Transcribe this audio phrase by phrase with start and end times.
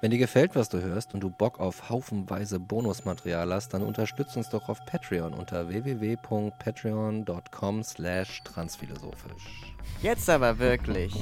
[0.00, 4.36] Wenn dir gefällt, was du hörst und du Bock auf haufenweise Bonusmaterial hast, dann unterstütz
[4.36, 9.74] uns doch auf Patreon unter www.patreon.com slash transphilosophisch.
[10.00, 11.12] Jetzt aber wirklich.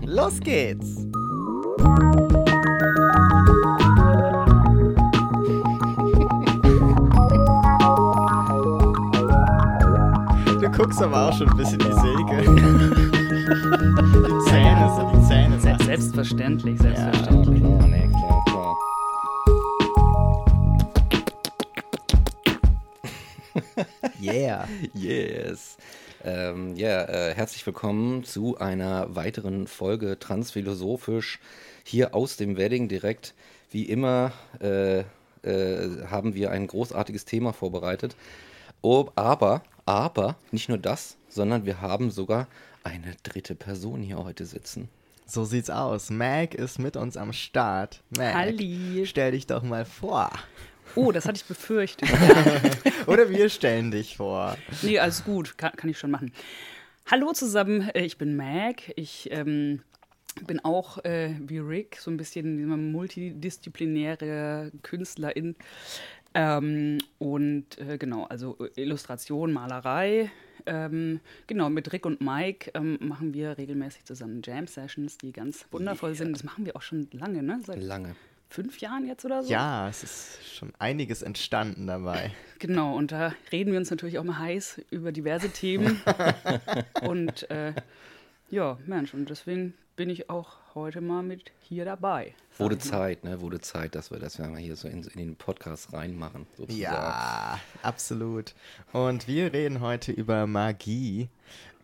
[0.00, 1.04] Los geht's!
[10.58, 13.02] Du guckst aber auch schon ein bisschen die Säge.
[13.54, 15.60] die Zähne, so die Zähne.
[15.60, 17.62] Selbstverständlich, selbstverständlich.
[17.62, 18.76] Ja, klar, nee, klar, klar.
[24.22, 24.68] Yeah.
[24.94, 25.76] Yes.
[26.24, 31.38] Ähm, ja, äh, herzlich willkommen zu einer weiteren Folge Transphilosophisch
[31.84, 33.34] hier aus dem Wedding direkt.
[33.70, 35.00] Wie immer äh,
[35.42, 38.16] äh, haben wir ein großartiges Thema vorbereitet.
[38.80, 42.46] Oh, aber, aber, nicht nur das, sondern wir haben sogar
[42.84, 44.88] eine dritte Person hier heute sitzen.
[45.26, 46.10] So sieht's aus.
[46.10, 48.02] Mag ist mit uns am Start.
[48.16, 49.06] Mag, Halli.
[49.06, 50.30] stell dich doch mal vor.
[50.94, 52.08] Oh, das hatte ich befürchtet.
[53.06, 54.56] Oder wir stellen dich vor.
[54.82, 56.32] nee, alles gut, kann, kann ich schon machen.
[57.10, 58.92] Hallo zusammen, äh, ich bin Mag.
[58.96, 59.80] Ich ähm,
[60.46, 65.56] bin auch äh, wie Rick so ein bisschen multidisziplinäre Künstlerin.
[66.34, 70.30] Ähm, und äh, genau, also Illustration, Malerei.
[70.66, 76.14] Ähm, genau, mit Rick und Mike ähm, machen wir regelmäßig zusammen Jam-Sessions, die ganz wundervoll
[76.14, 76.32] sind.
[76.32, 77.60] Das machen wir auch schon lange, ne?
[77.64, 78.14] Seit Lange.
[78.48, 79.50] fünf Jahren jetzt oder so?
[79.50, 82.30] Ja, es ist schon einiges entstanden dabei.
[82.62, 86.00] Genau, und da reden wir uns natürlich auch mal heiß über diverse Themen.
[87.02, 87.72] und äh,
[88.50, 92.34] ja, Mensch, und deswegen bin ich auch heute mal mit hier dabei.
[92.58, 92.78] Wurde.
[92.78, 93.40] Zeit, ne?
[93.40, 96.46] Wurde Zeit, dass wir das mal hier so in, in den Podcast reinmachen.
[96.56, 96.80] Sozusagen.
[96.80, 98.54] Ja, absolut.
[98.92, 101.28] Und wir reden heute über Magie.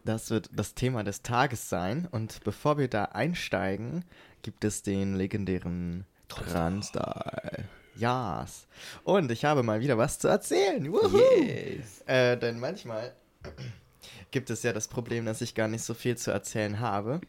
[0.05, 2.09] Das wird das Thema des Tages sein.
[2.11, 4.05] Und bevor wir da einsteigen,
[4.43, 7.65] gibt es den legendären Transstyle.
[7.97, 8.69] Yes.
[9.05, 10.85] Und ich habe mal wieder was zu erzählen.
[10.85, 12.03] Yes.
[12.07, 13.13] Äh, denn manchmal
[14.31, 17.21] gibt es ja das Problem, dass ich gar nicht so viel zu erzählen habe.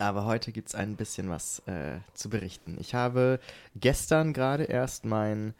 [0.00, 2.78] Aber heute gibt es ein bisschen was äh, zu berichten.
[2.80, 3.38] Ich habe
[3.76, 5.52] gestern gerade erst mein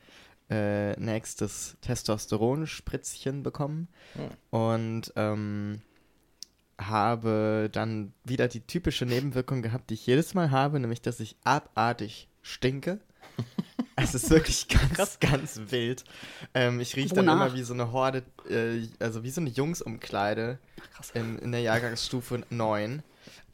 [0.48, 3.88] äh, nächstes Testosteronspritzchen bekommen
[4.48, 5.82] und ähm,
[6.80, 11.36] habe dann wieder die typische Nebenwirkung gehabt, die ich jedes Mal habe, nämlich dass ich
[11.44, 12.98] abartig stinke.
[13.96, 16.04] Es ist wirklich ganz, ganz wild.
[16.54, 20.58] Ähm, ich rieche dann immer wie so eine Horde, äh, also wie so eine Jungsumkleide
[20.94, 21.10] krass.
[21.10, 23.02] in, in der Jahrgangsstufe 9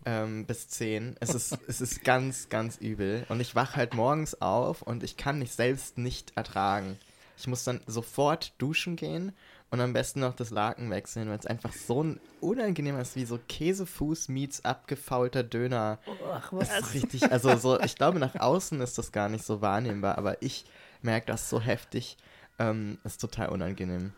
[0.07, 1.17] ähm, bis 10.
[1.21, 3.27] Es ist, es ist ganz, ganz übel.
[3.29, 6.99] Und ich wache halt morgens auf und ich kann mich selbst nicht ertragen.
[7.37, 9.33] Ich muss dann sofort duschen gehen
[9.71, 13.27] und am besten noch das Laken wechseln, weil es einfach so ein unangenehmer ist, wie
[13.27, 15.99] so Käsefuß meets abgefaulter Döner.
[16.33, 19.61] Ach, Es ist richtig, also so, ich glaube, nach außen ist das gar nicht so
[19.61, 20.65] wahrnehmbar, aber ich
[21.03, 22.17] merke das so heftig.
[22.59, 24.15] Ähm, ist total unangenehm.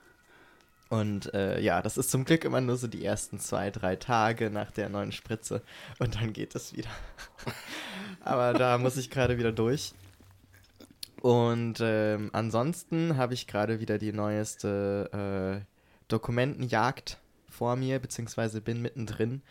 [0.88, 4.50] Und äh, ja, das ist zum Glück immer nur so die ersten zwei, drei Tage
[4.50, 5.62] nach der neuen Spritze.
[5.98, 6.90] Und dann geht es wieder.
[8.24, 9.92] aber da muss ich gerade wieder durch.
[11.20, 15.64] Und ähm, ansonsten habe ich gerade wieder die neueste äh,
[16.08, 17.18] Dokumentenjagd
[17.48, 19.42] vor mir, beziehungsweise bin mittendrin.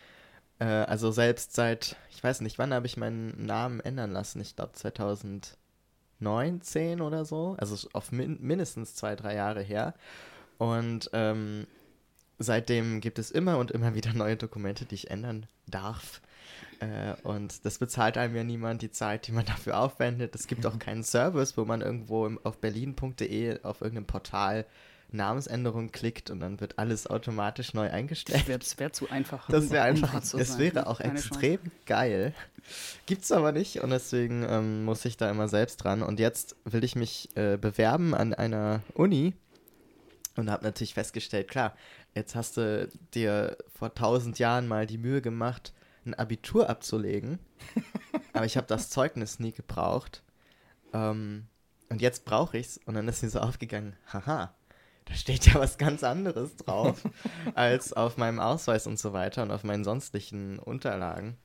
[0.58, 4.40] Äh, also selbst seit, ich weiß nicht, wann habe ich meinen Namen ändern lassen?
[4.40, 7.56] Ich glaube 2019 oder so.
[7.58, 9.94] Also auf min mindestens zwei, drei Jahre her.
[10.58, 11.66] Und ähm,
[12.38, 16.20] seitdem gibt es immer und immer wieder neue Dokumente, die ich ändern darf.
[16.80, 20.34] Äh, und das bezahlt einem ja niemand die Zeit, die man dafür aufwendet.
[20.34, 24.66] Es gibt auch keinen Service, wo man irgendwo im, auf berlin.de auf irgendeinem Portal
[25.10, 28.40] Namensänderung klickt und dann wird alles automatisch neu eingestellt.
[28.40, 29.48] Das wäre wär zu einfach.
[29.48, 30.58] Das wäre einfach, zu es sein.
[30.58, 32.34] wäre auch Keine extrem geil.
[33.06, 36.02] Gibt's aber nicht und deswegen ähm, muss ich da immer selbst dran.
[36.02, 39.34] Und jetzt will ich mich äh, bewerben an einer Uni
[40.38, 41.74] und habe natürlich festgestellt, klar,
[42.14, 45.74] jetzt hast du dir vor tausend Jahren mal die Mühe gemacht,
[46.06, 47.40] ein Abitur abzulegen,
[48.32, 50.22] aber ich habe das Zeugnis nie gebraucht.
[50.92, 51.48] Ähm,
[51.88, 54.54] und jetzt brauche ich's und dann ist mir so aufgegangen, haha,
[55.06, 57.02] da steht ja was ganz anderes drauf
[57.56, 61.36] als auf meinem Ausweis und so weiter und auf meinen sonstigen Unterlagen.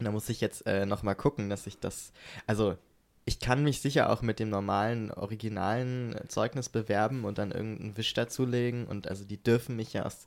[0.00, 2.12] Und da muss ich jetzt äh, nochmal gucken, dass ich das,
[2.48, 2.76] also
[3.24, 8.14] ich kann mich sicher auch mit dem normalen, originalen Zeugnis bewerben und dann irgendeinen Wisch
[8.14, 8.86] dazulegen.
[8.86, 10.26] Und also die dürfen mich ja aus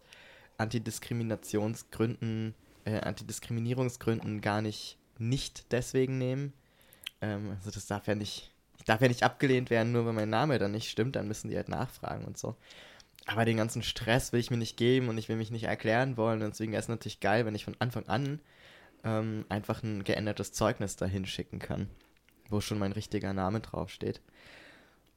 [0.58, 2.56] Antidiskriminationsgründen,
[2.86, 6.54] äh, Antidiskriminierungsgründen gar nicht nicht deswegen nehmen.
[7.22, 10.30] Ähm, also das darf ja nicht, ich darf ja nicht abgelehnt werden, nur wenn mein
[10.30, 12.56] Name dann nicht stimmt, dann müssen die halt nachfragen und so.
[13.26, 16.16] Aber den ganzen Stress will ich mir nicht geben und ich will mich nicht erklären
[16.16, 16.42] wollen.
[16.44, 18.40] Und deswegen wäre es natürlich geil, wenn ich von Anfang an
[19.04, 21.90] ähm, einfach ein geändertes Zeugnis dahin schicken kann,
[22.50, 24.22] wo schon mein richtiger Name draufsteht.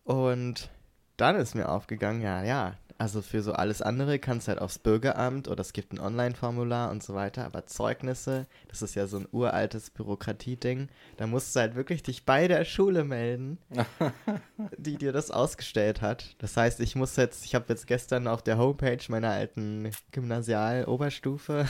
[0.05, 0.71] Und
[1.17, 4.81] dann ist mir aufgegangen, ja, ja, also für so alles andere kannst du halt aufs
[4.81, 9.19] Bürgeramt oder es gibt ein Online-Formular und so weiter, aber Zeugnisse, das ist ja so
[9.19, 13.59] ein uraltes Bürokratieding, da musst du halt wirklich dich bei der Schule melden,
[14.77, 16.35] die dir das ausgestellt hat.
[16.39, 21.67] Das heißt, ich muss jetzt, ich habe jetzt gestern auf der Homepage meiner alten Gymnasial-Oberstufe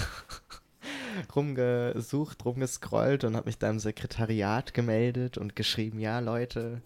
[1.35, 6.83] rumgesucht, rumgescrollt und habe mich da im Sekretariat gemeldet und geschrieben, ja Leute,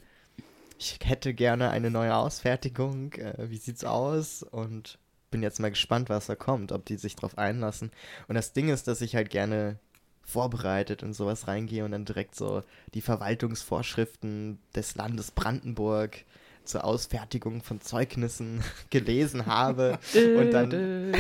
[0.79, 4.43] ich hätte gerne eine neue Ausfertigung, äh, wie sieht's aus?
[4.43, 4.99] Und
[5.31, 7.91] bin jetzt mal gespannt, was da kommt, ob die sich drauf einlassen.
[8.29, 9.79] Und das Ding ist, dass ich halt gerne
[10.25, 12.63] vorbereitet in sowas reingehe und dann direkt so
[12.95, 16.25] die Verwaltungsvorschriften des Landes Brandenburg
[16.65, 20.71] zur Ausfertigung von Zeugnissen gelesen habe und dann,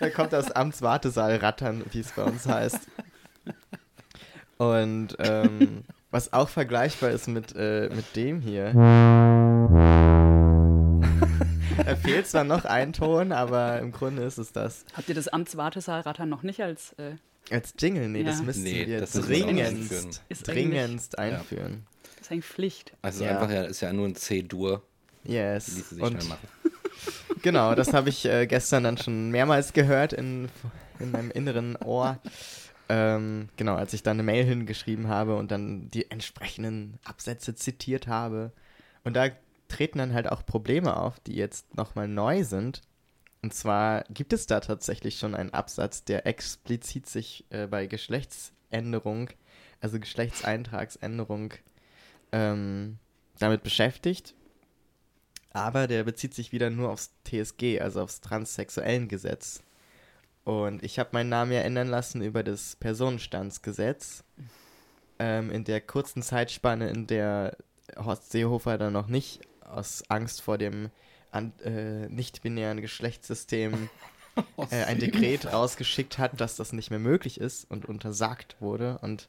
[0.00, 2.80] dann kommt das Amtswartesaal rattern, wie es bei uns heißt.
[4.58, 8.72] Und ähm, was auch vergleichbar ist mit, äh, mit dem hier.
[11.84, 14.84] da fehlt zwar noch ein Ton, aber im Grunde ist es das.
[14.94, 16.92] Habt ihr das Amtswartesaal-Rattern noch nicht als.
[16.92, 17.16] Äh
[17.50, 18.08] als Jingle?
[18.08, 18.26] Nee, ja.
[18.26, 21.86] das müssten nee, wir dringendst, dringendst einführen.
[22.22, 22.92] Das ist eigentlich Pflicht.
[23.02, 23.32] Also ja.
[23.32, 24.80] einfach ja, ist ja nur ein C-Dur.
[25.24, 25.74] Yes.
[25.74, 26.46] Ließe sich Und machen.
[27.42, 30.48] genau, das habe ich äh, gestern dann schon mehrmals gehört in,
[31.00, 32.20] in meinem inneren Ohr.
[32.88, 38.06] Ähm, genau, als ich dann eine Mail hingeschrieben habe und dann die entsprechenden Absätze zitiert
[38.06, 38.52] habe.
[39.02, 39.30] Und da
[39.66, 42.82] treten dann halt auch Probleme auf, die jetzt nochmal neu sind.
[43.42, 49.30] Und zwar gibt es da tatsächlich schon einen Absatz, der explizit sich äh, bei Geschlechtsänderung,
[49.80, 51.54] also Geschlechtseintragsänderung,
[52.32, 52.98] ähm,
[53.38, 54.34] damit beschäftigt.
[55.50, 59.62] Aber der bezieht sich wieder nur aufs TSG, also aufs transsexuellen Gesetz.
[60.44, 64.24] Und ich habe meinen Namen ja ändern lassen über das Personenstandsgesetz.
[65.18, 67.56] Ähm, in der kurzen Zeitspanne, in der
[67.96, 70.90] Horst Seehofer dann noch nicht aus Angst vor dem
[71.32, 73.88] äh, nicht-binären Geschlechtssystem
[74.70, 78.98] äh, ein Dekret rausgeschickt hat, dass das nicht mehr möglich ist und untersagt wurde.
[78.98, 79.28] Und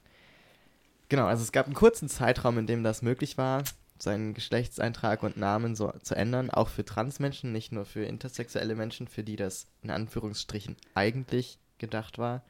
[1.14, 3.64] genau, also es gab einen kurzen Zeitraum, in dem das möglich war
[4.00, 9.08] seinen Geschlechtseintrag und Namen so zu ändern, auch für Transmenschen, nicht nur für intersexuelle Menschen,
[9.08, 12.42] für die das in Anführungsstrichen eigentlich gedacht war.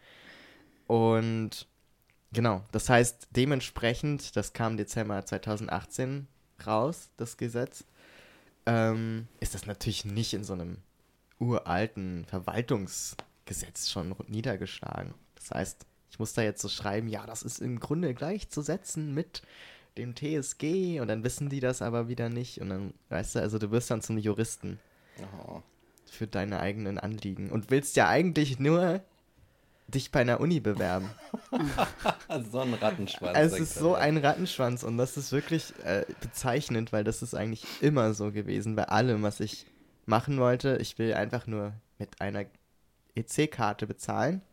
[0.88, 1.68] Und
[2.32, 6.28] genau, das heißt, dementsprechend, das kam Dezember 2018
[6.66, 7.84] raus, das Gesetz,
[8.66, 10.78] ähm, ist das natürlich nicht in so einem
[11.38, 15.14] uralten Verwaltungsgesetz schon niedergeschlagen.
[15.36, 19.42] Das heißt, ich muss da jetzt so schreiben, ja, das ist im Grunde gleichzusetzen mit
[19.98, 23.58] dem TSG und dann wissen die das aber wieder nicht und dann, weißt du, also
[23.58, 24.80] du wirst dann zum Juristen.
[25.48, 25.64] Oh.
[26.06, 29.02] Für deine eigenen Anliegen und willst ja eigentlich nur
[29.88, 31.10] dich bei einer Uni bewerben.
[32.52, 33.36] so ein Rattenschwanz.
[33.36, 37.66] Es ist so ein Rattenschwanz und das ist wirklich äh, bezeichnend, weil das ist eigentlich
[37.82, 39.66] immer so gewesen bei allem, was ich
[40.06, 40.78] machen wollte.
[40.80, 42.46] Ich will einfach nur mit einer
[43.16, 44.44] EC-Karte bezahlen.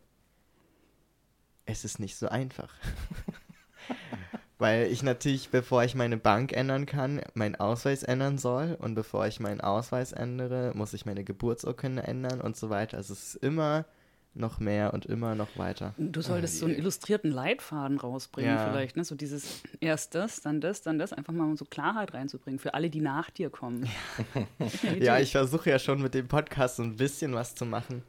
[1.65, 2.73] Es ist nicht so einfach.
[4.57, 8.77] Weil ich natürlich, bevor ich meine Bank ändern kann, meinen Ausweis ändern soll.
[8.79, 12.97] Und bevor ich meinen Ausweis ändere, muss ich meine Geburtsurkunde ändern und so weiter.
[12.97, 13.85] Also es ist immer
[14.33, 15.93] noch mehr und immer noch weiter.
[15.97, 18.69] Du solltest oh, so einen illustrierten Leitfaden rausbringen, ja.
[18.69, 19.03] vielleicht, ne?
[19.03, 22.73] So dieses erst das, dann das, dann das, einfach mal um so Klarheit reinzubringen für
[22.73, 23.89] alle, die nach dir kommen.
[24.33, 28.03] Ja, ja ich versuche ja schon mit dem Podcast so ein bisschen was zu machen.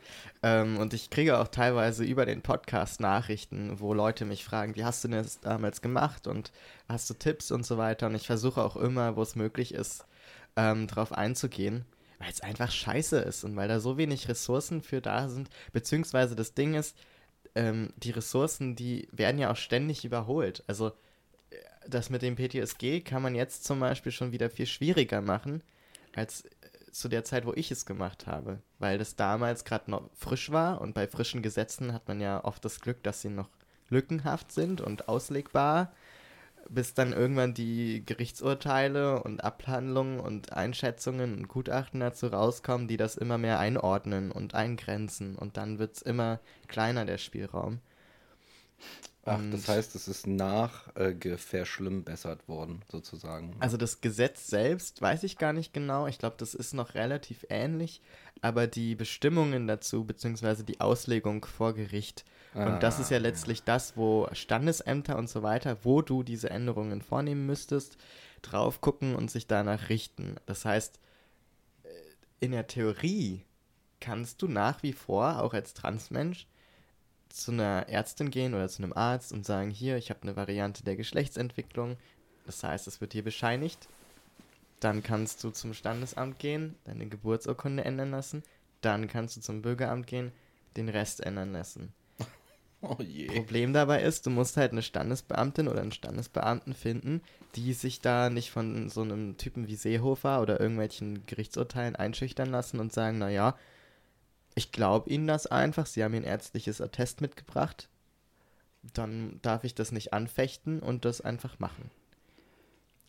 [0.44, 4.84] Ähm, und ich kriege auch teilweise über den Podcast Nachrichten, wo Leute mich fragen, wie
[4.84, 6.52] hast du das damals gemacht und
[6.88, 8.06] hast du Tipps und so weiter.
[8.06, 10.06] Und ich versuche auch immer, wo es möglich ist,
[10.56, 11.84] ähm, darauf einzugehen
[12.22, 15.50] weil es einfach scheiße ist und weil da so wenig Ressourcen für da sind.
[15.72, 16.96] Beziehungsweise das Ding ist,
[17.56, 20.62] ähm, die Ressourcen, die werden ja auch ständig überholt.
[20.68, 20.88] Also
[21.50, 21.56] äh,
[21.88, 25.62] das mit dem PTSG kann man jetzt zum Beispiel schon wieder viel schwieriger machen,
[26.14, 28.60] als äh, zu der Zeit, wo ich es gemacht habe.
[28.78, 32.64] Weil das damals gerade noch frisch war und bei frischen Gesetzen hat man ja oft
[32.64, 33.48] das Glück, dass sie noch
[33.88, 35.92] lückenhaft sind und auslegbar
[36.74, 43.16] bis dann irgendwann die Gerichtsurteile und Abhandlungen und Einschätzungen und Gutachten dazu rauskommen, die das
[43.16, 47.80] immer mehr einordnen und eingrenzen und dann wird es immer kleiner, der Spielraum.
[49.24, 53.54] Ach, Und- das heißt, es ist nach äh, verschlimmbessert worden, sozusagen.
[53.60, 56.08] Also das Gesetz selbst weiß ich gar nicht genau.
[56.08, 58.00] Ich glaube, das ist noch relativ ähnlich.
[58.40, 62.24] Aber die Bestimmungen dazu, beziehungsweise die Auslegung vor Gericht.
[62.54, 63.20] Und das ist ja Ah.
[63.20, 67.96] letztlich das, wo Standesämter und so weiter, wo du diese Änderungen vornehmen müsstest,
[68.42, 70.36] drauf gucken und sich danach richten.
[70.46, 70.98] Das heißt,
[71.84, 71.88] äh,
[72.40, 73.44] in der Theorie
[74.00, 76.46] kannst du nach wie vor, auch als Transmensch,
[77.28, 80.84] zu einer Ärztin gehen oder zu einem Arzt und sagen, hier, ich habe eine Variante
[80.84, 81.96] der Geschlechtsentwicklung.
[82.44, 83.88] Das heißt, es wird dir bescheinigt.
[84.80, 88.42] Dann kannst du zum Standesamt gehen, deine Geburtsurkunde ändern lassen.
[88.82, 90.32] Dann kannst du zum Bürgeramt gehen,
[90.76, 91.94] den Rest ändern lassen.
[92.82, 93.26] Oh je.
[93.26, 97.22] Problem dabei ist, du musst halt eine Standesbeamtin oder einen Standesbeamten finden,
[97.54, 102.80] die sich da nicht von so einem Typen wie Seehofer oder irgendwelchen Gerichtsurteilen einschüchtern lassen
[102.80, 103.56] und sagen, naja,
[104.54, 107.88] ich glaube Ihnen das einfach, Sie haben ein ärztliches Attest mitgebracht,
[108.94, 111.90] dann darf ich das nicht anfechten und das einfach machen.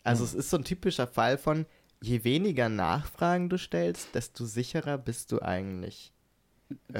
[0.03, 1.65] Also es ist so ein typischer Fall von,
[2.01, 6.12] je weniger Nachfragen du stellst, desto sicherer bist du eigentlich.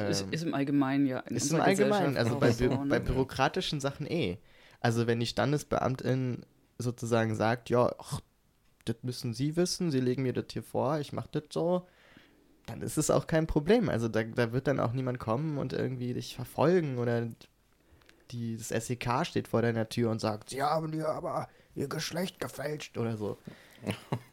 [0.09, 1.19] Ist, Ähm, ist im Allgemeinen ja.
[1.19, 4.37] in ist im Allgemeinen, also bei, so, Bü bei bürokratischen Sachen eh.
[4.79, 6.45] Also wenn die Standesbeamtin
[6.77, 8.19] sozusagen sagt, ja, ach,
[8.85, 11.87] das müssen Sie wissen, Sie legen mir das hier vor, ich mache das so,
[12.65, 13.89] dann ist es auch kein Problem.
[13.89, 17.27] Also da, da wird dann auch niemand kommen und irgendwie dich verfolgen oder
[18.31, 22.39] die, das SEK steht vor deiner Tür und sagt, Sie haben dir aber Ihr Geschlecht
[22.39, 23.37] gefälscht oder so.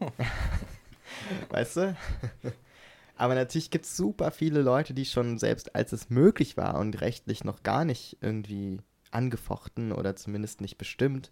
[1.50, 1.96] weißt du?
[3.20, 7.02] Aber natürlich gibt es super viele Leute, die schon selbst als es möglich war und
[7.02, 11.30] rechtlich noch gar nicht irgendwie angefochten oder zumindest nicht bestimmt,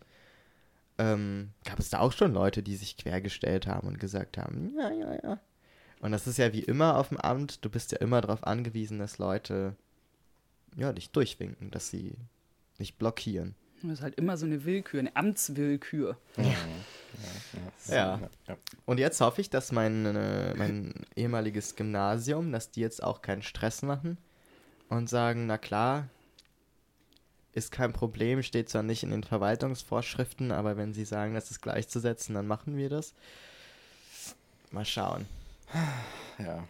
[0.98, 4.90] ähm, gab es da auch schon Leute, die sich quergestellt haben und gesagt haben, ja,
[4.90, 5.40] ja, ja.
[6.00, 8.98] Und das ist ja wie immer auf dem Amt, du bist ja immer darauf angewiesen,
[8.98, 9.74] dass Leute
[10.76, 12.16] ja, dich durchwinken, dass sie
[12.76, 13.54] nicht blockieren.
[13.82, 16.18] Das ist halt immer so eine Willkür, eine Amtswillkür.
[16.36, 16.54] Ja.
[18.86, 23.42] Und jetzt hoffe ich, dass mein, äh, mein ehemaliges Gymnasium, dass die jetzt auch keinen
[23.42, 24.18] Stress machen
[24.88, 26.08] und sagen, na klar,
[27.52, 31.60] ist kein Problem, steht zwar nicht in den Verwaltungsvorschriften, aber wenn sie sagen, das ist
[31.60, 33.14] gleichzusetzen, dann machen wir das.
[34.70, 35.26] Mal schauen.
[36.38, 36.64] Ja.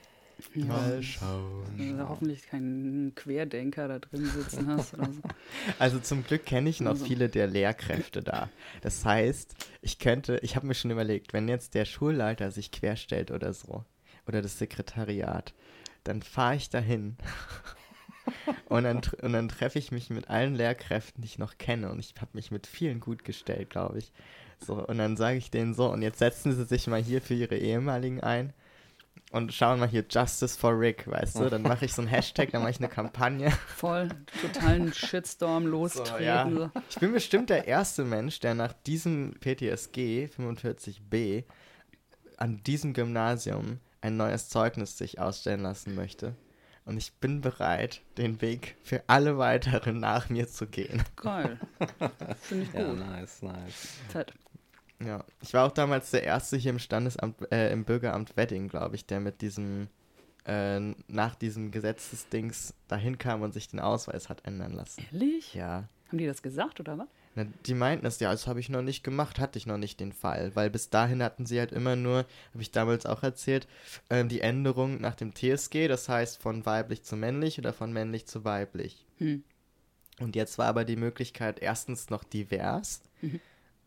[0.55, 1.65] Mal schauen.
[1.77, 5.21] Wenn du hoffentlich keinen Querdenker da drin sitzen hast oder so.
[5.79, 7.05] Also zum Glück kenne ich noch Also.
[7.05, 8.49] viele der Lehrkräfte da.
[8.81, 13.31] Das heißt, ich könnte, ich habe mir schon überlegt, wenn jetzt der Schulleiter sich querstellt
[13.31, 13.85] oder so,
[14.27, 15.55] oder das Sekretariat,
[16.05, 17.17] dann fahre ich dahin.
[18.69, 21.91] und dann, und dann treffe ich mich mit allen Lehrkräften, die ich noch kenne.
[21.91, 24.13] Und ich habe mich mit vielen gut gestellt, glaube ich.
[24.65, 27.35] So, und dann sage ich denen so, und jetzt setzen sie sich mal hier für
[27.35, 28.53] ihre ehemaligen ein.
[29.31, 31.51] Und schauen mal hier Justice for Rick, weißt du?
[31.51, 33.51] Dann mache ich so einen Hashtag, dann mache ich eine Kampagne.
[33.77, 34.09] Voll
[34.41, 36.25] totalen Shitstorm lostreten.
[36.25, 36.49] ja.
[36.51, 36.71] so.
[36.89, 41.45] Ich bin bestimmt der erste Mensch, der nach diesem PTSG 45b
[42.39, 46.35] an diesem Gymnasium ein neues Zeugnis sich ausstellen lassen möchte.
[46.87, 51.03] Und ich bin bereit, den Weg für alle weiteren nach mir zu gehen.
[51.17, 51.59] Geil.
[52.41, 52.99] Finde ich Ja, gut.
[52.99, 53.99] nice, nice.
[54.09, 54.33] Fett.
[55.05, 58.97] Ja, ich war auch damals der Erste hier im Standesamt, äh, im Bürgeramt Wedding, glaube
[58.97, 59.89] ich, der mit diesem,
[60.45, 65.05] äh, nach diesem Gesetzesdings dahin kam und sich den Ausweis hat ändern lassen.
[65.13, 65.55] Ehrlich?
[65.55, 65.89] Ja.
[66.09, 67.09] Haben die das gesagt oder was?
[67.35, 70.01] Na, die meinten es, ja, das habe ich noch nicht gemacht, hatte ich noch nicht
[70.01, 73.69] den Fall, weil bis dahin hatten sie halt immer nur, habe ich damals auch erzählt,
[74.11, 78.27] ähm, die Änderung nach dem TSG, das heißt von weiblich zu männlich oder von männlich
[78.27, 79.07] zu weiblich.
[79.19, 79.45] Hm.
[80.19, 83.03] Und jetzt war aber die Möglichkeit erstens noch divers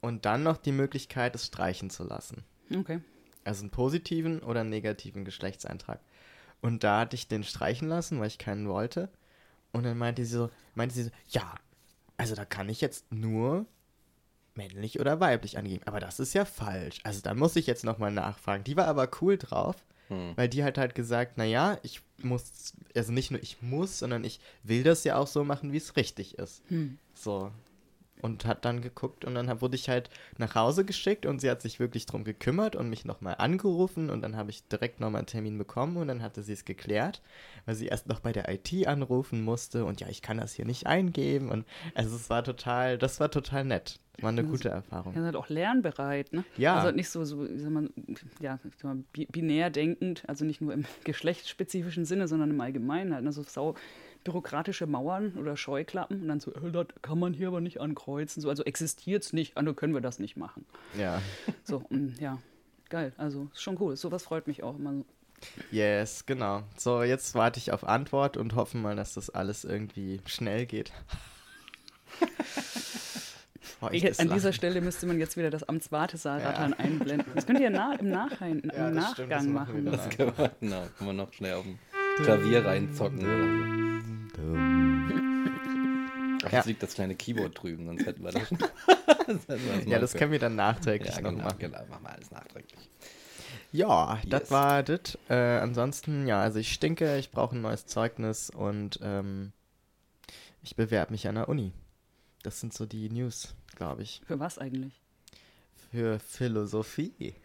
[0.02, 2.44] und dann noch die Möglichkeit, es streichen zu lassen.
[2.76, 3.00] Okay.
[3.44, 6.00] Also einen positiven oder einen negativen Geschlechtseintrag.
[6.62, 9.10] Und da hatte ich den streichen lassen, weil ich keinen wollte.
[9.72, 11.56] Und dann meinte sie so, meinte sie so, ja,
[12.18, 13.66] also da kann ich jetzt nur
[14.54, 15.84] männlich oder weiblich angeben.
[15.88, 17.00] Aber das ist ja falsch.
[17.04, 18.64] Also da muss ich jetzt nochmal nachfragen.
[18.64, 19.76] Die war aber cool drauf,
[20.10, 20.34] Hm.
[20.36, 24.40] weil die hat halt gesagt, naja, ich muss, also nicht nur ich muss, sondern ich
[24.62, 26.62] will das ja auch so machen, wie es richtig ist.
[26.68, 27.00] Hm.
[27.16, 27.52] So.
[28.22, 31.62] Und hat dann geguckt und dann wurde ich halt nach Hause geschickt und sie hat
[31.62, 35.28] sich wirklich drum gekümmert und mich nochmal angerufen und dann habe ich direkt nochmal einen
[35.28, 37.22] Termin bekommen und dann hatte sie es geklärt,
[37.66, 40.66] weil sie erst noch bei der IT anrufen musste und ja, ich kann das hier
[40.66, 44.00] nicht eingeben und also es war total, das war total nett.
[44.20, 45.16] War eine gute Erfahrung.
[45.16, 46.44] Ja, halt auch lernbereit, ne?
[46.56, 46.76] Ja.
[46.76, 47.90] Also nicht so, so sag mal,
[48.40, 53.16] ja, sag mal, bi- binär denkend, also nicht nur im geschlechtsspezifischen Sinne, sondern im Allgemeinen
[53.16, 53.26] halt.
[53.26, 53.74] Also sau
[54.24, 58.42] bürokratische Mauern oder Scheuklappen und dann so, äh, das kann man hier aber nicht ankreuzen.
[58.42, 60.66] So, also existiert es nicht, also können wir das nicht machen.
[60.98, 61.22] Ja.
[61.64, 62.38] So, und ja,
[62.90, 63.14] geil.
[63.18, 63.96] Also ist schon cool.
[63.96, 64.94] Sowas freut mich auch immer.
[64.94, 65.06] so.
[65.72, 66.64] Yes, genau.
[66.78, 70.92] So, jetzt warte ich auf Antwort und hoffe mal, dass das alles irgendwie schnell geht.
[73.80, 74.54] feuchtes An dieser.
[74.54, 76.78] Stelle müsste man jetzt wieder das Amtswartesaal-Rattern Ja.
[76.78, 77.32] einblenden.
[77.34, 79.92] Das könnt ihr na, im, Nachhinein, im Ja, das stimmt, das Nachgang machen wir.
[79.92, 81.80] Das kann man, genau, kann man noch schnell auf dem
[82.18, 83.62] Klavier reinzocken oder so.
[86.44, 86.58] Ach, Ja.
[86.60, 88.50] jetzt liegt das kleine Keyboard drüben, sonst hätten wir das.
[89.28, 91.60] das hätten wir Ja, das können wir dann nachträglich Ja, noch genau, machen.
[91.60, 92.80] genau, machen wir alles nachträglich.
[93.72, 94.30] Ja, Yes.
[94.30, 95.18] das war das.
[95.30, 99.52] Äh, ansonsten, ja, also ich stinke, ich brauche ein neues Zeugnis und ähm,
[100.64, 101.72] ich bewerbe mich an der Uni.
[102.44, 104.22] Das sind so die News, glaube ich.
[104.26, 105.00] Für was eigentlich?
[105.92, 107.36] Für Philosophie.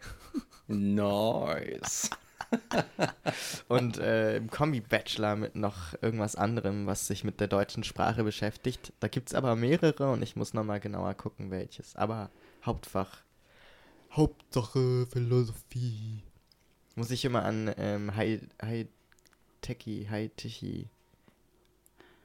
[0.67, 2.09] Nice.
[3.67, 8.93] Und äh, im Kombi-Bachelor mit noch irgendwas anderem, was sich mit der deutschen Sprache beschäftigt.
[8.99, 11.95] Da gibt es aber mehrere und ich muss nochmal genauer gucken, welches.
[11.95, 12.29] Aber
[12.65, 13.23] Hauptfach.
[14.11, 16.23] Hauptsache Philosophie.
[16.95, 18.87] Muss ich immer an ähm, High, High
[19.61, 20.89] Techie, High Techie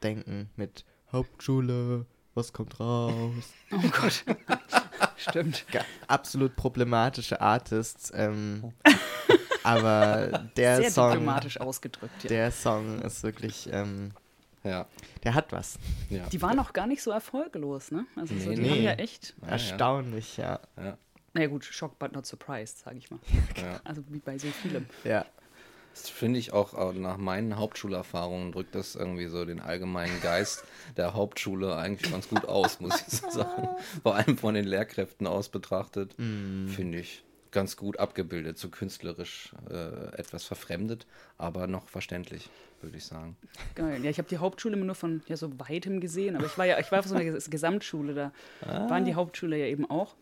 [0.02, 3.52] denken mit Hauptschule, was kommt raus?
[3.72, 4.24] Oh Gott.
[5.16, 5.64] Stimmt.
[6.08, 8.10] Absolut problematische Artists.
[8.14, 8.72] Ähm,
[9.64, 12.23] aber der Sehr Song, diplomatisch ausgedrückt.
[12.25, 12.28] Ja.
[12.28, 14.12] der Song ist wirklich, ähm,
[14.64, 14.87] Ja,
[15.25, 15.78] der hat was.
[16.11, 16.26] ja.
[16.28, 18.07] Die waren auch gar nicht so erfolglos, ne?
[18.16, 18.71] Also so, Nee, die nee.
[18.71, 19.35] haben ja echt.
[19.47, 20.61] Erstaunlich, ja.
[20.76, 20.97] ja,
[21.35, 23.21] naja gut, shocked but not surprised, sage ich mal.
[23.57, 23.81] ja.
[23.85, 24.87] Also wie bei so vielem.
[25.04, 25.25] Ja,
[25.95, 30.64] Das finde ich auch nach meinen Hauptschulerfahrungen drückt das irgendwie so den allgemeinen Geist
[30.97, 33.69] der Hauptschule eigentlich ganz gut aus, muss ich so sagen.
[34.02, 40.14] Vor allem von den Lehrkräften aus betrachtet, finde ich ganz gut abgebildet, so künstlerisch äh,
[40.18, 41.06] etwas verfremdet,
[41.38, 42.49] aber noch verständlich,
[42.80, 43.37] würde ich sagen.
[43.75, 44.02] Geil.
[44.02, 46.64] Ja, ich habe die Hauptschule immer nur von ja, so weitem gesehen, aber ich war
[46.64, 48.32] ja, ich war auf so einer Ges- Gesamtschule, da
[48.88, 50.14] waren die Hauptschüler ja eben auch.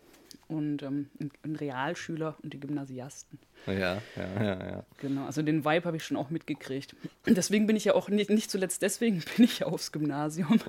[0.46, 3.38] Und ähm, ein- ein Realschüler und die Gymnasiasten.
[3.66, 3.72] Ja,
[4.16, 4.84] ja, ja, ja.
[4.98, 6.94] Genau, also den Vibe habe ich schon auch mitgekriegt.
[7.26, 10.60] Deswegen bin ich ja auch nicht, nicht zuletzt deswegen bin ich ja aufs Gymnasium,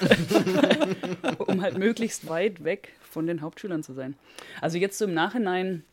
[1.38, 4.14] um halt möglichst weit weg von den Hauptschülern zu sein.
[4.60, 5.84] Also jetzt so im Nachhinein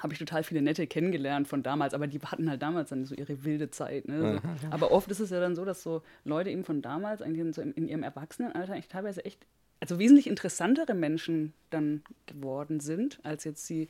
[0.00, 3.14] habe ich total viele nette kennengelernt von damals, aber die hatten halt damals dann so
[3.14, 4.08] ihre wilde Zeit.
[4.08, 4.40] Ne?
[4.62, 4.68] So.
[4.70, 7.60] Aber oft ist es ja dann so, dass so Leute eben von damals eigentlich so
[7.62, 9.46] in, in ihrem Erwachsenenalter eigentlich teilweise echt,
[9.78, 13.88] also wesentlich interessantere Menschen dann geworden sind, als jetzt die,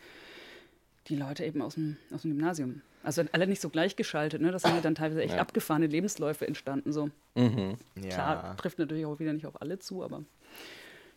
[1.07, 2.83] die Leute eben aus dem, aus dem Gymnasium.
[3.03, 4.51] Also alle nicht so gleichgeschaltet, ne?
[4.51, 5.41] Das sind ja dann teilweise echt Ja.
[5.41, 6.93] abgefahrene Lebensläufe entstanden.
[6.93, 7.11] So.
[7.35, 7.77] Mhm.
[8.11, 8.55] Klar, ja.
[8.55, 10.23] trifft natürlich auch wieder nicht auf alle zu, aber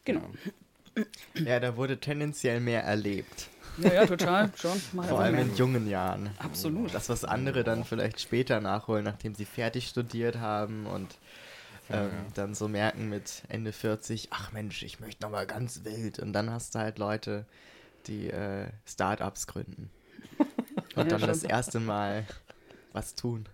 [0.06, 0.21] genau.
[1.34, 3.49] ja, da wurde tendenziell mehr erlebt.
[3.77, 4.81] Ja, ja, total, schon.
[4.93, 5.43] Mal Vor allem mehr.
[5.45, 6.29] in jungen Jahren.
[6.39, 6.93] Absolut.
[6.93, 11.17] Das, was andere dann vielleicht später nachholen, nachdem sie fertig studiert haben und
[11.89, 16.19] ähm, dann so merken mit Ende 40, ach Mensch, ich möchte nochmal ganz wild.
[16.19, 17.45] Und dann hast du halt Leute,
[18.07, 19.89] die äh, Startups gründen.
[20.95, 21.27] Und Ja, dann schon.
[21.29, 22.25] das erste Mal
[22.93, 23.47] was tun.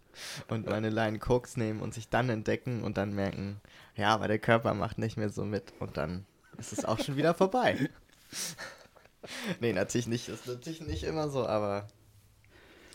[0.49, 3.61] Und mal eine Line Koks nehmen und sich dann entdecken und dann merken,
[3.95, 5.71] ja, aber der Körper macht nicht mehr so mit.
[5.79, 6.25] Und dann
[6.57, 7.89] ist es auch schon wieder vorbei.
[9.59, 10.29] nee, natürlich nicht.
[10.29, 11.87] Ist natürlich nicht immer so, aber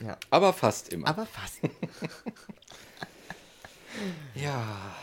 [0.00, 0.16] ja.
[0.30, 1.06] Aber fast immer.
[1.08, 1.60] Aber fast.
[4.34, 4.94] ja.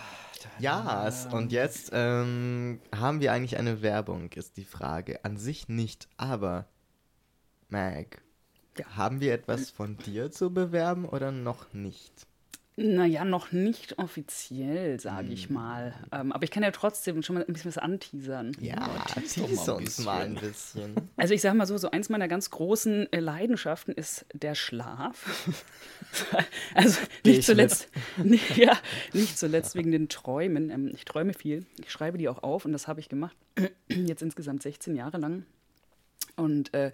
[0.60, 5.24] Ja, es- und jetzt ähm, haben wir eigentlich eine Werbung, ist die Frage.
[5.24, 6.68] An sich nicht, aber
[7.70, 8.22] Mag,
[8.78, 8.86] Ja.
[8.98, 12.28] haben wir etwas von dir zu bewerben oder noch nicht?
[12.84, 15.54] Naja, noch nicht offiziell, sage ich Hm.
[15.54, 15.94] mal.
[16.12, 18.52] Ähm, aber ich kann ja trotzdem schon mal ein bisschen was anteasern.
[18.60, 20.96] Ja, tease doch tease mal ein uns mal ein bisschen.
[21.18, 25.50] Also ich sage mal so, so eins meiner ganz großen äh, Leidenschaften ist der Schlaf.
[26.74, 28.78] also nicht ich zuletzt, nicht, ja,
[29.14, 30.70] nicht zuletzt wegen den Träumen.
[30.70, 31.66] Ähm, ich träume viel.
[31.80, 33.36] Ich schreibe die auch auf und das habe ich gemacht.
[33.88, 35.46] Jetzt insgesamt 16 Jahre lang.
[36.36, 36.92] Und äh,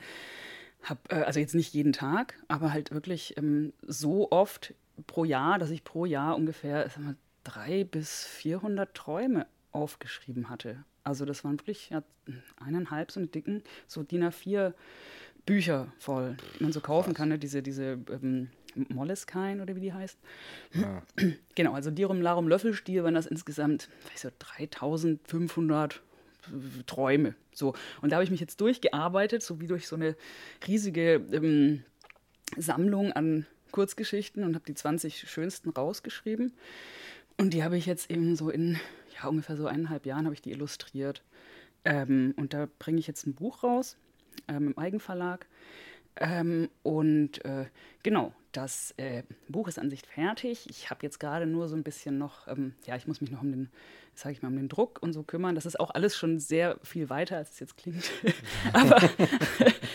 [0.83, 4.73] habe, äh, also jetzt nicht jeden Tag, aber halt wirklich ähm, so oft
[5.05, 10.83] pro Jahr, dass ich pro Jahr ungefähr mal, drei bis 400 Träume aufgeschrieben hatte.
[11.03, 12.03] Also das waren wirklich ja,
[12.59, 14.73] eineinhalb so eine dicken, so DIN A4
[15.45, 17.39] Bücher voll, die man so kaufen kann, ne?
[17.39, 18.49] diese, diese ähm,
[18.89, 20.19] Moleskine oder wie die heißt.
[20.73, 21.01] Ja.
[21.55, 26.03] Genau, also Dirum Larum Löffelstiel waren das insgesamt weiß so 3500
[26.85, 27.33] Träume.
[27.51, 27.73] So.
[28.01, 30.15] Und da habe ich mich jetzt durchgearbeitet, so wie durch so eine
[30.67, 31.83] riesige ähm,
[32.57, 36.53] Sammlung an Kurzgeschichten und habe die 20 schönsten rausgeschrieben.
[37.37, 38.79] Und die habe ich jetzt eben so in
[39.15, 41.23] ja, ungefähr so eineinhalb Jahren habe ich die illustriert.
[41.85, 43.97] Ähm, und da bringe ich jetzt ein Buch raus
[44.47, 45.45] ähm, im Eigenverlag.
[46.19, 47.65] Ähm, und äh,
[48.03, 50.67] genau, das äh, Buch ist an sich fertig.
[50.69, 53.41] Ich habe jetzt gerade nur so ein bisschen noch, ähm, ja, ich muss mich noch
[53.41, 53.69] um den,
[54.15, 55.53] sage ich mal, um den Druck und so kümmern.
[55.53, 58.09] Das ist auch alles schon sehr viel weiter, als es jetzt klingt.
[58.73, 58.99] Aber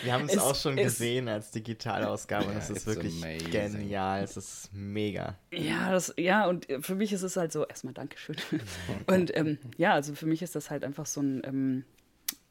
[0.05, 3.51] Wir haben es auch schon gesehen als Digitalausgabe und Ja, es ist wirklich amazing.
[3.51, 4.23] genial.
[4.23, 5.37] Es ist mega.
[5.51, 8.37] Ja, das, ja, und äh, für mich ist es halt so, erstmal Dankeschön.
[9.07, 11.85] Und ähm, ja, also für mich ist das halt einfach so ein, ähm,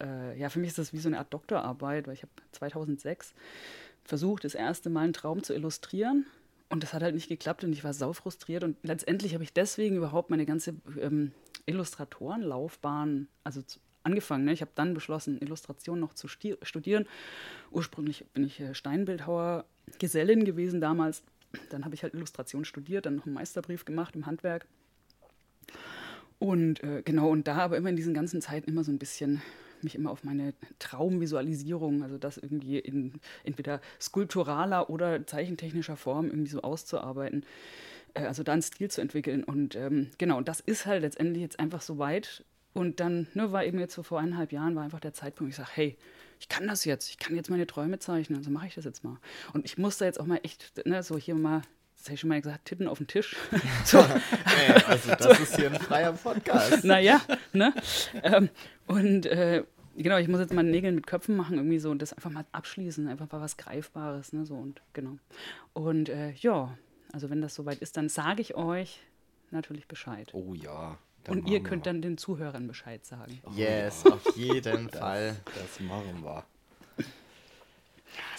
[0.02, 3.34] äh, ja, für mich ist das wie so eine Art Doktorarbeit, weil ich habe 2006
[4.04, 6.26] versucht, das erste Mal einen Traum zu illustrieren.
[6.70, 8.64] Und das hat halt nicht geklappt und ich war sau frustriert.
[8.64, 11.34] Und letztendlich habe ich deswegen überhaupt meine ganze ähm,
[11.66, 14.46] Illustratorenlaufbahn, also zu, angefangen.
[14.46, 14.54] Ne?
[14.54, 17.06] Ich habe dann beschlossen, Illustration noch zu studieren.
[17.72, 19.66] Ursprünglich bin ich äh, Steinbildhauer,
[20.00, 21.24] Gesellin gewesen damals.
[21.70, 24.66] Dann habe ich halt Illustration studiert, dann noch einen Meisterbrief gemacht im Handwerk.
[26.40, 29.42] Und äh, genau, und da aber immer in diesen ganzen Zeiten immer so ein bisschen
[29.84, 36.52] mich immer auf meine Traumvisualisierung, also das irgendwie in entweder skulpturaler oder zeichentechnischer Form irgendwie
[36.52, 37.46] so auszuarbeiten,
[38.14, 39.44] äh, also da einen Stil zu entwickeln.
[39.44, 42.44] Und ähm, genau, das ist halt letztendlich jetzt einfach so weit.
[42.74, 45.58] Und dann ne, war eben jetzt so vor eineinhalb Jahren war einfach der Zeitpunkt, ich
[45.58, 45.98] sage, hey,
[46.40, 49.04] ich kann das jetzt, ich kann jetzt meine Träume zeichnen, also mache ich das jetzt
[49.04, 49.18] mal.
[49.54, 51.62] Und ich muss da jetzt auch mal echt, ne, so hier mal
[52.02, 53.36] das habe ich schon mal gesagt, Titten auf den Tisch.
[53.86, 54.00] so.
[54.00, 55.44] Ey, also das so.
[55.44, 56.84] ist hier ein freier Podcast.
[56.84, 57.22] Naja,
[57.54, 57.74] ne?
[58.24, 58.50] Ähm,
[58.88, 59.64] und äh,
[59.96, 62.46] genau, ich muss jetzt mal Nägel mit Köpfen machen, irgendwie so und das einfach mal
[62.52, 64.48] abschließen, einfach mal was Greifbares, ne?
[64.48, 65.18] So und genau.
[65.74, 66.76] Und äh, ja,
[67.14, 69.00] also wenn das soweit ist, dann sage ich euch
[69.52, 70.34] natürlich Bescheid.
[70.34, 70.98] Oh ja.
[71.28, 71.94] Und ihr könnt wir.
[71.94, 73.40] dann den Zuhörern Bescheid sagen.
[73.56, 75.36] Yes, oh, auf jeden Fall.
[75.46, 76.44] Das machen wir.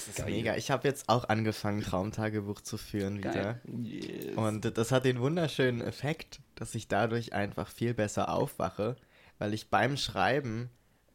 [0.06, 0.34] Das ist Geil.
[0.34, 0.56] mega.
[0.56, 3.60] Ich habe jetzt auch angefangen, Traumtagebuch zu führen Geil.
[3.64, 3.80] wieder.
[3.80, 4.36] Yes.
[4.36, 8.96] Und das hat den wunderschönen Effekt, dass ich dadurch einfach viel besser aufwache,
[9.38, 10.70] weil ich beim Schreiben,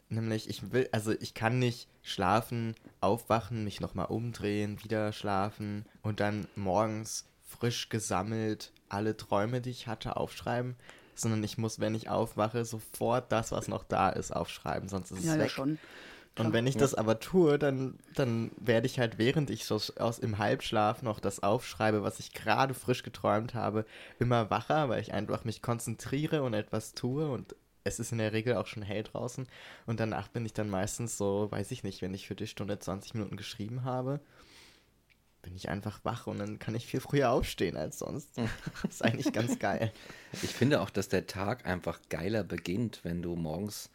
[0.10, 6.21] nämlich ich will, also ich kann nicht schlafen, aufwachen, mich nochmal umdrehen, wieder schlafen und
[6.21, 10.76] dann morgens frisch gesammelt alle Träume, die ich hatte, aufschreiben,
[11.13, 15.19] sondern ich muss, wenn ich aufwache, sofort das, was noch da ist, aufschreiben, sonst ist
[15.19, 15.41] es ja, weg.
[15.41, 15.80] Ja, schon.
[16.38, 16.82] Und wenn ich ja.
[16.82, 21.19] das aber tue, dann, dann werde ich halt, während ich so aus im Halbschlaf noch
[21.19, 23.86] das aufschreibe, was ich gerade frisch geträumt habe,
[24.19, 28.34] immer wacher, weil ich einfach mich konzentriere und etwas tue und es ist in der
[28.34, 29.47] Regel auch schon hell draußen.
[29.86, 32.78] Und danach bin ich dann meistens so, weiß ich nicht, wenn ich für die Stunde
[32.78, 34.19] 20 Minuten geschrieben habe,
[35.41, 38.38] bin ich einfach wach und dann kann ich viel früher aufstehen als sonst.
[38.84, 39.93] das ist eigentlich ganz geil.
[40.34, 43.89] Ich finde auch, dass der Tag einfach geiler beginnt, wenn du morgens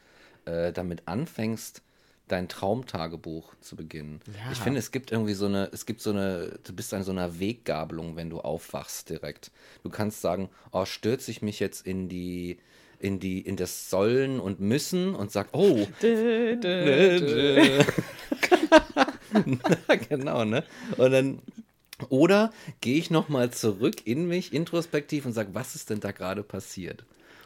[0.46, 1.82] äh, damit anfängst,
[2.28, 4.20] dein Traumtagebuch zu beginnen.
[4.26, 4.52] Ja.
[4.52, 7.12] Ich finde, es gibt irgendwie so eine, es gibt so eine, du bist an so
[7.12, 9.50] einer Weggabelung, wenn du aufwachst direkt.
[9.82, 12.58] Du kannst sagen, oh, stürze ich mich jetzt in die,
[12.98, 15.86] in die, in das Sollen und Müssen und sag, oh.
[16.02, 17.84] Dö, dö, dö.
[20.08, 20.64] genau, ne?
[20.96, 21.42] Und dann
[22.08, 26.42] oder gehe ich nochmal zurück in mich, introspektiv und sage, was ist denn da gerade
[26.42, 27.04] passiert?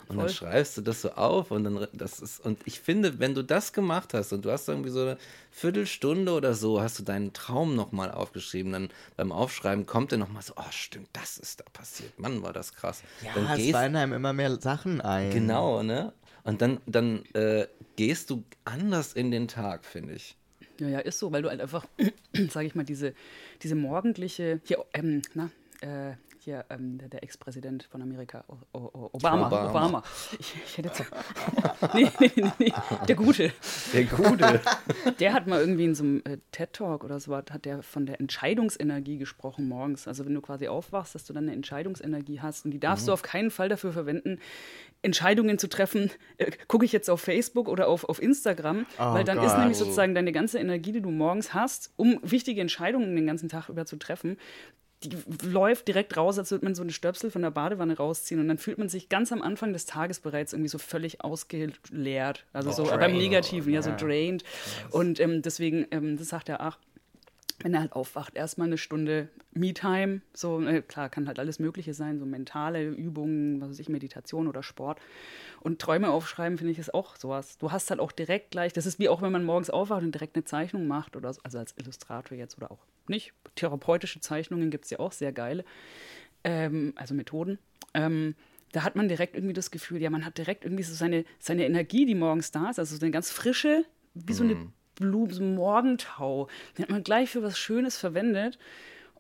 [0.09, 0.27] Und Voll.
[0.27, 3.43] dann schreibst du das so auf und dann das ist und ich finde, wenn du
[3.43, 5.19] das gemacht hast und du hast irgendwie so eine
[5.51, 10.43] Viertelstunde oder so, hast du deinen Traum nochmal aufgeschrieben, dann beim Aufschreiben kommt dir nochmal
[10.43, 13.03] so, oh stimmt, das ist da passiert, Mann, war das krass.
[13.25, 15.33] Ja, dann es gehst, fallen einem immer mehr Sachen ein.
[15.33, 16.13] Genau, ne?
[16.45, 17.67] Und dann, dann äh,
[17.97, 20.37] gehst du anders in den Tag, finde ich.
[20.79, 21.87] Ja, ja, ist so, weil du halt einfach,
[22.51, 23.15] sage ich mal, diese,
[23.63, 26.15] diese morgendliche, hier, ähm, na, äh,
[26.47, 29.49] hier ähm, der, der Ex-Präsident von Amerika, o o Obama.
[29.49, 29.71] Obama.
[29.71, 30.03] Obama.
[30.39, 31.05] Ich, ich hätte jetzt.
[31.95, 32.73] nee, nee, nee, nee,
[33.09, 33.53] der Gute.
[33.93, 34.61] Der Gute.
[35.19, 38.21] der hat mal irgendwie in so einem äh, TED-Talk oder so hat der von der
[38.21, 40.07] Entscheidungsenergie gesprochen morgens.
[40.07, 43.09] Also wenn du quasi aufwachst, dass du dann eine Entscheidungsenergie hast und die darfst mhm.
[43.09, 44.39] du auf keinen Fall dafür verwenden,
[45.03, 49.25] Entscheidungen zu treffen, äh, gucke ich jetzt auf Facebook oder auf, auf Instagram, oh weil
[49.25, 49.47] dann Gott.
[49.47, 53.49] ist nämlich sozusagen deine ganze Energie, die du morgens hast, um wichtige Entscheidungen den ganzen
[53.49, 54.37] Tag über zu treffen,
[55.03, 58.49] die läuft direkt raus, als würde man so eine Stöpsel von der Badewanne rausziehen und
[58.49, 62.71] dann fühlt man sich ganz am Anfang des Tages bereits irgendwie so völlig ausgeleert, also
[62.71, 63.01] oh, so drained.
[63.01, 64.43] beim Negativen, ja, so drained.
[64.43, 64.95] Yes.
[64.95, 66.79] Und ähm, deswegen, ähm, das sagt er, ach,
[67.61, 71.95] wenn er halt aufwacht, erstmal eine Stunde Me-Time, so, äh, klar, kann halt alles Mögliche
[71.95, 75.01] sein, so mentale Übungen, was weiß ich, Meditation oder Sport.
[75.61, 77.59] Und Träume aufschreiben, finde ich, ist auch sowas.
[77.59, 80.15] Du hast halt auch direkt gleich, das ist wie auch, wenn man morgens aufwacht und
[80.15, 83.33] direkt eine Zeichnung macht, oder so, also als Illustrator jetzt oder auch nicht.
[83.55, 85.65] Therapeutische Zeichnungen gibt es ja auch sehr geile,
[86.45, 87.59] ähm, also Methoden.
[87.95, 88.35] Ähm,
[88.73, 91.65] da hat man direkt irgendwie das Gefühl, ja, man hat direkt irgendwie so seine, seine
[91.65, 94.73] Energie, die morgens da ist, also so eine ganz frische, wie so eine mhm.
[95.01, 96.49] Morgentau.
[96.77, 98.59] Den hat man gleich für was Schönes verwendet.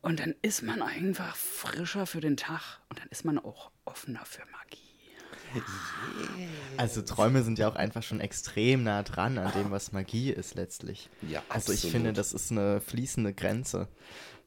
[0.02, 4.24] Und dann ist man einfach frischer für den Tag und dann ist man auch offener
[4.24, 4.86] für Magie.
[6.76, 10.54] Also Träume sind ja auch einfach schon extrem nah dran an dem, was Magie ist
[10.54, 11.08] letztlich.
[11.22, 13.88] Ja, also ich finde, das ist eine fließende Grenze.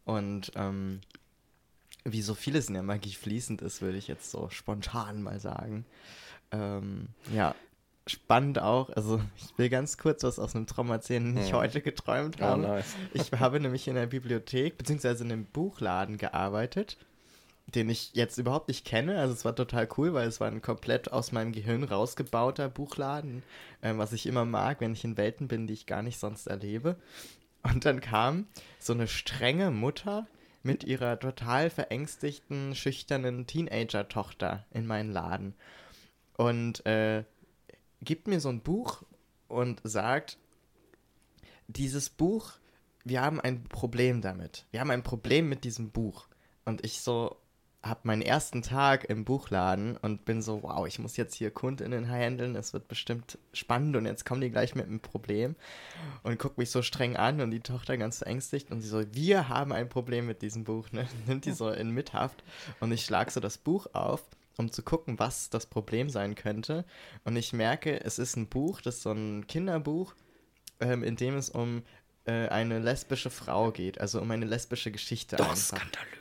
[0.06, 1.02] Und ähm,
[2.04, 5.86] wie so vieles in der Magie fließend ist, würde ich jetzt so spontan mal sagen.
[6.52, 7.56] Ähm, ja,
[8.10, 8.90] spannend auch.
[8.90, 12.44] Also ich will ganz kurz was aus einem Traum erzählen, den ich heute geträumt oh,
[12.44, 12.64] habe.
[12.64, 12.96] Oh, nice.
[13.14, 16.98] Ich habe nämlich in der Bibliothek beziehungsweise in einem Buchladen gearbeitet
[17.76, 19.20] den ich jetzt überhaupt nicht kenne.
[19.20, 23.44] Also es war total cool, weil es war ein komplett aus meinem Gehirn rausgebauter Buchladen,
[23.82, 26.48] äh, was ich immer mag, wenn ich in Welten bin, die ich gar nicht sonst
[26.48, 26.96] erlebe.
[27.62, 28.48] Und dann kam
[28.80, 30.28] so eine strenge Mutter
[30.64, 35.54] mit ihrer total verängstigten, schüchternen Teenager-Tochter in meinen Laden
[36.40, 37.24] und äh,
[38.02, 39.04] gibt mir so ein Buch
[39.48, 40.38] und sagt,
[41.68, 42.54] dieses Buch,
[43.04, 44.66] wir haben ein Problem damit.
[44.72, 46.28] Wir haben ein Problem mit diesem Buch.
[46.66, 47.38] Und ich so,
[47.82, 52.10] habe meinen ersten Tag im Buchladen und bin so, wow, ich muss jetzt hier KundInnen
[52.10, 55.56] handeln, es wird bestimmt spannend und jetzt kommen die gleich mit einem Problem
[56.24, 59.48] und guckt mich so streng an und die Tochter ganz verängstigt und sie so, wir
[59.48, 61.08] haben ein Problem mit diesem Buch, ne?
[61.28, 62.44] Nimmt die so in Mithaft
[62.82, 64.26] und ich schlag so das Buch auf,
[64.60, 66.86] um zu gucken, was das Problem sein könnte
[67.24, 70.14] und ich merke, es ist ein Buch, das ist so ein Kinderbuch,
[70.82, 71.84] ähm, in dem es um
[72.26, 75.38] äh, eine lesbische Frau geht, also um eine lesbische Geschichte.
[75.38, 75.78] Doch, einfach.
[75.78, 76.19] skandalös.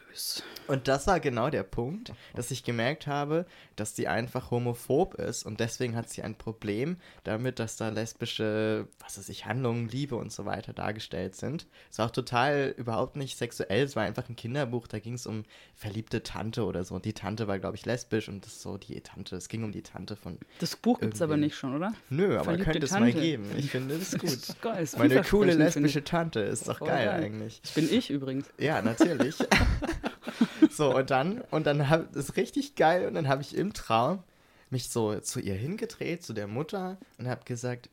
[0.66, 5.44] Und das war genau der Punkt, dass ich gemerkt habe, dass sie einfach homophob ist
[5.44, 10.16] und deswegen hat sie ein Problem damit, dass da lesbische, was weiß ich, Handlungen, Liebe
[10.16, 11.66] und so weiter dargestellt sind.
[11.90, 15.26] Es war auch total überhaupt nicht sexuell, es war einfach ein Kinderbuch, da ging es
[15.26, 15.44] um
[15.74, 16.94] verliebte Tante oder so.
[16.94, 19.64] Und die Tante war, glaube ich, lesbisch und das ist so die Tante, es ging
[19.64, 20.38] um die Tante von.
[20.58, 21.92] Das Buch gibt es aber nicht schon, oder?
[22.10, 23.20] Nö, aber Verliebte könnte es mal Tante.
[23.20, 23.44] geben.
[23.56, 24.24] Ich finde das gut.
[24.30, 27.24] ist geil, Meine coole lesbische Tante ist doch geil, geil.
[27.24, 27.60] eigentlich.
[27.62, 28.46] Das bin ich übrigens.
[28.58, 29.36] Ja, natürlich.
[30.70, 34.22] so, und dann, und dann hab, ist richtig geil, und dann habe ich im Traum
[34.70, 37.88] mich so zu ihr hingedreht, zu der Mutter, und habe gesagt,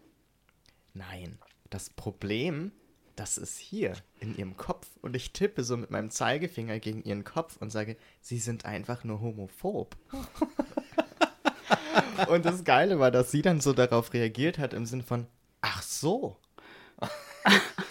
[0.93, 1.37] nein,
[1.69, 2.71] das Problem,
[3.15, 4.87] das ist hier in ihrem Kopf.
[5.01, 9.03] Und ich tippe so mit meinem Zeigefinger gegen ihren Kopf und sage, sie sind einfach
[9.03, 9.95] nur homophob.
[12.27, 15.27] und das Geile war, dass sie dann so darauf reagiert hat im Sinn von,
[15.61, 16.37] ach so.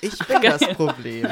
[0.01, 1.29] Ich bin das Problem.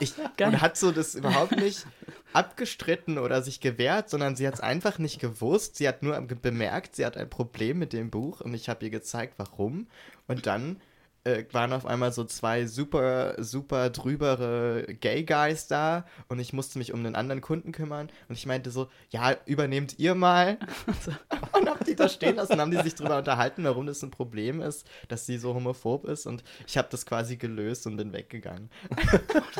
[0.00, 0.48] Ich, Geil.
[0.48, 1.86] und hat so das überhaupt nicht
[2.32, 5.76] abgestritten oder sich gewehrt, sondern sie hat es einfach nicht gewusst.
[5.76, 8.90] Sie hat nur bemerkt, sie hat ein Problem mit dem Buch und ich habe ihr
[8.90, 9.86] gezeigt, warum.
[10.28, 10.80] Und dann
[11.26, 16.78] äh, waren auf einmal so zwei super, super drübere Gay Guys da und ich musste
[16.78, 20.58] mich um einen anderen Kunden kümmern und ich meinte so, ja, übernehmt ihr mal.
[21.52, 24.60] und hab die da stehen lassen, haben die sich drüber unterhalten, warum das ein Problem
[24.60, 28.70] ist, dass sie so homophob ist und ich habe das quasi gelöst und bin weggegangen.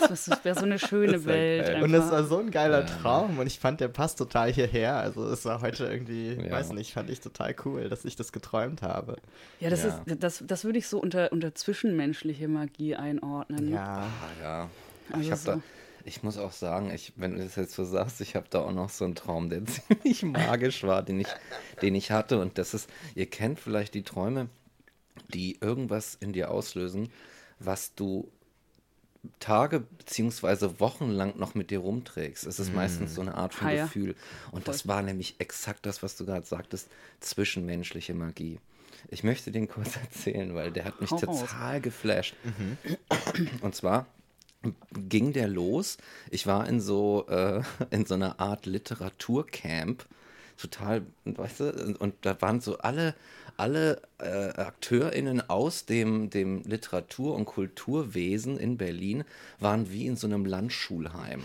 [0.09, 1.67] Das, das wäre so eine schöne Das Welt.
[1.67, 1.83] geil.
[1.83, 2.13] Und es einfach.
[2.13, 2.87] war so ein geiler Ja.
[2.87, 4.97] Traum und ich fand, der passt total hierher.
[4.97, 6.51] Also es war heute irgendwie, Ja.
[6.51, 9.17] weiß nicht, fand ich total cool, dass ich das geträumt habe.
[9.61, 9.89] Ja, das, Ja.
[10.07, 13.71] Ist, das, das würde ich so unter, unter zwischenmenschliche Magie einordnen.
[13.71, 14.09] Ja.
[14.40, 14.71] Ja.
[15.11, 15.51] Also ich, hab so.
[15.53, 15.61] da,
[16.05, 18.73] ich muss auch sagen, ich, wenn du das jetzt so sagst, ich habe da auch
[18.73, 21.29] noch so einen Traum, der ziemlich magisch war, den ich,
[21.83, 22.40] den ich hatte.
[22.40, 24.49] Und das ist, ihr kennt vielleicht die Träume,
[25.33, 27.11] die irgendwas in dir auslösen,
[27.59, 28.31] was du
[29.40, 32.47] Tage beziehungsweise Wochen lang noch mit dir rumträgst.
[32.47, 33.85] Es ist meistens so eine Art von Ah, ja.
[33.87, 34.14] Gefühl.
[34.53, 36.88] Und das war nämlich exakt das, was du gerade sagtest,
[37.21, 38.61] zwischenmenschliche Magie.
[39.09, 41.41] Ich möchte den kurz erzählen, weil der hat mich Hau raus.
[41.41, 42.35] total geflasht.
[43.61, 44.07] Und zwar
[45.09, 45.99] ging der los.
[46.31, 50.05] Ich war in so, äh, in so einer Art Literaturcamp.
[50.59, 53.15] Total, weißt du, und da waren so alle,
[53.59, 59.25] alle äh, AkteurInnen aus dem, dem Literatur- und Kulturwesen in Berlin
[59.61, 61.43] waren wie in so einem Landschulheim.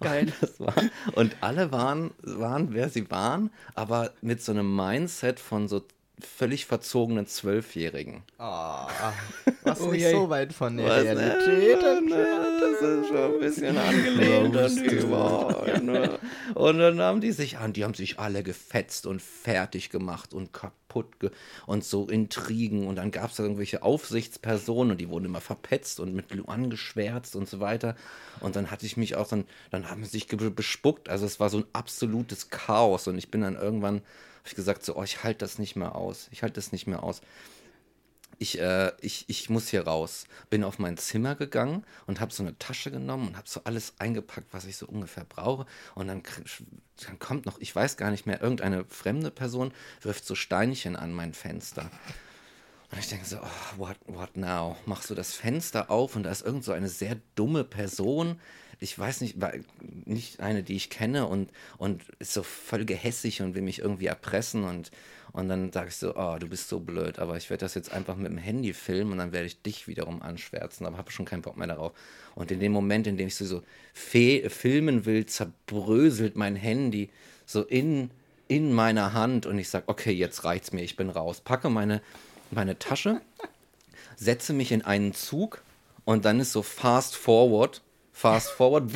[0.00, 0.32] Geil.
[0.40, 0.74] Das war,
[1.14, 5.84] und alle waren, waren, wer sie waren, aber mit so einem Mindset von so
[6.20, 8.22] völlig verzogenen Zwölfjährigen.
[8.38, 8.42] Oh,
[9.62, 10.12] was Oh nicht je.
[10.12, 11.80] so weit von der Was, Realität.
[11.82, 16.18] ne, ne, das ist schon ein bisschen angelehnt an Wahrheit, ne?
[16.54, 20.52] Und dann haben die sich an, die haben sich alle gefetzt und fertig gemacht und
[20.52, 21.30] kaputt ge
[21.66, 26.00] und so Intrigen und dann gab es da irgendwelche Aufsichtspersonen und die wurden immer verpetzt
[26.00, 27.94] und mit Lu angeschwärzt und so weiter.
[28.40, 31.08] Und dann hatte ich mich auch dann, dann haben sie sich bespuckt.
[31.08, 34.02] Also es war so ein absolutes Chaos und ich bin dann irgendwann,
[34.48, 36.28] habe ich gesagt so, oh, ich halte das nicht mehr aus.
[36.30, 37.20] Ich halte das nicht mehr aus
[38.38, 40.26] ich, äh, ich, ich muss hier raus.
[40.48, 43.94] Bin auf mein Zimmer gegangen und habe so eine Tasche genommen und habe so alles
[43.98, 45.66] eingepackt, was ich so ungefähr brauche.
[45.94, 46.22] Und dann,
[47.04, 51.12] dann kommt noch, ich weiß gar nicht mehr, irgendeine fremde Person wirft so Steinchen an
[51.12, 51.90] mein Fenster.
[52.90, 54.76] Und ich denke so, oh, what, what now?
[54.86, 58.40] Machst du das Fenster auf und da ist irgend so eine sehr dumme Person.
[58.80, 59.64] Ich weiß nicht, weil-
[60.04, 64.06] nicht eine, die ich kenne und, und ist so voll gehässig und will mich irgendwie
[64.06, 64.90] erpressen und,
[65.32, 67.92] und dann sage ich so, oh, du bist so blöd, aber ich werde das jetzt
[67.92, 71.26] einfach mit dem Handy filmen und dann werde ich dich wiederum anschwärzen, aber habe schon
[71.26, 71.92] keinen Bock mehr darauf.
[72.34, 73.62] Und in dem Moment, in dem ich so, so
[73.94, 77.10] filmen will, zerbröselt mein Handy
[77.46, 78.10] so in,
[78.46, 81.40] in meiner Hand und ich sage, okay, jetzt reicht's mir, ich bin raus.
[81.40, 82.00] Packe meine,
[82.52, 83.20] meine Tasche,
[84.16, 85.62] setze mich in einen Zug
[86.04, 87.82] und dann ist so fast forward
[88.18, 88.90] Fast forward.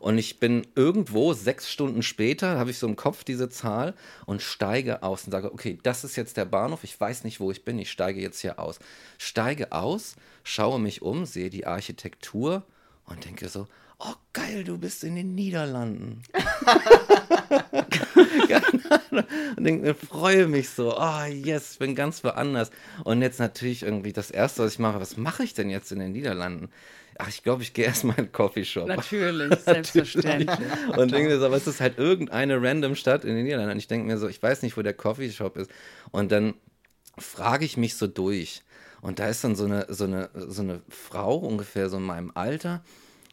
[0.00, 3.94] Und ich bin irgendwo sechs Stunden später, habe ich so im Kopf diese Zahl
[4.26, 7.52] und steige aus und sage, okay, das ist jetzt der Bahnhof, ich weiß nicht, wo
[7.52, 8.80] ich bin, ich steige jetzt hier aus.
[9.16, 12.64] Steige aus, schaue mich um, sehe die Architektur
[13.04, 13.68] und denke so,
[14.00, 16.24] oh geil, du bist in den Niederlanden.
[19.56, 22.72] und denke, freue mich so, oh yes, ich bin ganz woanders.
[23.04, 26.00] Und jetzt natürlich irgendwie das Erste, was ich mache, was mache ich denn jetzt in
[26.00, 26.70] den Niederlanden?
[27.20, 28.86] Ach, ich glaube, ich gehe erstmal in einen Coffeeshop.
[28.88, 30.50] Natürlich, selbstverständlich.
[30.96, 33.72] und denke mir so, aber es ist halt irgendeine random Stadt in den Niederlanden.
[33.72, 35.70] Und ich denke mir so, ich weiß nicht, wo der Coffeeshop ist.
[36.10, 36.54] Und dann
[37.18, 38.62] frage ich mich so durch.
[39.02, 42.32] Und da ist dann so eine, so eine, so eine Frau, ungefähr so in meinem
[42.34, 42.82] Alter.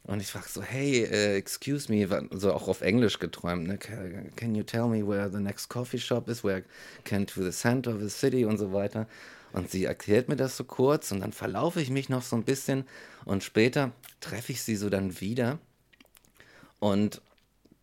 [0.03, 3.77] Und ich frage so, hey, uh, excuse me, so auch auf Englisch geträumt, ne?
[3.77, 6.63] Can you tell me where the next coffee shop is, where I
[7.03, 9.05] can to the center of the city und so weiter.
[9.53, 12.43] Und sie erklärt mir das so kurz und dann verlaufe ich mich noch so ein
[12.43, 12.85] bisschen
[13.25, 15.59] und später treffe ich sie so dann wieder
[16.79, 17.21] und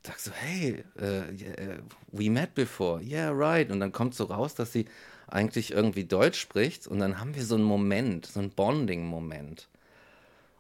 [0.07, 1.79] sag so, hey, uh, yeah,
[2.13, 3.71] we met before, yeah, right.
[3.71, 4.87] Und dann kommt so raus, dass sie
[5.27, 9.69] eigentlich irgendwie Deutsch spricht und dann haben wir so einen Moment, so einen Bonding-Moment.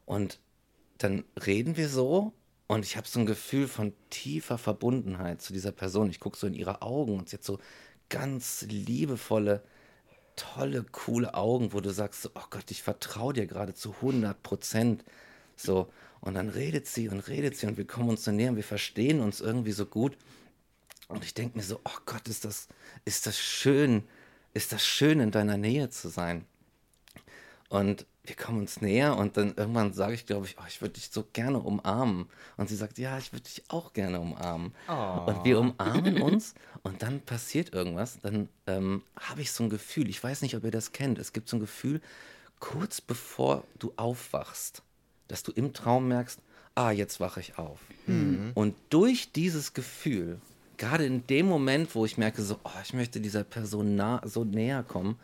[0.06, 0.38] Und
[0.98, 2.32] dann reden wir so
[2.66, 6.08] und ich habe so ein Gefühl von tiefer Verbundenheit zu dieser Person.
[6.08, 7.58] Ich gucke so in ihre Augen und sie hat so
[8.08, 9.62] ganz liebevolle,
[10.36, 15.04] tolle, coole Augen, wo du sagst, oh Gott, ich vertraue dir gerade zu 100 Prozent.
[15.56, 15.88] So,
[16.20, 18.64] und dann redet sie und redet sie und wir kommen uns so näher und wir
[18.64, 20.16] verstehen uns irgendwie so gut.
[21.08, 22.68] Und ich denke mir so, oh Gott, ist das,
[23.04, 24.04] ist das schön,
[24.54, 26.46] ist das schön, in deiner Nähe zu sein.
[27.68, 30.94] Und wir kommen uns näher und dann irgendwann sage ich, glaube ich, oh, ich würde
[30.94, 32.26] dich so gerne umarmen.
[32.56, 34.72] Und sie sagt, ja, ich würde dich auch gerne umarmen.
[34.88, 35.24] Oh.
[35.26, 38.18] Und wir umarmen uns und dann passiert irgendwas.
[38.22, 41.18] Dann ähm, habe ich so ein Gefühl, ich weiß nicht, ob ihr das kennt.
[41.18, 42.00] Es gibt so ein Gefühl,
[42.60, 44.82] kurz bevor du aufwachst,
[45.28, 46.40] dass du im Traum merkst,
[46.74, 47.80] ah, jetzt wache ich auf.
[48.06, 48.52] Mhm.
[48.54, 50.40] Und durch dieses Gefühl,
[50.76, 54.44] gerade in dem Moment, wo ich merke, so, oh, ich möchte dieser Person nah, so
[54.44, 55.18] näher kommen,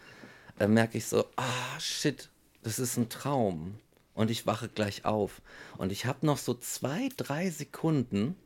[0.58, 2.29] äh, merke ich so, ah, shit,
[2.62, 3.74] das ist ein Traum
[4.14, 5.40] und ich wache gleich auf.
[5.78, 8.36] Und ich habe noch so zwei, drei Sekunden,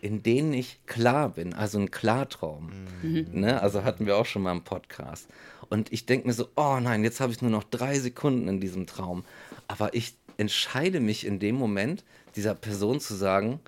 [0.00, 2.70] in denen ich klar bin, also ein Klartraum.
[3.02, 3.28] Mhm.
[3.32, 3.62] Ne?
[3.62, 5.28] Also hatten wir auch schon mal im Podcast.
[5.70, 8.60] Und ich denke mir so, oh nein, jetzt habe ich nur noch drei Sekunden in
[8.60, 9.24] diesem Traum.
[9.66, 12.04] Aber ich entscheide mich in dem Moment,
[12.36, 13.60] dieser Person zu sagen,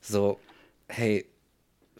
[0.00, 0.38] so,
[0.88, 1.24] hey,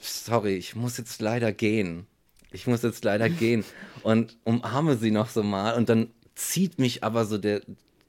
[0.01, 2.07] sorry, ich muss jetzt leider gehen.
[2.51, 3.64] Ich muss jetzt leider gehen.
[4.03, 7.62] Und umarme sie noch so mal und dann zieht mich aber so der,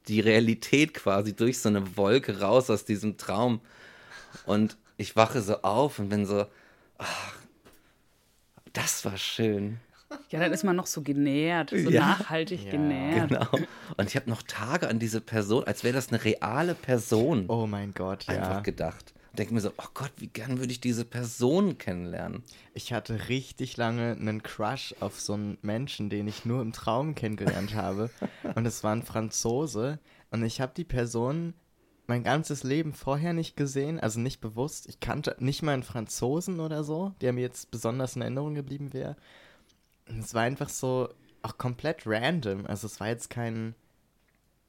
[0.08, 3.60] die Realität quasi durch so eine Wolke raus aus diesem Traum.
[4.46, 6.46] Und ich wache so auf und bin so,
[6.98, 7.34] ach,
[8.72, 9.78] das war schön.
[10.30, 12.00] Ja, dann ist man noch so genährt, so ja.
[12.00, 12.70] nachhaltig ja.
[12.70, 13.28] genährt.
[13.28, 13.48] Genau.
[13.96, 17.44] Und ich habe noch Tage an diese Person, als wäre das eine reale Person.
[17.48, 18.34] Oh mein Gott, ja.
[18.34, 22.42] Einfach gedacht denke mir so, oh Gott, wie gern würde ich diese Person kennenlernen.
[22.74, 27.14] Ich hatte richtig lange einen Crush auf so einen Menschen, den ich nur im Traum
[27.14, 28.10] kennengelernt habe.
[28.54, 29.98] Und es war ein Franzose.
[30.30, 31.54] Und ich habe die Person
[32.06, 34.86] mein ganzes Leben vorher nicht gesehen, also nicht bewusst.
[34.88, 38.92] Ich kannte nicht mal einen Franzosen oder so, der mir jetzt besonders in Erinnerung geblieben
[38.92, 39.16] wäre.
[40.18, 41.08] Es war einfach so
[41.40, 42.66] auch komplett random.
[42.66, 43.74] Also es war jetzt kein.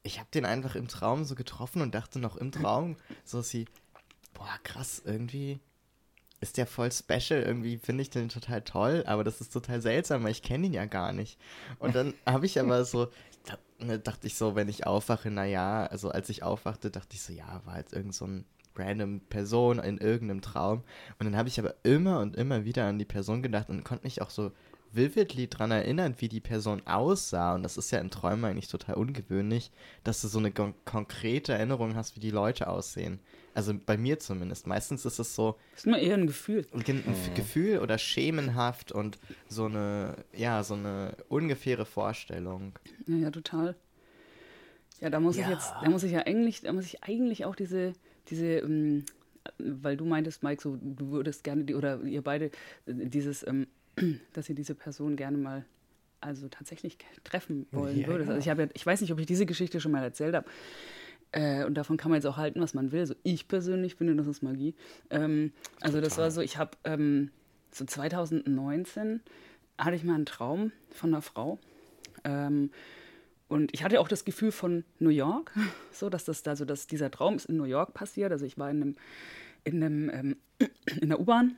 [0.02, 3.66] Ich habe den einfach im Traum so getroffen und dachte noch im Traum, so sie,
[4.34, 5.60] boah, krass, irgendwie
[6.42, 7.42] ist der voll special.
[7.42, 10.74] Irgendwie finde ich den total toll, aber das ist total seltsam, weil ich kenne ihn
[10.74, 11.38] ja gar nicht.
[11.78, 13.06] Und dann habe ich aber so,
[13.44, 17.22] da, ne, dachte ich so, wenn ich aufwache, naja, also als ich aufwachte, dachte ich
[17.22, 20.82] so, ja, war jetzt irgend so ein random Person in irgendeinem Traum.
[21.18, 24.04] Und dann habe ich aber immer und immer wieder an die Person gedacht und konnte
[24.04, 24.52] mich auch so
[24.92, 27.54] vividly daran erinnern, wie die Person aussah.
[27.54, 29.70] Und das ist ja in Träumen eigentlich total ungewöhnlich,
[30.04, 33.20] dass du so eine konkrete Erinnerung hast, wie die Leute aussehen.
[33.54, 34.66] Also bei mir zumindest.
[34.66, 35.58] Meistens ist es so.
[35.72, 36.66] Das ist nur eher ein Gefühl.
[36.72, 37.34] Ein mhm.
[37.34, 42.72] Gefühl oder schemenhaft und so eine, ja, so eine ungefähre Vorstellung.
[43.06, 43.76] Ja, ja, total.
[45.00, 45.44] Ja, da muss ja.
[45.44, 47.92] ich jetzt, da muss ich ja eigentlich, da muss ich eigentlich auch diese,
[48.28, 49.04] diese, um, ähm,
[49.58, 52.50] weil du meintest, Mike, so du würdest gerne die, oder ihr beide,
[52.86, 55.66] dieses, um, ähm, dass ihr diese Person gerne mal
[56.22, 58.28] also tatsächlich treffen wollen ja, würdet.
[58.28, 60.48] Also ich habe ja, ich weiß nicht, ob ich diese Geschichte schon mal erzählt habe.
[61.32, 63.06] Äh, und davon kann man jetzt auch halten, was man will.
[63.06, 64.74] So ich persönlich finde, das ist Magie.
[65.10, 67.30] Ähm, also das war so, ich habe ähm,
[67.70, 69.20] so 2019
[69.78, 71.58] hatte ich mal einen Traum von einer Frau.
[72.24, 72.70] Ähm,
[73.48, 75.52] und ich hatte auch das Gefühl von New York,
[75.92, 78.30] so dass das also dass dieser Traum ist in New York passiert.
[78.32, 78.96] Also ich war in einem
[79.64, 80.36] in einem ähm,
[81.00, 81.56] in der U-Bahn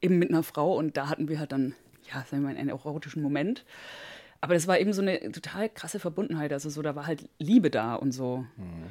[0.00, 1.74] eben mit einer Frau und da hatten wir halt dann
[2.10, 3.64] ja sagen wir mal einen erotischen Moment.
[4.42, 6.52] Aber das war eben so eine total krasse Verbundenheit.
[6.52, 8.38] Also so, da war halt Liebe da und so.
[8.56, 8.90] Mhm.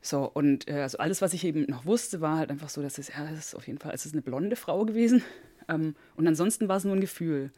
[0.00, 2.96] So, und äh, also alles, was ich eben noch wusste, war halt einfach so, dass
[2.96, 5.22] es, ja, es ist auf jeden Fall, es ist eine blonde Frau gewesen.
[5.68, 7.50] Ähm, und ansonsten war es nur ein Gefühl.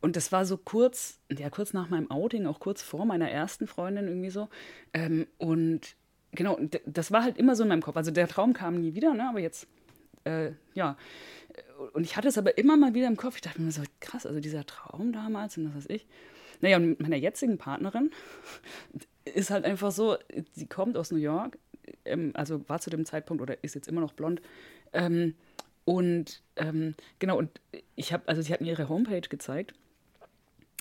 [0.00, 3.68] Und das war so kurz, ja, kurz nach meinem Outing, auch kurz vor meiner ersten
[3.68, 4.48] Freundin irgendwie so.
[4.92, 5.94] Ähm, und
[6.32, 7.96] genau, das war halt immer so in meinem Kopf.
[7.96, 9.28] Also der Traum kam nie wieder, ne?
[9.28, 9.68] aber jetzt,
[10.24, 10.96] äh, ja.
[11.94, 13.36] Und ich hatte es aber immer mal wieder im Kopf.
[13.36, 16.06] Ich dachte mir so, krass, also dieser Traum damals und was weiß ich.
[16.60, 18.10] Naja, und mit meiner jetzigen Partnerin
[19.24, 20.16] ist halt einfach so,
[20.52, 21.56] sie kommt aus New York,
[22.04, 24.42] ähm, also war zu dem Zeitpunkt oder ist jetzt immer noch blond.
[24.92, 25.34] Ähm,
[25.84, 27.60] und ähm, genau, und
[27.94, 29.74] ich habe, also sie hat mir ihre Homepage gezeigt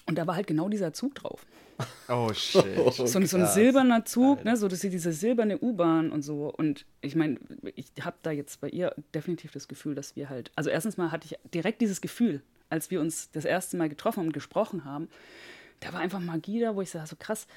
[0.06, 1.46] und da war halt genau dieser Zug drauf.
[2.08, 2.66] Oh shit.
[2.78, 6.54] Oh, so, so, ein silberner Zug, ne, so dass sie diese silberne U-Bahn und so.
[6.56, 7.40] Und ich meine,
[7.76, 11.12] ich habe da jetzt bei ihr definitiv das Gefühl, dass wir halt, also erstens mal
[11.12, 15.08] hatte ich direkt dieses Gefühl, als wir uns das erste Mal getroffen und gesprochen haben,
[15.80, 17.48] da war einfach Magie da, wo ich sage, so krass,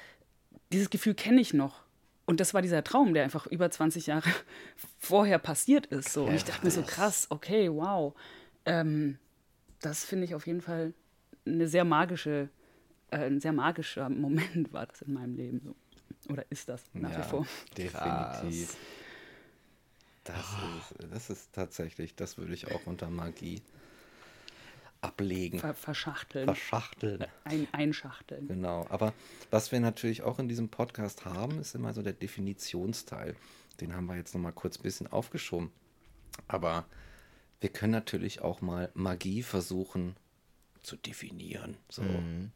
[0.71, 1.83] dieses Gefühl kenne ich noch.
[2.25, 4.29] Und das war dieser Traum, der einfach über 20 Jahre
[4.99, 6.11] vorher passiert ist.
[6.11, 6.25] So.
[6.25, 8.13] Und ich dachte mir so, krass, okay, wow.
[8.65, 9.17] Ähm,
[9.81, 10.93] das finde ich auf jeden Fall
[11.53, 12.49] eine sehr magische,
[13.11, 15.61] äh, ein sehr magischer Moment war das in meinem Leben.
[15.63, 15.75] So.
[16.31, 17.47] Oder ist das nach ja, wie vor?
[17.77, 18.77] Definitiv.
[20.23, 20.77] Das, oh.
[20.99, 23.61] ist, das ist tatsächlich, das würde ich auch unter Magie
[25.01, 25.59] ablegen.
[25.59, 26.45] Ver verschachteln.
[26.45, 27.25] Verschachteln.
[27.43, 28.47] Ein, einschachteln.
[28.47, 28.85] Genau.
[28.89, 29.13] Aber
[29.51, 33.35] was wir natürlich auch in diesem Podcast haben, ist immer so der Definitionsteil.
[33.79, 35.71] Den haben wir jetzt nochmal kurz ein bisschen aufgeschoben.
[36.47, 36.85] Aber
[37.61, 40.15] wir können natürlich auch mal Magie versuchen
[40.87, 41.77] zu definieren.
[41.89, 42.51] So, mhm.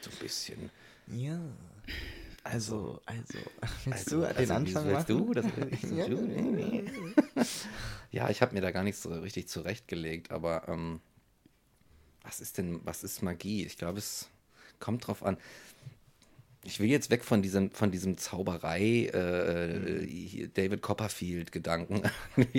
[0.00, 0.70] so ein bisschen.
[1.08, 1.40] Ja.
[2.44, 3.38] Also, also,
[3.84, 5.26] willst also, du den also, Anfang willst machen?
[5.26, 5.34] Du?
[5.34, 5.46] Das,
[5.90, 6.06] ja.
[8.12, 11.00] ja, ich habe mir da gar nichts so richtig zurechtgelegt, aber ähm,
[12.22, 13.64] was ist denn, was ist Magie?
[13.64, 14.28] Ich glaube, es
[14.78, 15.36] kommt drauf an.
[16.64, 22.02] Ich will jetzt weg von diesem, von diesem Zauberei äh, David Copperfield-Gedanken.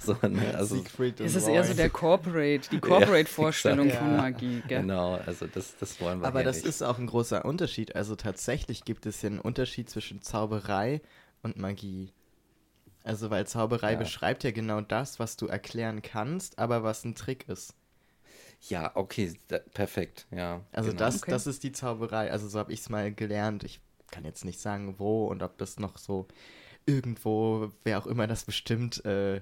[0.00, 0.54] so, ne?
[0.56, 0.84] also,
[1.18, 4.62] es ist eher so der Corporate, die Corporate-Vorstellung ja, von Magie.
[4.66, 4.82] Gell?
[4.82, 6.66] Genau, also das, das wollen wir Aber das nicht.
[6.66, 7.94] ist auch ein großer Unterschied.
[7.94, 11.00] Also tatsächlich gibt es ja einen Unterschied zwischen Zauberei
[11.42, 12.12] und Magie.
[13.04, 13.98] Also weil Zauberei ja.
[13.98, 17.74] beschreibt ja genau das, was du erklären kannst, aber was ein Trick ist.
[18.68, 20.62] Ja, okay, da, perfekt, ja.
[20.72, 21.00] Also genau.
[21.00, 21.30] das, okay.
[21.30, 22.30] das ist die Zauberei.
[22.30, 23.64] Also so habe ich es mal gelernt.
[23.64, 26.28] Ich kann jetzt nicht sagen, wo und ob das noch so
[26.86, 29.40] irgendwo, wer auch immer das bestimmt, äh, äh,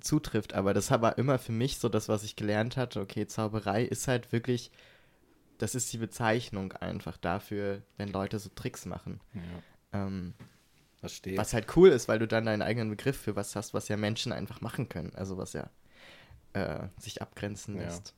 [0.00, 0.54] zutrifft.
[0.54, 3.00] Aber das war immer für mich so das, was ich gelernt hatte.
[3.00, 4.70] Okay, Zauberei ist halt wirklich,
[5.58, 9.20] das ist die Bezeichnung einfach dafür, wenn Leute so Tricks machen.
[9.34, 10.06] Ja.
[10.06, 10.34] Ähm,
[10.98, 11.36] Verstehe.
[11.36, 13.96] Was halt cool ist, weil du dann deinen eigenen Begriff für was hast, was ja
[13.96, 15.12] Menschen einfach machen können.
[15.16, 15.70] Also was ja
[16.52, 18.14] äh, sich abgrenzen lässt.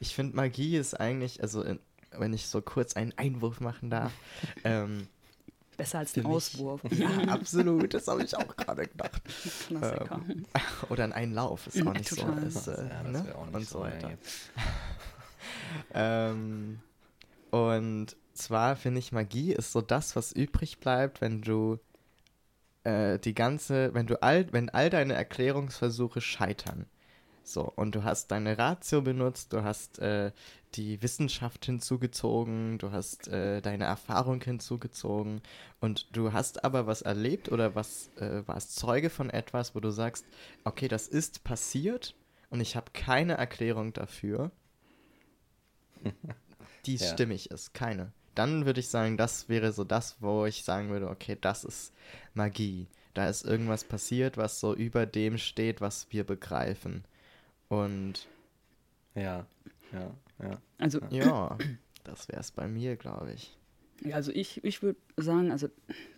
[0.00, 1.78] Ich finde, Magie ist eigentlich, also in,
[2.12, 4.12] wenn ich so kurz einen Einwurf machen darf.
[4.64, 5.08] ähm,
[5.76, 6.80] Besser als ein Auswurf.
[6.90, 7.92] Ja, absolut.
[7.92, 9.22] Das habe ich auch gerade gedacht.
[9.66, 10.20] Klassiker.
[10.28, 10.46] Ähm,
[10.88, 12.50] oder ein Einlauf ist auch nicht Total.
[12.50, 12.60] so.
[12.60, 13.34] Ist, äh, ja, ne?
[13.36, 14.12] auch nicht und so weiter.
[15.92, 16.80] ähm,
[17.50, 21.78] und zwar finde ich, Magie ist so das, was übrig bleibt, wenn du
[22.84, 26.86] äh, die ganze, wenn du all, wenn all deine Erklärungsversuche scheitern.
[27.46, 30.32] So, und du hast deine Ratio benutzt, du hast äh,
[30.74, 35.40] die Wissenschaft hinzugezogen, du hast äh, deine Erfahrung hinzugezogen
[35.80, 39.90] und du hast aber was erlebt oder was äh, warst Zeuge von etwas, wo du
[39.90, 40.24] sagst,
[40.64, 42.16] okay, das ist passiert
[42.50, 44.50] und ich habe keine Erklärung dafür,
[46.84, 47.06] die ja.
[47.06, 48.10] stimmig ist, keine.
[48.34, 51.92] Dann würde ich sagen, das wäre so das, wo ich sagen würde, okay, das ist
[52.34, 52.88] Magie.
[53.14, 57.04] Da ist irgendwas passiert, was so über dem steht, was wir begreifen.
[57.68, 58.28] Und
[59.14, 59.46] ja,
[59.92, 60.60] ja, ja.
[60.78, 61.56] Also ja,
[62.04, 63.56] das wäre es bei mir, glaube ich.
[64.02, 65.68] Ja, also ich, ich würde sagen, also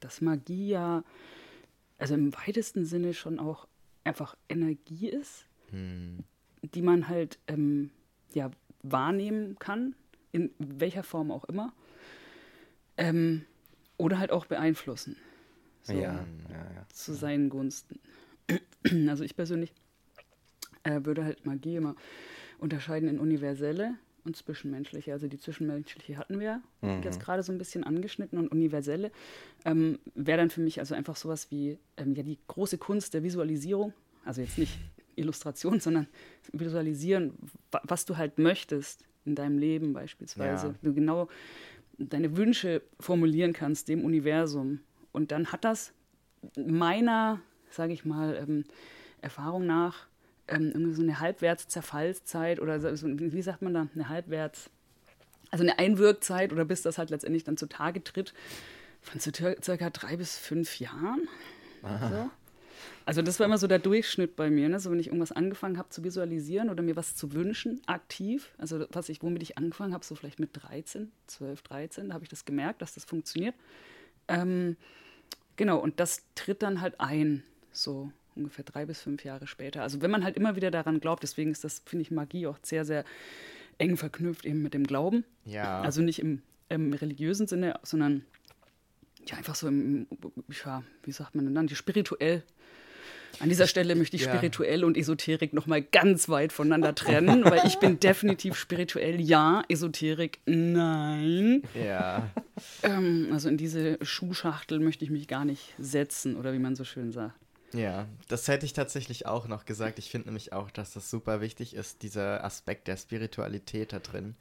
[0.01, 1.05] dass Magie ja,
[1.99, 3.69] also im weitesten Sinne schon auch
[4.05, 6.25] einfach Energie ist, hm.
[6.63, 7.91] die man halt ähm,
[8.35, 8.51] ja
[8.83, 9.95] wahrnehmen kann,
[10.33, 11.73] in welcher Form auch immer,
[12.97, 13.45] ähm,
[13.97, 15.17] oder halt auch beeinflussen.
[15.83, 16.87] So, ja, ja, ja.
[16.93, 18.01] Zu seinen Gunsten.
[19.09, 19.75] Also ich persönlich
[20.89, 21.95] äh, würde halt Magie immer
[22.59, 25.13] unterscheiden in universelle und zwischenmenschliche.
[25.13, 27.03] Also die zwischenmenschliche hatten wir mhm.
[27.03, 29.11] jetzt gerade so ein bisschen angeschnitten und universelle
[29.65, 33.23] ähm, wäre dann für mich also einfach sowas wie ähm, ja die große Kunst der
[33.23, 33.93] Visualisierung.
[34.25, 34.79] Also jetzt nicht
[35.17, 36.07] Illustration, sondern
[36.53, 37.35] visualisieren,
[37.83, 40.69] was du halt möchtest in deinem Leben beispielsweise.
[40.69, 40.75] Ja.
[40.83, 41.29] Du genau
[41.99, 44.81] deine Wünsche formulieren kannst dem Universum.
[45.13, 45.93] Und dann hat das
[46.57, 48.65] meiner, sage ich mal, ähm,
[49.21, 50.08] Erfahrung nach
[50.49, 54.71] ähm, irgendwie so eine Halbwertszerfallszeit oder so, wie sagt man da, eine Halbwerts,
[55.51, 58.35] also eine Einwirkzeit oder bis das halt letztendlich dann zutage tritt,
[59.01, 61.29] Von so circa drei bis fünf Jahren.
[61.83, 62.31] So.
[63.05, 64.79] Also das war immer so der Durchschnitt bei mir, ne?
[64.79, 68.85] so wenn ich irgendwas angefangen habe zu visualisieren oder mir was zu wünschen, aktiv, also
[68.91, 72.29] was ich, womit ich angefangen habe, so vielleicht mit 13, 12, 13, da habe ich
[72.29, 73.55] das gemerkt, dass das funktioniert.
[74.29, 74.77] Ähm,
[75.57, 77.43] genau, und das tritt dann halt ein,
[77.73, 79.83] so ungefähr drei bis fünf Jahre später.
[79.83, 82.59] Also wenn man halt immer wieder daran glaubt, deswegen ist das, finde ich, Magie auch
[82.63, 83.05] sehr, sehr
[83.79, 85.25] eng verknüpft eben mit dem Glauben.
[85.45, 85.81] Ja.
[85.81, 88.25] Also nicht im, im religiösen Sinne, sondern
[89.27, 90.07] ja einfach so im,
[90.65, 92.43] ja, wie sagt man denn dann, die spirituell.
[93.41, 94.33] An dieser Stelle möchte ich Ja.
[94.33, 100.41] spirituell und Esoterik nochmal ganz weit voneinander trennen, weil ich bin definitiv spirituell ja, Esoterik
[100.47, 101.63] nein.
[101.75, 102.31] Ja.
[102.83, 106.85] Ähm, also in diese Schuhschachtel möchte ich mich gar nicht setzen oder wie man so
[106.85, 107.39] schön sagt.
[107.73, 109.99] Ja, das hätte ich tatsächlich auch noch gesagt.
[109.99, 114.37] Ich finde nämlich auch, dass das super wichtig ist, dieser Aspekt der Spiritualität da drin.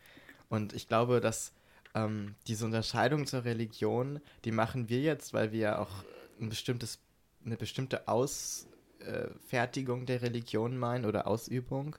[0.50, 1.52] Und ich glaube, dass
[1.94, 6.06] ähm, diese Unterscheidung zur Religion, die machen wir jetzt, weil wir auch
[6.40, 7.00] ein bestimmtes,
[7.46, 11.98] eine bestimmte Ausfertigung der Religion meinen oder Ausübung.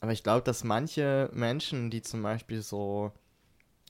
[0.00, 3.12] Aber ich glaube, dass manche Menschen, die zum Beispiel so,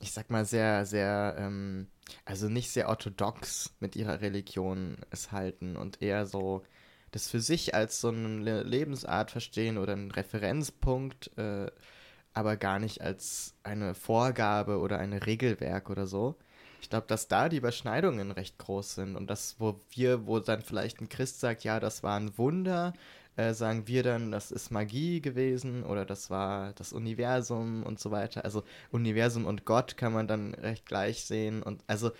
[0.01, 1.87] ich sag mal, sehr, sehr, ähm,
[2.25, 6.63] also nicht sehr orthodox mit ihrer Religion es halten und eher so
[7.11, 11.71] das für sich als so eine Le- Lebensart verstehen oder einen Referenzpunkt, äh,
[12.33, 16.35] aber gar nicht als eine Vorgabe oder ein Regelwerk oder so.
[16.81, 20.61] Ich glaube, dass da die Überschneidungen recht groß sind und das, wo wir, wo dann
[20.61, 22.93] vielleicht ein Christ sagt, ja, das war ein Wunder,
[23.37, 28.11] äh, sagen wir dann, das ist Magie gewesen oder das war das Universum und so
[28.11, 28.45] weiter.
[28.45, 32.11] Also Universum und Gott kann man dann recht gleich sehen und also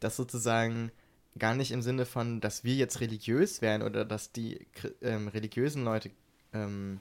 [0.00, 0.90] das sozusagen
[1.38, 4.66] gar nicht im Sinne von, dass wir jetzt religiös wären oder dass die
[5.00, 6.10] ähm, religiösen Leute
[6.52, 7.00] ähm,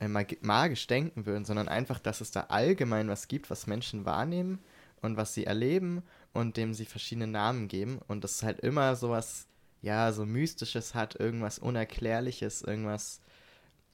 [0.00, 4.04] äh, mag magisch denken würden, sondern einfach, dass es da allgemein was gibt, was Menschen
[4.04, 4.58] wahrnehmen
[5.00, 9.46] und was sie erleben und dem sie verschiedene Namen geben und das halt immer sowas,
[9.86, 13.20] ja, so Mystisches hat, irgendwas Unerklärliches, irgendwas,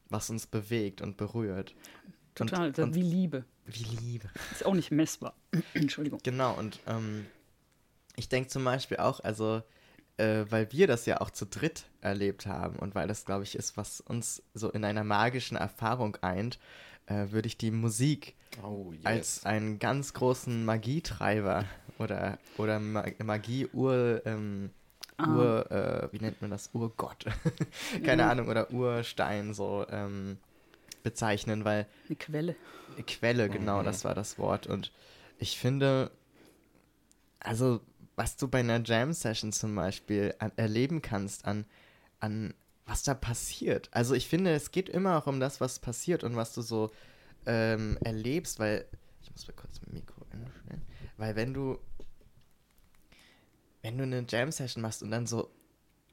[0.09, 1.74] was uns bewegt und berührt.
[2.34, 3.45] Total, und, und wie Liebe.
[3.66, 4.30] wie Liebe.
[4.51, 5.34] Ist auch nicht messbar.
[5.74, 6.18] Entschuldigung.
[6.22, 7.26] Genau, und ähm,
[8.16, 9.62] ich denke zum Beispiel auch, also,
[10.16, 13.55] äh, weil wir das ja auch zu dritt erlebt haben und weil das, glaube ich,
[13.55, 16.59] ist, was uns so in einer magischen Erfahrung eint,
[17.05, 19.05] äh, würde ich die Musik Oh, yes.
[19.05, 21.66] als einen ganz großen Magietreiber
[21.99, 24.70] oder, oder Ma Magie-Ur, ähm,
[25.18, 25.28] Ah.
[25.36, 26.70] Ur, äh, wie nennt man das?
[26.72, 27.26] Urgott.
[28.04, 28.30] Keine Ja.
[28.30, 30.38] Ahnung, oder Urstein so ähm,
[31.02, 32.56] bezeichnen, weil Eine Quelle.
[33.06, 33.84] Quelle, genau, Mhm.
[33.84, 34.66] das war das Wort.
[34.66, 34.92] Und
[35.38, 36.10] ich finde,
[37.40, 37.80] also,
[38.16, 41.64] was du bei einer Jam-Session zum Beispiel an, erleben kannst, an,
[42.20, 42.54] an
[42.86, 43.88] was da passiert.
[43.92, 46.90] Also, ich finde, es geht immer auch um das, was passiert und was du so
[47.46, 48.86] ähm, erlebst, weil.
[49.22, 50.82] Ich muss mal kurz mein Mikro einstellen.
[51.16, 51.78] Weil, wenn du.
[53.83, 55.51] Wenn du eine Jam-Session machst und dann so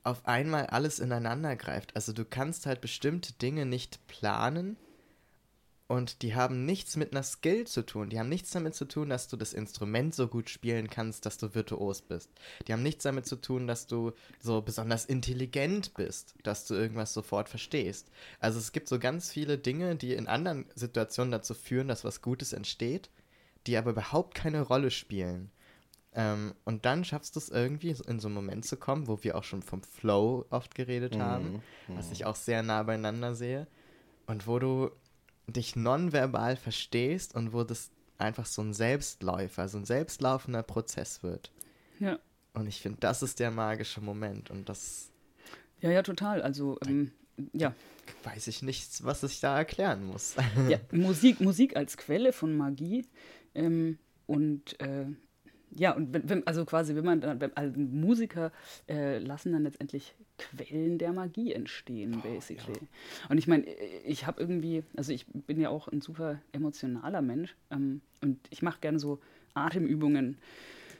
[0.03, 4.77] auf einmal alles ineinander greift, also du kannst halt bestimmte Dinge nicht planen
[5.89, 8.11] und die haben nichts mit einer Skill zu tun.
[8.11, 11.39] Die haben nichts damit zu tun, dass du das Instrument so gut spielen kannst, dass
[11.39, 12.29] du virtuos bist.
[12.67, 17.13] Die haben nichts damit zu tun, dass du so besonders intelligent bist, dass du irgendwas
[17.13, 18.11] sofort verstehst.
[18.39, 22.21] Also es gibt so ganz viele Dinge, die in anderen Situationen dazu führen, dass was
[22.21, 23.09] Gutes entsteht,
[23.65, 25.49] die aber überhaupt keine Rolle spielen.
[26.13, 29.37] Ähm, und dann schaffst du es irgendwie, in so einen Moment zu kommen, wo wir
[29.37, 33.67] auch schon vom Flow oft geredet haben, was ich auch sehr nah beieinander sehe.
[34.25, 34.91] Und wo du
[35.47, 41.51] dich nonverbal verstehst und wo das einfach so ein Selbstläufer, so ein selbstlaufender Prozess wird.
[41.99, 42.19] Ja.
[42.53, 44.49] Und ich finde, das ist der magische Moment.
[44.51, 45.11] Und das
[45.81, 46.41] Ja, ja, total.
[46.41, 47.11] Also, ähm,
[47.53, 47.73] ja.
[48.23, 50.35] weiß ich nicht, was ich da erklären muss.
[50.67, 50.79] ja.
[50.91, 53.05] Musik, Musik als Quelle von Magie.
[53.55, 53.97] Ähm,
[54.27, 55.05] und äh,
[55.75, 58.51] ja, und wenn, also quasi, wenn man dann, wenn, also Musiker
[58.87, 62.79] äh, lassen dann letztendlich Quellen der Magie entstehen, basically.
[63.29, 63.65] Und ich meine,
[64.05, 68.61] ich habe irgendwie, also ich bin ja auch ein super emotionaler Mensch ähm, und ich
[68.61, 69.19] mache gerne so
[69.53, 70.37] Atemübungen,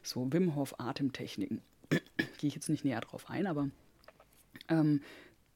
[0.03, 1.61] so Wim Hof Atemtechniken.
[1.89, 3.69] Gehe ich jetzt nicht näher drauf ein, aber
[4.67, 5.01] ähm,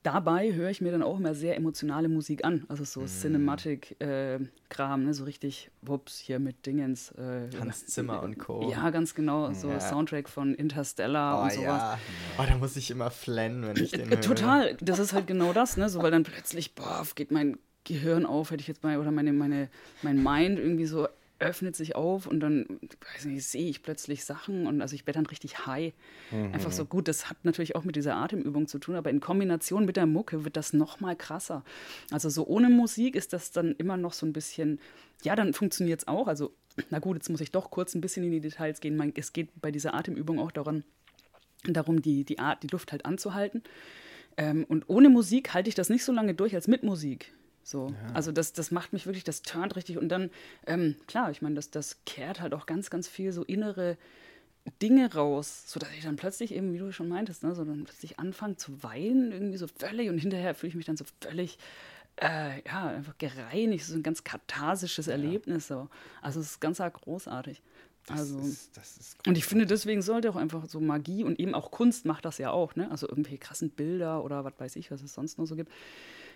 [0.03, 2.65] dabei höre ich mir dann auch immer sehr emotionale Musik an.
[2.67, 5.13] Also so Cinematic-Kram, ne?
[5.13, 7.11] so richtig, wups, hier mit Dingens.
[7.11, 8.69] Äh, Hans Zimmer und Co.
[8.71, 9.53] Ja, ganz genau.
[9.53, 9.79] So Ja.
[9.79, 11.81] Soundtrack von Interstellar Oh und sowas.
[11.81, 11.99] ja.
[12.37, 14.21] Oh, da muss ich immer flennen, wenn ich den Äh, höre.
[14.21, 15.89] Total, das ist halt genau das, ne?
[15.89, 19.33] So, weil dann plötzlich, boah, geht mein Gehirn auf, hätte ich jetzt mal, oder meine,
[19.33, 19.69] meine,
[20.01, 21.07] mein Mind irgendwie so
[21.43, 22.65] öffnet sich auf und dann,
[23.13, 25.93] weiß nicht, sehe ich plötzlich Sachen und also ich werde dann richtig high.
[26.53, 27.07] Einfach so gut.
[27.07, 30.45] Das hat natürlich auch mit dieser Atemübung zu tun, aber in Kombination mit der Mucke
[30.45, 31.63] wird das noch mal krasser.
[32.11, 34.79] Also so ohne Musik ist das dann immer noch so ein bisschen,
[35.23, 36.27] ja, dann funktioniert es auch.
[36.27, 36.53] Also
[36.89, 38.95] na gut, jetzt muss ich doch kurz ein bisschen in die Details gehen.
[38.95, 40.83] Man, es geht bei dieser Atemübung auch daran,
[41.63, 43.63] darum, die, die, Art, die Luft halt anzuhalten.
[44.37, 47.33] Ähm, und ohne Musik halte ich das nicht so lange durch als mit Musik.
[47.63, 47.87] So.
[47.89, 48.13] Ja.
[48.13, 49.97] Also das, das macht mich wirklich, das turnt richtig.
[49.97, 50.29] Und dann,
[50.67, 53.97] ähm, klar, ich meine, das, das kehrt halt auch ganz, ganz viel so innere
[54.81, 58.19] Dinge raus, sodass ich dann plötzlich eben, wie du schon meintest, ne, so dann plötzlich
[58.19, 61.57] anfange zu weinen, irgendwie so völlig und hinterher fühle ich mich dann so völlig,
[62.21, 65.13] äh, ja, einfach gereinigt, so ein ganz katharsisches ja.
[65.13, 65.67] Erlebnis.
[65.67, 65.89] So.
[66.21, 67.61] Also es ist ganz großartig.
[68.05, 71.53] Das also, ist, ist und ich finde, deswegen sollte auch einfach so Magie und eben
[71.53, 72.91] auch Kunst macht das ja auch, ne?
[72.91, 75.71] Also irgendwelche krassen Bilder oder was weiß ich, was es sonst noch so gibt.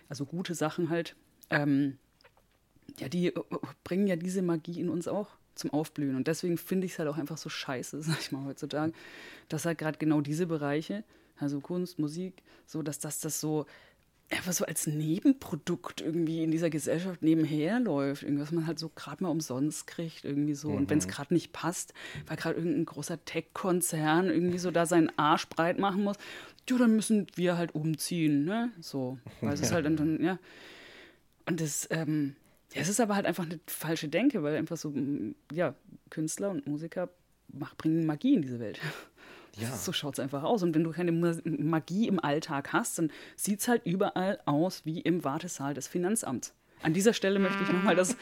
[0.08, 1.16] Also gute Sachen halt.
[1.50, 1.98] Ähm,
[2.98, 3.40] ja, die äh,
[3.84, 6.16] bringen ja diese Magie in uns auch zum Aufblühen.
[6.16, 8.92] Und deswegen finde ich es halt auch einfach so scheiße, sag ich mal heutzutage,
[9.48, 11.04] dass halt gerade genau diese Bereiche,
[11.38, 13.66] also Kunst, Musik, so, dass das, das so
[14.30, 18.22] einfach so als Nebenprodukt irgendwie in dieser Gesellschaft nebenher läuft.
[18.22, 20.70] Irgendwas man halt so gerade mal umsonst kriegt, irgendwie so.
[20.70, 20.76] Mhm.
[20.76, 21.94] Und wenn es gerade nicht passt,
[22.26, 26.16] weil gerade irgendein großer Tech-Konzern irgendwie so da seinen Arsch breit machen muss,
[26.70, 28.70] ja, dann müssen wir halt umziehen, ne?
[28.80, 29.18] So.
[29.40, 30.38] Weil es ist halt dann, ja.
[31.46, 32.36] Und das, ähm,
[32.74, 34.92] ja, es ist aber halt einfach eine falsche Denke, weil einfach so,
[35.52, 35.74] ja,
[36.10, 37.08] Künstler und Musiker
[37.78, 38.78] bringen Magie in diese Welt.
[38.78, 39.68] Ja.
[39.76, 40.62] So schaut es einfach aus.
[40.62, 45.00] Und wenn du keine Magie im Alltag hast, dann sieht es halt überall aus wie
[45.00, 46.54] im Wartesaal des Finanzamts.
[46.82, 48.16] An dieser Stelle möchte ich nochmal das.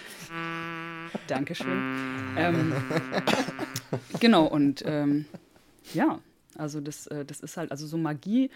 [1.26, 2.06] Dankeschön.
[2.38, 2.74] Ähm,
[4.20, 5.24] genau, und ähm,
[5.94, 6.20] ja,
[6.58, 8.50] also das, äh, das ist halt, also so Magie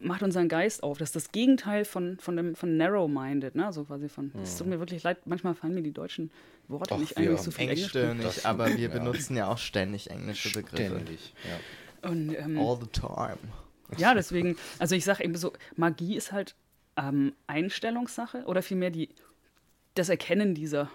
[0.00, 0.98] macht unseren Geist auf.
[0.98, 3.72] Das ist das Gegenteil von, von, dem, von narrow-minded, ne?
[3.72, 4.32] So quasi von.
[4.42, 6.30] Es tut mir wirklich leid, manchmal fallen mir die deutschen
[6.68, 8.88] Worte Och, nicht eigentlich so viel Engstirnig, aber wir ja.
[8.88, 10.94] benutzen ja auch ständig englische Begriffe.
[10.94, 12.08] Ständig, ja.
[12.08, 13.38] Und, ähm, All the time.
[13.98, 16.54] Ja, deswegen, also ich sage eben so, Magie ist halt
[16.96, 19.10] ähm, Einstellungssache oder vielmehr die,
[19.94, 20.90] das Erkennen dieser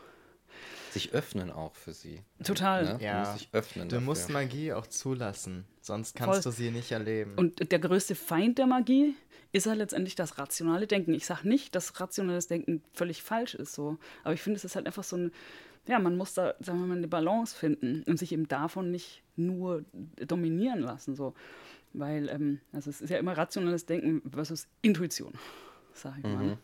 [0.93, 2.21] sich öffnen auch für sie.
[2.43, 2.97] Total.
[2.97, 3.03] Ne?
[3.03, 3.23] Ja.
[3.23, 3.89] Du musst dich öffnen.
[3.89, 4.05] Du dafür.
[4.05, 6.51] musst Magie auch zulassen, sonst kannst Voll.
[6.51, 7.35] du sie nicht erleben.
[7.35, 9.15] Und der größte Feind der Magie
[9.51, 11.13] ist ja letztendlich das rationale Denken.
[11.13, 13.97] Ich sage nicht, dass rationales Denken völlig falsch ist, so.
[14.23, 15.31] Aber ich finde, es ist halt einfach so ein,
[15.87, 19.23] ja, man muss da, sagen wir mal, eine Balance finden und sich eben davon nicht
[19.35, 21.33] nur dominieren lassen, so.
[21.93, 25.33] Weil, ähm, also es ist ja immer rationales Denken versus Intuition
[25.97, 26.43] sag ich mal.
[26.43, 26.57] Mhm.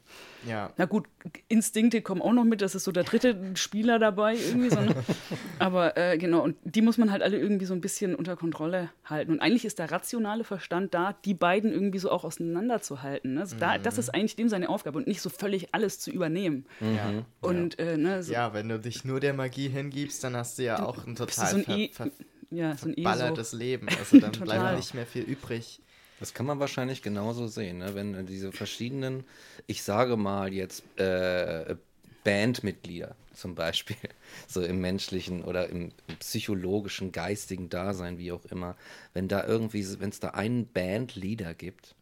[0.47, 0.71] Ja.
[0.77, 1.05] Na gut,
[1.47, 4.69] Instinkte kommen auch noch mit, das ist so der dritte Spieler dabei irgendwie.
[4.69, 4.95] So, ne?
[5.59, 8.89] Aber äh, genau, und die muss man halt alle irgendwie so ein bisschen unter Kontrolle
[9.05, 9.31] halten.
[9.31, 13.35] Und eigentlich ist der rationale Verstand da, die beiden irgendwie so auch auseinanderzuhalten.
[13.35, 13.41] Ne?
[13.41, 13.59] Also mhm.
[13.59, 16.65] da, das ist eigentlich dem seine Aufgabe und nicht so völlig alles zu übernehmen.
[16.79, 17.25] Mhm.
[17.41, 17.85] Und, ja.
[17.85, 20.83] Äh, ne, so ja, wenn du dich nur der Magie hingibst, dann hast du ja
[20.83, 22.11] auch ein total so ein ver, e ver
[22.49, 23.87] ja, so ein verballertes Leben.
[23.89, 25.81] Also dann bleibt nicht mehr viel übrig.
[26.19, 27.95] Das kann man wahrscheinlich genauso sehen, ne?
[27.95, 29.25] wenn diese verschiedenen,
[29.67, 31.75] ich sage mal jetzt äh,
[32.23, 33.97] Bandmitglieder zum Beispiel,
[34.47, 38.75] so im menschlichen oder im, im, psychologischen, geistigen Dasein, wie auch immer,
[39.13, 41.95] wenn da irgendwie, wenn es da einen Bandleader gibt,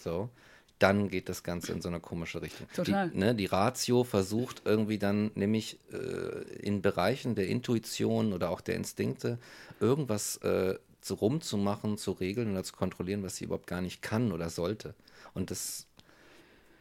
[0.00, 0.30] so,
[0.78, 2.68] dann geht das Ganze in so eine komische Richtung.
[2.74, 3.10] Total.
[3.10, 8.60] Die, ne, die Ratio versucht irgendwie dann nämlich äh, in Bereichen der Intuition oder auch
[8.60, 9.38] der Instinkte
[9.80, 10.78] irgendwas äh,
[11.08, 14.94] so rumzumachen, zu regeln oder zu kontrollieren, was sie überhaupt gar nicht kann oder sollte.
[15.34, 15.86] Und das,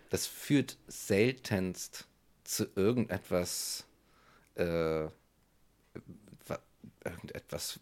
[0.10, 2.06] das führt seltenst
[2.44, 3.86] zu irgendetwas,
[4.56, 5.08] äh,
[7.04, 7.80] irgendetwas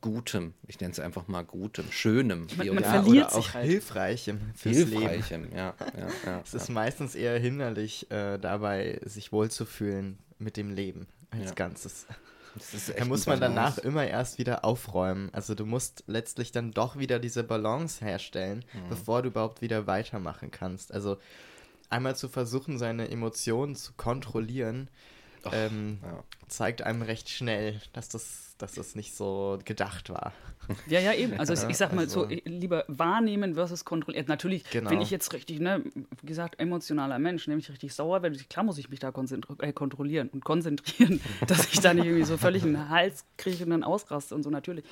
[0.00, 0.54] Gutem.
[0.66, 2.46] Ich nenne es einfach mal Gutem, Schönem.
[2.56, 3.66] Man, man ja, verliert oder auch halt.
[3.66, 5.56] Hilfreichem fürs Hilfreichem, Leben.
[5.56, 5.74] ja.
[5.78, 11.50] ja, ja es ist meistens eher hinderlich äh, dabei, sich wohlzufühlen mit dem Leben als
[11.50, 11.54] ja.
[11.54, 12.06] Ganzes.
[12.96, 15.30] Da muss man danach immer erst wieder aufräumen.
[15.32, 18.88] Also du musst letztlich dann doch wieder diese Balance herstellen, mhm.
[18.88, 20.92] bevor du überhaupt wieder weitermachen kannst.
[20.92, 21.18] Also
[21.90, 24.88] einmal zu versuchen, seine Emotionen zu kontrollieren,
[25.44, 26.24] Och, ähm, ja.
[26.48, 30.32] zeigt einem recht schnell, dass das, dass das nicht so gedacht war.
[30.86, 31.38] Ja, ja, eben.
[31.38, 34.26] Also ich, ich sag mal also, so, lieber wahrnehmen versus kontrollieren.
[34.28, 34.90] Natürlich, genau.
[34.90, 38.78] wenn ich jetzt richtig, ne, wie gesagt, emotionaler Mensch, nämlich richtig sauer werde, klar muss
[38.78, 39.12] ich mich da
[39.60, 43.70] äh, kontrollieren und konzentrieren, dass ich da nicht irgendwie so völlig einen Hals kriege und
[43.70, 44.84] dann ausraste und so natürlich.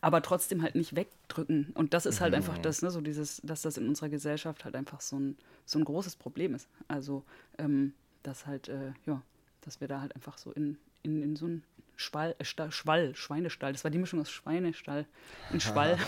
[0.00, 1.72] Aber trotzdem halt nicht wegdrücken.
[1.74, 2.36] Und das ist halt mhm.
[2.36, 5.36] einfach das, ne, so dieses, dass das in unserer Gesellschaft halt einfach so ein,
[5.66, 6.68] so ein großes Problem ist.
[6.86, 7.24] Also,
[7.58, 9.22] ähm, dass halt, äh, ja,
[9.62, 11.64] dass wir da halt einfach so in, in, in so einen
[11.96, 15.06] Schwall, äh, Schwall, Schweinestall, das war die Mischung aus Schweinestall
[15.52, 15.98] und Schwall,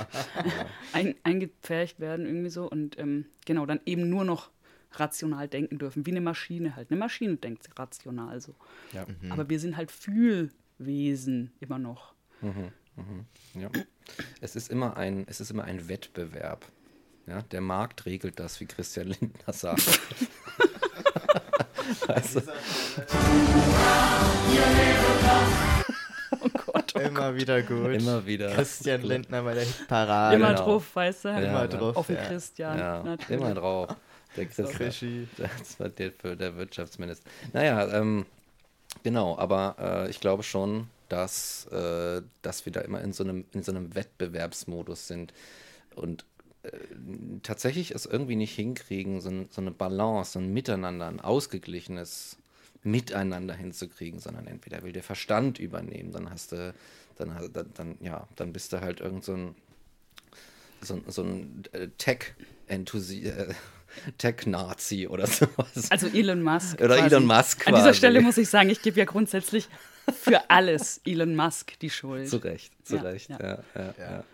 [0.93, 4.51] ein, eingepfercht werden irgendwie so und ähm, genau, dann eben nur noch
[4.93, 6.91] rational denken dürfen, wie eine Maschine halt.
[6.91, 8.55] Eine Maschine denkt rational so.
[8.93, 9.07] Ja.
[9.07, 9.33] Mhm.
[9.33, 12.15] Aber wir sind halt Fühlwesen immer noch.
[12.41, 12.73] Mhm.
[12.97, 13.61] Mhm.
[13.61, 13.71] Ja.
[14.41, 16.67] Es ist immer ein, es ist immer ein Wettbewerb.
[17.27, 20.01] Ja, der Markt regelt das, wie Christian Lindner sagt.
[22.09, 22.43] also.
[27.01, 27.93] Immer wieder gut.
[27.93, 28.51] Immer wieder.
[28.51, 30.37] Christian Lindner bei der Hitparade.
[30.37, 30.65] Immer genau.
[30.65, 31.29] drauf, weißt du?
[31.29, 31.69] Ja, Immer ne?
[31.69, 31.97] drauf.
[31.97, 32.25] Auf den ja.
[32.25, 32.79] Christian.
[32.79, 33.41] Ja, natürlich.
[33.41, 33.97] immer drauf.
[34.37, 34.69] Der Christian.
[34.69, 35.29] Krischi.
[35.37, 37.29] Das war der, für der Wirtschaftsminister.
[37.53, 38.27] Naja, ähm,
[39.03, 43.45] genau, aber äh, ich glaube schon, dass, äh, dass wir da immer in so einem,
[43.53, 45.33] in so einem Wettbewerbsmodus sind
[45.95, 46.25] und
[47.43, 52.37] tatsächlich es irgendwie nicht hinkriegen, so, so eine Balance, so ein Miteinander, ein ausgeglichenes
[52.83, 56.75] Miteinander hinzukriegen, sondern entweder will der Verstand übernehmen, dann hast du,
[57.17, 59.55] dann, hast- dann, dann ja, dann bist du halt irgend so ein
[60.83, 63.53] so, so ein äh, Tech-Enthusi äh,
[64.19, 65.91] Tech-Nazi oder sowas.
[65.91, 66.81] Also Elon Musk.
[66.81, 67.15] Oder quasi.
[67.15, 67.99] Elon Musk An dieser quasi.
[67.99, 69.69] Stelle muss ich sagen, ich gebe ja grundsätzlich
[70.11, 72.29] für alles Elon Musk die Schuld.
[72.31, 73.39] Zu Recht, zu Ja, Recht, ja.
[73.41, 74.11] ja, ja, ja.
[74.11, 74.25] Ja.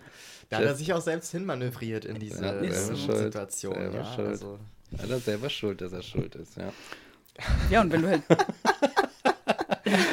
[0.49, 2.71] Da hat er sich auch selbst hinmanövriert in diese Ja, äh.
[2.73, 3.75] Situation.
[3.75, 4.29] Selber ja, schuld.
[4.29, 4.59] also,
[4.99, 6.73] Hat er selber schuld, dass er schuld ist, ja.
[7.71, 8.23] Ja, und wenn du halt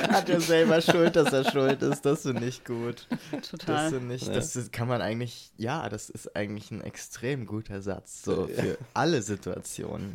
[0.10, 2.06] hat er selber schuld, dass er schuld ist.
[2.06, 3.08] Das finde ich gut.
[3.32, 3.90] Das total.
[3.90, 4.34] finde ich, Ja.
[4.34, 8.24] das kann man eigentlich, ja, das ist eigentlich ein extrem guter Satz.
[8.24, 10.12] So für alle Situationen.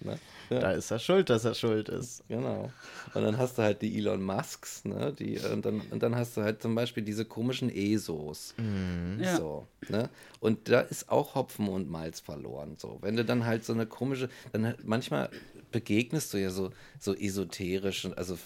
[0.00, 0.18] Ne?
[0.48, 2.24] Da ist er schuld, dass er schuld ist.
[2.28, 2.72] Genau.
[3.14, 5.12] Und dann hast du halt die Elon Musks, ne?
[5.12, 8.54] Die, und, dann, und dann hast du halt zum Beispiel diese komischen ESOs.
[9.20, 9.36] Ja.
[9.36, 10.08] So, ne?
[10.40, 12.76] Und da ist auch Hopfen und Malz verloren.
[12.78, 15.30] So, wenn du dann halt so eine komische, dann halt manchmal
[15.70, 18.38] begegnest du ja so, so esoterischen, also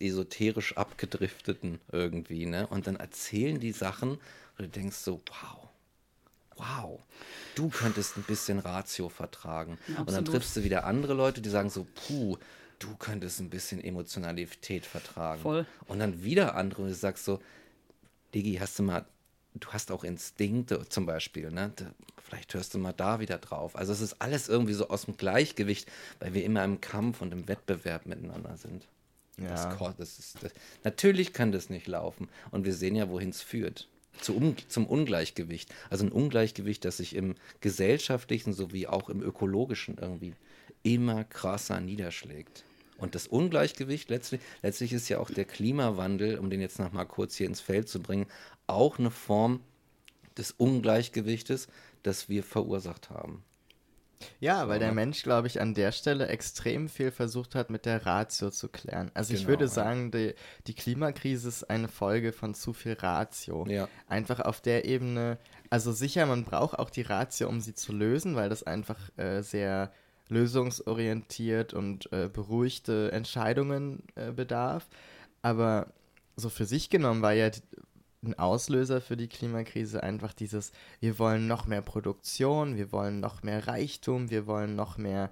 [0.00, 2.66] esoterisch abgedrifteten irgendwie, ne?
[2.66, 4.20] Und dann erzählen die Sachen und
[4.58, 5.68] du denkst so, wow.
[6.62, 7.00] Wow,
[7.56, 9.72] du könntest ein bisschen Ratio vertragen.
[9.88, 10.26] Und dann absolut.
[10.30, 12.36] triffst du wieder andere Leute, die sagen so, puh,
[12.78, 15.42] du könntest ein bisschen Emotionalität vertragen.
[15.42, 15.66] Voll.
[15.88, 17.40] Und dann wieder andere, und du sagst so,
[18.34, 19.04] Digi, hast du mal,
[19.54, 21.72] du hast auch Instinkte zum Beispiel, ne?
[22.22, 23.76] Vielleicht hörst du mal da wieder drauf.
[23.76, 25.86] Also es ist alles irgendwie so aus dem Gleichgewicht,
[26.20, 28.86] weil wir immer im Kampf und im Wettbewerb miteinander sind.
[29.36, 29.74] Das, Ja.
[29.74, 30.52] ko- das ist, das,
[30.84, 32.28] natürlich kann das nicht laufen.
[32.50, 33.88] Und wir sehen ja, wohin es führt.
[34.20, 35.74] Zu um, zum Ungleichgewicht.
[35.90, 40.34] Also ein Ungleichgewicht, das sich im gesellschaftlichen sowie auch im ökologischen irgendwie
[40.82, 42.64] immer krasser niederschlägt.
[42.98, 47.04] Und das Ungleichgewicht letztlich, letztlich ist ja auch der Klimawandel, um den jetzt noch mal
[47.04, 48.26] kurz hier ins Feld zu bringen,
[48.66, 49.60] auch eine Form
[50.36, 51.68] des Ungleichgewichtes,
[52.02, 53.42] das wir verursacht haben.
[54.40, 58.04] Ja, weil der Mensch, glaube ich, an der Stelle extrem viel versucht hat, mit der
[58.06, 59.10] Ratio zu klären.
[59.14, 59.70] Also ich Genau, würde ja.
[59.70, 60.34] sagen, die,
[60.66, 63.66] die Klimakrise ist eine Folge von zu viel Ratio.
[63.68, 63.88] Ja.
[64.08, 65.38] Einfach auf der Ebene,
[65.70, 69.42] also sicher, man braucht auch die Ratio, um sie zu lösen, weil das einfach äh,
[69.42, 69.92] sehr
[70.28, 74.88] lösungsorientiert und äh, beruhigte Entscheidungen äh, bedarf.
[75.42, 75.92] Aber
[76.36, 77.50] so für sich genommen war ja
[78.24, 83.42] ein Auslöser für die Klimakrise einfach dieses, wir wollen noch mehr Produktion, wir wollen noch
[83.42, 85.30] mehr Reichtum, wir wollen noch mehr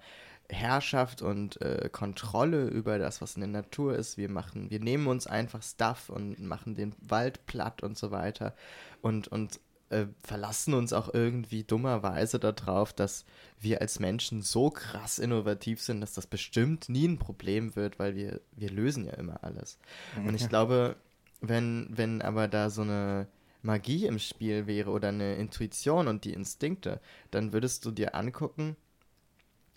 [0.48, 4.16] Herrschaft und äh, Kontrolle über das, was in der Natur ist.
[4.16, 8.54] Wir machen, wir nehmen uns einfach Stuff und machen den Wald platt und so weiter
[9.00, 9.60] und, und
[9.90, 13.24] äh, verlassen uns auch irgendwie dummerweise darauf, dass
[13.60, 18.14] wir als Menschen so krass innovativ sind, dass das bestimmt nie ein Problem wird, weil
[18.16, 19.78] wir, wir lösen ja immer alles.
[20.16, 20.96] Und ich glaube,
[21.40, 23.26] wenn, wenn aber da so eine
[23.62, 28.76] Magie im Spiel wäre oder eine Intuition und die Instinkte, dann würdest du dir angucken,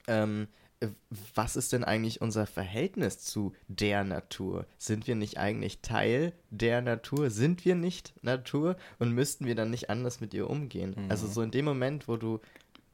[0.07, 0.47] ähm,
[0.79, 0.87] äh,
[1.35, 4.65] was ist denn eigentlich unser Verhältnis zu der Natur?
[4.77, 7.29] Sind wir nicht eigentlich Teil der Natur?
[7.29, 8.77] Sind wir nicht Natur?
[8.99, 10.95] Und müssten wir dann nicht anders mit ihr umgehen?
[11.09, 12.39] Also so in dem Moment, wo du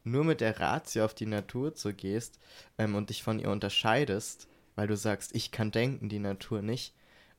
[0.03, 2.39] nur mit der Ratio auf die Natur zu gehst
[2.77, 6.93] ähm, und dich von ihr unterscheidest, weil du sagst, ich kann denken, die Natur nicht,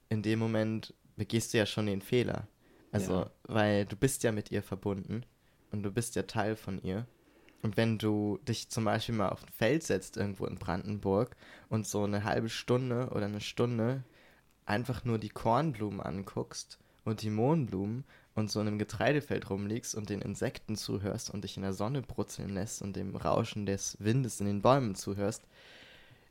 [0.08, 2.48] in dem Moment begehst du ja schon den Fehler.
[2.92, 3.30] Also, Ja.
[3.42, 5.22] weil du bist ja mit ihr verbunden
[5.70, 7.06] und du bist ja Teil von ihr.
[7.60, 11.36] Und wenn du dich zum Beispiel mal auf ein Feld setzt irgendwo in Brandenburg
[11.68, 14.02] und so eine halbe Stunde oder eine Stunde
[14.64, 18.04] einfach nur die Kornblumen anguckst und die Mohnblumen
[18.34, 22.00] und so in einem Getreidefeld rumliegst und den Insekten zuhörst und dich in der Sonne
[22.00, 25.42] brutzeln lässt und dem Rauschen des Windes in den Bäumen zuhörst,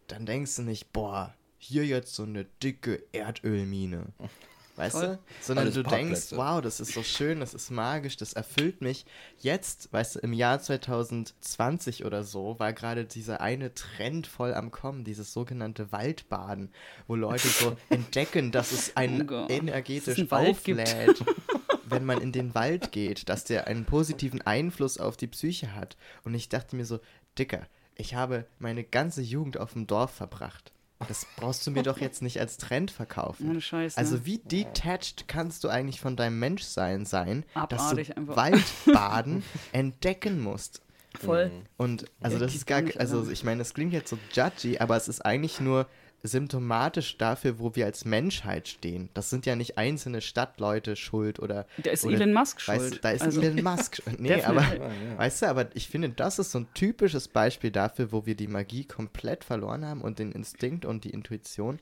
[0.07, 4.07] dann denkst du nicht, boah, hier jetzt so eine dicke Erdölmine.
[4.79, 5.07] Weißt Voll.
[5.07, 5.19] du?
[5.41, 6.37] Sondern Alles du denkst, Parkplätze.
[6.37, 9.05] wow, das ist so schön, das ist magisch, das erfüllt mich.
[9.39, 14.71] Jetzt, weißt du, im Jahr 2020 oder so, war gerade dieser eine Trend voll am
[14.71, 16.71] Kommen, dieses sogenannte Waldbaden,
[17.07, 19.49] wo Leute so entdecken, dass es Oh einen Gott.
[19.51, 20.31] energetisch gibt.
[20.31, 21.25] auflädt,
[21.85, 25.97] wenn man in den Wald geht, dass der einen positiven Einfluss auf die Psyche hat.
[26.23, 26.99] Und ich dachte mir so,
[27.37, 30.71] Dicker, ich habe meine ganze Jugend auf dem Dorf verbracht.
[31.07, 33.49] Das brauchst du mir doch jetzt nicht als Trend verkaufen.
[33.49, 33.99] Ohne Scheiß, ne?
[33.99, 38.35] Also wie detached kannst du eigentlich von deinem Menschsein sein, Abartig dass du einfach.
[38.35, 40.81] Waldbaden entdecken musst?
[41.17, 41.51] Voll.
[41.77, 44.95] Und also Ja, das ist gar, also ich meine, es klingt jetzt so judgy, aber
[44.95, 45.87] es ist eigentlich nur
[46.23, 49.09] symptomatisch dafür, wo wir als Menschheit stehen.
[49.13, 51.65] Das sind ja nicht einzelne Stadtleute schuld oder.
[51.77, 53.05] Da ist oder, Elon Musk weißt, schuld.
[53.05, 54.19] Da ist Also- Elon Musk schuld.
[54.19, 54.81] Nee, aber, Definitiv.
[54.81, 55.17] Ja, ja.
[55.17, 58.47] weißt du, aber ich finde, das ist so ein typisches Beispiel dafür, wo wir die
[58.47, 61.79] Magie komplett verloren haben und den Instinkt und die Intuition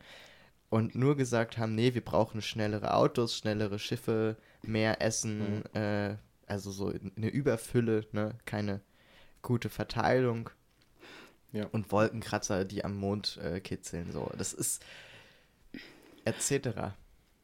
[0.69, 6.15] und nur gesagt haben, nee, wir brauchen schnellere Autos, schnellere Schiffe, mehr Essen, äh,
[6.45, 8.81] also so eine Überfülle, ne, keine
[9.41, 10.49] gute Verteilung
[11.57, 11.67] Ja.
[11.71, 14.31] und Wolkenkratzer, die am Mond äh, kitzeln, so.
[14.37, 14.83] Das ist
[16.25, 16.93] etc.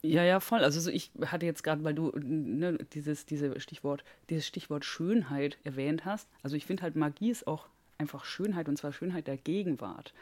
[0.02, 0.64] Ja, ja, voll.
[0.64, 5.58] Also so ich hatte jetzt gerade, weil du ne, dieses, diese Stichwort, dieses Stichwort Schönheit
[5.64, 6.28] erwähnt hast.
[6.42, 10.14] Also ich finde halt Magie ist auch einfach Schönheit und zwar Schönheit der Gegenwart.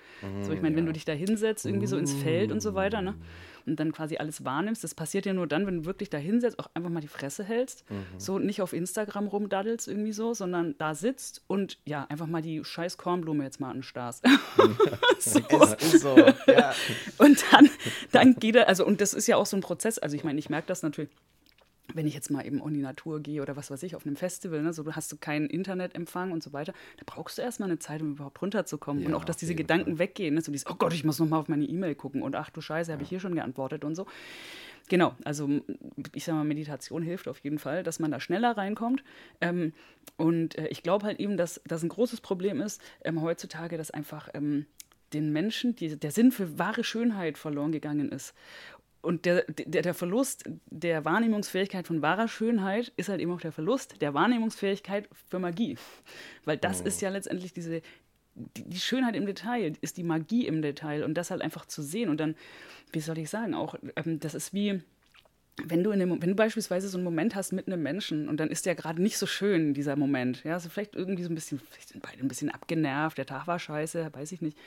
[0.43, 3.01] so, ich meine, wenn du dich da hinsetzt, irgendwie so ins Feld und so weiter,
[3.01, 3.15] ne?
[3.65, 6.59] Und dann quasi alles wahrnimmst, das passiert ja nur dann, wenn du wirklich da hinsetzt,
[6.59, 7.83] auch einfach mal die Fresse hältst.
[8.17, 12.63] So nicht auf Instagram rumdaddelst irgendwie so, sondern da sitzt und ja, einfach mal die
[12.63, 14.25] scheiß Kornblume jetzt mal anstarrst.
[15.19, 15.39] so.
[15.49, 16.15] Es ist so,
[16.47, 16.73] ja.
[17.17, 17.69] Und dann,
[18.11, 19.99] dann geht er, also, und das ist ja auch so ein Prozess.
[19.99, 21.09] Also, ich meine, ich merke das natürlich,
[21.93, 24.15] wenn ich jetzt mal eben in die Natur gehe oder was weiß ich, auf einem
[24.15, 27.79] Festival, ne, so hast du keinen Internetempfang und so weiter, da brauchst du erstmal eine
[27.79, 29.05] Zeit, um überhaupt runterzukommen.
[29.05, 30.35] und Ja, auch, dass diese Gedanken weggehen.
[30.35, 32.61] Ne, so dieses, oh Gott, ich muss nochmal auf meine E-Mail gucken und ach du
[32.61, 34.05] Scheiße, habe ich hier schon geantwortet und so.
[34.89, 35.47] Genau, also
[36.13, 39.03] ich sag mal, Meditation hilft auf jeden Fall, dass man da schneller reinkommt.
[39.39, 39.73] Ähm,
[40.17, 43.91] und äh, ich glaube halt eben, dass das ein großes Problem ist ähm, heutzutage, dass
[43.91, 44.65] einfach ähm,
[45.13, 48.33] den Menschen die, der Sinn für wahre Schönheit verloren gegangen ist.
[49.01, 53.51] Und der, der, der Verlust der Wahrnehmungsfähigkeit von wahrer Schönheit ist halt eben auch der
[53.51, 55.77] Verlust der Wahrnehmungsfähigkeit für Magie.
[56.45, 57.81] Weil das ist ja letztendlich diese,
[58.35, 61.81] die, die Schönheit im Detail, ist die Magie im Detail und das halt einfach zu
[61.81, 62.09] sehen.
[62.09, 62.35] Und dann,
[62.91, 64.81] wie soll ich sagen, auch, ähm, das ist wie,
[65.63, 68.39] wenn du, in dem, wenn du beispielsweise so einen Moment hast mit einem Menschen und
[68.39, 71.35] dann ist der gerade nicht so schön, dieser Moment, ja, also vielleicht irgendwie so ein
[71.35, 74.57] bisschen, vielleicht sind beide ein bisschen abgenervt, der Tag war scheiße, weiß ich nicht.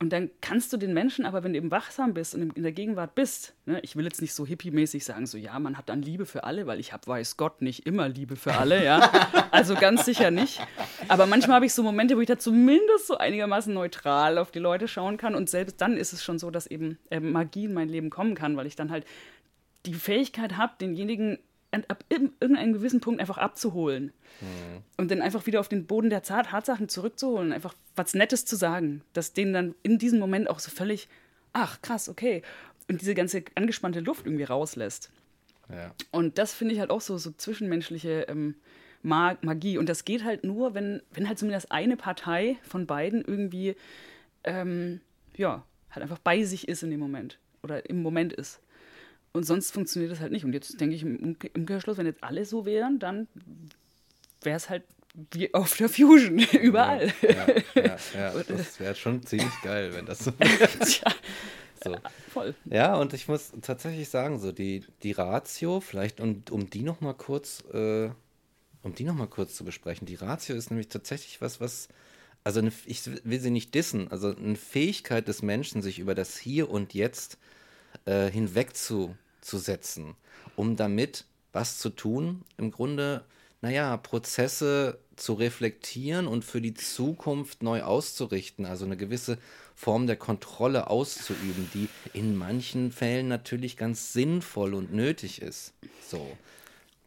[0.00, 2.72] Und dann kannst du den Menschen, aber wenn du eben wachsam bist und in- der
[2.72, 6.02] Gegenwart bist, ne, ich will jetzt nicht so hippie-mäßig sagen, so ja, man hat dann
[6.02, 9.08] Liebe für alle, weil ich habe, weiß Gott, nicht immer Liebe für alle, ja.
[9.52, 10.60] Also ganz sicher nicht.
[11.08, 14.58] Aber manchmal habe ich so Momente, wo ich da zumindest so einigermaßen neutral auf die
[14.58, 15.36] Leute schauen kann.
[15.36, 18.34] Und selbst dann ist es schon so, dass eben ähm, Magie in mein Leben kommen
[18.34, 19.04] kann, weil ich dann halt
[19.86, 21.38] die Fähigkeit habe, denjenigen
[21.88, 24.12] ab ir- irgendeinem gewissen Punkt einfach abzuholen.
[24.96, 29.02] Und dann einfach wieder auf den Boden der Tatsachen zurückzuholen, einfach was Nettes zu sagen,
[29.12, 31.08] dass denen dann in diesem Moment auch so völlig,
[31.52, 32.42] ach krass, okay,
[32.88, 35.10] und diese ganze angespannte Luft irgendwie rauslässt.
[35.70, 35.94] Ja.
[36.10, 38.54] Und das finde ich halt auch so, so zwischenmenschliche ähm,
[39.02, 39.78] Ma Magie.
[39.78, 43.76] Und das geht halt nur, wenn, wenn halt zumindest eine Partei von beiden irgendwie,
[44.42, 45.00] ähm,
[45.36, 47.38] ja, halt einfach bei sich ist in dem Moment.
[47.62, 48.60] Oder im Moment ist.
[49.34, 50.44] Und sonst funktioniert das halt nicht.
[50.44, 53.26] Und jetzt denke ich im Umke- Umkehrschluss, wenn jetzt alle so wären, dann
[54.42, 54.84] wäre es halt
[55.32, 57.12] wie auf der Fusion, überall.
[57.22, 58.42] Ja, ja, ja.
[58.48, 60.30] Das wäre schon ziemlich geil, wenn das so
[60.84, 61.12] Tja,
[61.82, 61.96] so.
[62.32, 62.54] voll.
[62.66, 67.00] Ja, und ich muss tatsächlich sagen, so die, die Ratio, vielleicht um, um die noch
[67.00, 68.10] mal kurz, äh,
[68.82, 70.06] um die noch mal kurz zu besprechen.
[70.06, 71.88] Die Ratio ist nämlich tatsächlich was, was,
[72.44, 76.36] also eine, ich will sie nicht dissen, also eine Fähigkeit des Menschen, sich über das
[76.36, 77.38] Hier und Jetzt
[78.06, 78.30] äh,
[79.44, 80.14] hinwegzusetzen,
[80.56, 83.24] um damit was zu tun, im Grunde,
[83.60, 89.38] naja, Prozesse zu reflektieren und für die Zukunft neu auszurichten, also eine gewisse
[89.76, 95.72] Form der Kontrolle auszuüben, die in manchen Fällen natürlich ganz sinnvoll und nötig ist.
[96.08, 96.36] So.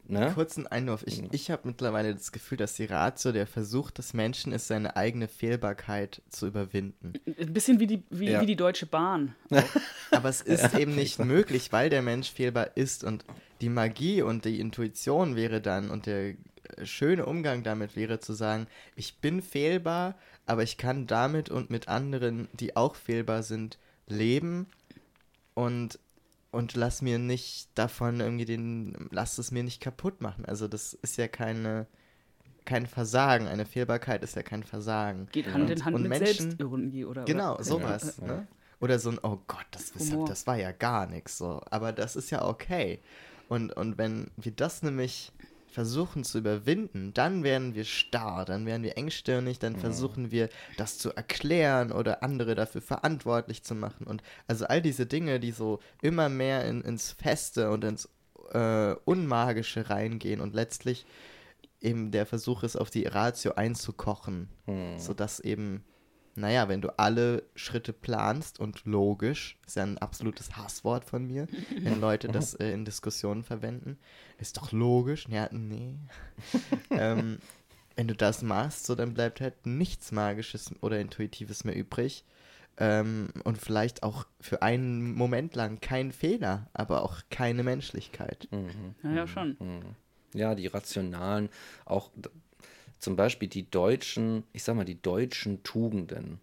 [0.10, 0.32] Ne?
[0.34, 1.04] Kurzen Einwurf.
[1.06, 4.96] Ich, ich habe mittlerweile das Gefühl, dass die Ratio der Versuch des Menschen ist, seine
[4.96, 7.14] eigene Fehlbarkeit zu überwinden.
[7.40, 8.42] Ein bisschen wie die, wie, Ja.
[8.42, 9.36] wie die Deutsche Bahn.
[10.12, 13.26] Aber es ist eben nicht möglich, weil der Mensch fehlbar ist und
[13.60, 16.36] die Magie und die Intuition wäre dann und der äh,
[16.86, 21.90] schöne Umgang damit wäre zu sagen, ich bin fehlbar, aber ich kann damit und mit
[21.90, 23.78] anderen, die auch fehlbar sind,
[24.08, 24.68] leben
[25.54, 26.00] und
[26.58, 30.44] und lass mir nicht davon irgendwie den, lass es mir nicht kaputt machen.
[30.46, 31.86] Also das ist ja keine,
[32.66, 33.48] kein Versagen.
[33.48, 35.28] Eine Fehlbarkeit ist ja kein Versagen.
[35.32, 38.18] Geht Hand in Hand und mit Menschen- Selbstironie oder Genau, oder- sowas.
[38.22, 38.28] Ja.
[38.28, 38.48] Ne?
[38.80, 40.28] Oder so ein, oh Gott, das, Humor.
[40.28, 41.62] das war ja gar nichts so.
[41.72, 43.00] Aber das ist ja okay.
[43.50, 45.32] Und, und wenn wir das nämlich
[45.78, 50.98] versuchen zu überwinden, dann werden wir starr, dann werden wir engstirnig, dann versuchen wir das
[50.98, 54.08] zu erklären oder andere dafür verantwortlich zu machen.
[54.08, 58.10] Und also all diese Dinge, die so immer mehr in, ins Feste und ins
[58.54, 61.06] äh, Unmagische reingehen und letztlich
[61.80, 64.50] eben der Versuch ist, auf die Ratio einzukochen,
[64.98, 65.84] sodass eben,
[66.38, 71.48] naja, wenn du alle Schritte planst und logisch, ist ja ein absolutes Hasswort von mir,
[71.80, 73.98] wenn Leute das äh, in Diskussionen verwenden,
[74.38, 75.98] ist doch logisch, ja, nee.
[76.92, 77.40] ähm,
[77.96, 82.24] wenn du das machst, so dann bleibt halt nichts Magisches oder Intuitives mehr übrig.
[82.78, 88.48] ähm, und vielleicht auch für einen Moment lang kein Fehler, aber auch keine Menschlichkeit.
[88.52, 88.94] Mhm.
[89.02, 89.58] Ja, ja, schon.
[90.34, 91.50] Ja, die rationalen,
[91.86, 92.12] auch
[93.00, 96.40] zum Beispiel die deutschen, ich sag mal, die deutschen Tugenden,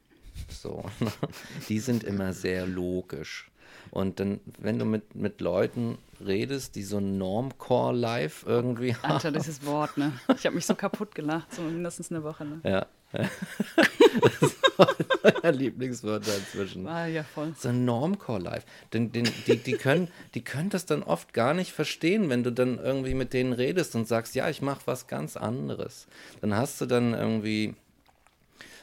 [0.49, 0.85] so,
[1.69, 3.51] die sind immer sehr logisch.
[3.91, 9.31] Und dann, wenn du mit, mit Leuten redest, die so ein Normcore-Life irgendwie haben, Alter,
[9.31, 10.13] dieses Wort, ne?
[10.37, 12.61] Ich habe mich so kaputt gelacht, so mindestens eine Woche, ne?
[12.65, 12.87] ja.
[13.15, 14.89] Das war
[15.43, 16.85] mein Lieblingswort inzwischen.
[16.85, 17.55] War ja voll.
[17.59, 18.67] So ein Normcore-Life.
[18.93, 22.51] Den, den, die, die, können, die können das dann oft gar nicht verstehen, wenn du
[22.51, 26.07] dann irgendwie mit denen redest und sagst, ja, ich mache was ganz anderes.
[26.41, 27.75] Dann hast du dann irgendwie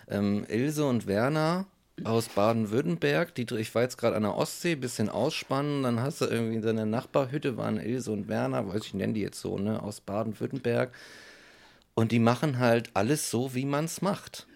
[0.09, 1.65] ähm, Ilse und Werner
[2.03, 6.25] aus Baden-Württemberg, die ich war jetzt gerade an der Ostsee, bisschen ausspannen, dann hast du
[6.25, 9.81] irgendwie in deiner Nachbarhütte waren Ilse und Werner, weiß ich, nenne die jetzt so, ne,
[9.81, 10.91] aus Baden-Württemberg.
[12.01, 14.47] Und die machen halt alles so, wie man es macht.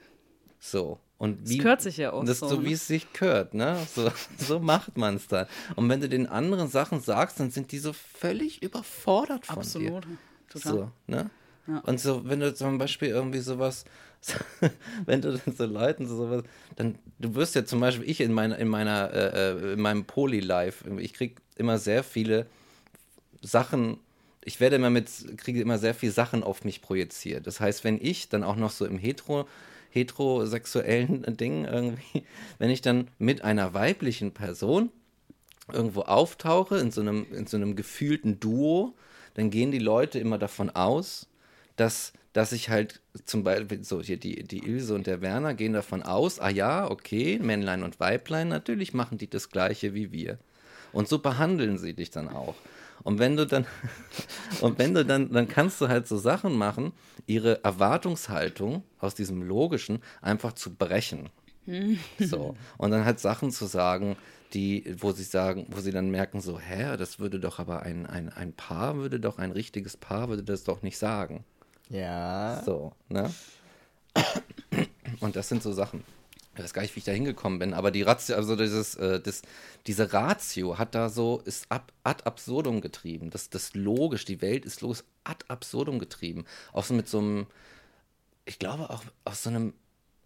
[0.59, 0.99] So.
[1.19, 2.65] Und Das wie, gehört sich ja auch das so, so, ne?
[2.65, 3.77] wie es sich gehört, ne?
[3.93, 5.45] So, so macht man es dann.
[5.75, 9.59] Und wenn du den anderen Sachen sagst, dann sind die so völlig überfordert von dir.
[9.59, 10.07] Absolut.
[10.49, 10.73] Total.
[10.73, 11.29] So, ne?
[11.67, 11.79] Ja.
[11.81, 13.85] Und so, wenn du zum Beispiel irgendwie sowas,
[15.05, 16.43] wenn du dann so Leuten so sowas,
[16.77, 20.05] dann, du wirst ja zum Beispiel, ich in meiner, in meiner, äh, äh, in meinem
[20.05, 22.47] Poly-Life, ich krieg immer sehr viele
[23.43, 23.99] Sachen,
[24.45, 27.47] ich werde immer mit, kriege immer sehr viele Sachen auf mich projiziert.
[27.47, 29.47] Das heißt, wenn ich dann auch noch so im Hetero,
[29.89, 32.23] heterosexuellen Ding irgendwie,
[32.59, 34.91] wenn ich dann mit einer weiblichen Person
[35.73, 38.93] irgendwo auftauche, in so einem, in so einem gefühlten Duo,
[39.33, 41.27] dann gehen die Leute immer davon aus,
[41.75, 45.73] dass, dass ich halt zum Beispiel, so hier die, die Ilse und der Werner gehen
[45.73, 50.37] davon aus, ah ja, okay, Männlein und Weiblein, natürlich machen die das gleiche wie wir.
[50.93, 52.55] Und so behandeln sie dich dann auch.
[53.05, 53.67] Und wenn du dann,
[54.61, 56.91] und wenn du dann, dann kannst du halt so Sachen machen,
[57.27, 61.29] ihre Erwartungshaltung aus diesem Logischen einfach zu brechen.
[62.19, 62.55] So.
[62.77, 64.17] Und dann halt Sachen zu sagen,
[64.53, 68.07] die, wo sie sagen, wo sie dann merken, so, hä, das würde doch aber ein,
[68.07, 71.45] ein, ein Paar, würde doch ein richtiges Paar, würde das doch nicht sagen.
[71.89, 72.63] Ja.
[72.65, 73.31] So, ne?
[75.19, 76.03] Und das sind so Sachen.
[76.55, 79.19] Ich weiß gar nicht, wie ich da hingekommen bin, aber die Ratio, also dieses, äh,
[79.19, 79.41] das,
[79.87, 83.29] diese Ratio hat da so, ist ab, ad absurdum getrieben.
[83.29, 86.45] Das, das logisch, die Welt ist los ad absurdum getrieben.
[86.71, 87.47] Auch so mit so einem,
[88.45, 89.73] ich glaube auch aus so einem,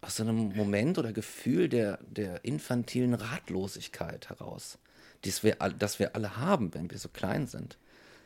[0.01, 4.77] aus so einem Moment oder Gefühl der, der infantilen Ratlosigkeit heraus,
[5.23, 7.77] das wir, das wir alle haben, wenn wir so klein sind.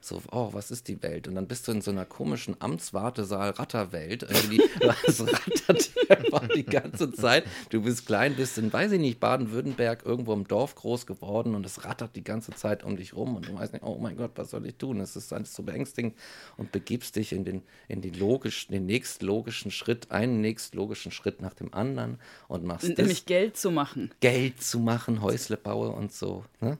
[0.03, 1.29] So, oh, was ist die Welt?
[1.29, 4.23] Und dann bist du in so einer komischen Amtswartesaal-Ratterwelt.
[4.23, 4.61] Irgendwie,
[5.07, 5.21] es
[5.67, 7.45] rattert einfach die ganze Zeit.
[7.69, 11.65] Du bist klein, bist in, weiß ich nicht, Baden-Württemberg, irgendwo im Dorf groß geworden und
[11.65, 14.31] es rattert die ganze Zeit um dich rum und du weißt nicht, oh mein Gott,
[14.35, 14.99] was soll ich tun?
[14.99, 16.15] Es ist alles so beängstigend
[16.57, 21.53] und begibst dich in den, in den logischen, den nächstlogischen Schritt, einen nächstlogischen Schritt nach
[21.53, 24.11] dem anderen und machst das, Nämlich Geld zu machen.
[24.19, 26.43] Geld zu machen, Häusle baue und so.
[26.59, 26.77] Ne?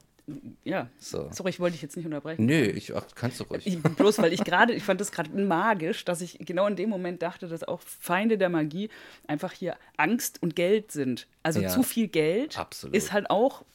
[0.63, 0.87] Ja.
[0.99, 1.29] So.
[1.31, 2.45] Sorry, ich wollte dich jetzt nicht unterbrechen.
[2.45, 3.67] Nö, ich, ach, kannst du ruhig.
[3.67, 6.89] Ich, bloß weil ich gerade, ich fand das gerade magisch, dass ich genau in dem
[6.89, 8.89] Moment dachte, dass auch Feinde der Magie
[9.27, 11.27] einfach hier Angst und Geld sind.
[11.43, 11.69] Also Ja.
[11.69, 12.95] zu viel Geld Absolut.
[12.95, 13.65] ist halt auch,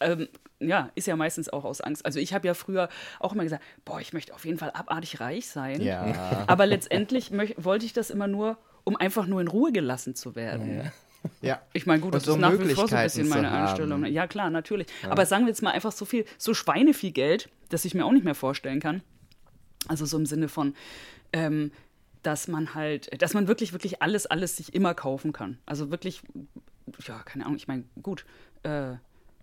[0.00, 0.28] ähm,
[0.60, 2.04] ja, ist ja meistens auch aus Angst.
[2.04, 2.88] Also ich habe ja früher
[3.18, 5.80] auch immer gesagt, boah, ich möchte auf jeden Fall abartig reich sein.
[5.80, 6.44] Ja.
[6.46, 10.76] Aber letztendlich wollte ich das immer nur, um einfach nur in Ruhe gelassen zu werden.
[10.76, 10.92] Ja.
[11.72, 13.50] Ich meine, gut, das so ist nach wie vor so ein bisschen meine.
[13.50, 14.04] Einstellung.
[14.06, 14.86] Ja, klar, natürlich.
[15.08, 18.04] Aber sagen wir jetzt mal einfach so viel, so Schweine viel Geld, dass ich mir
[18.04, 19.02] auch nicht mehr vorstellen kann.
[19.88, 20.74] Also so im Sinne von,
[21.32, 21.70] ähm,
[22.22, 25.58] dass man halt, dass man wirklich, wirklich alles, alles sich immer kaufen kann.
[25.66, 26.22] Also wirklich,
[27.06, 28.24] ja, keine Ahnung, ich meine, gut.
[28.62, 28.94] Äh,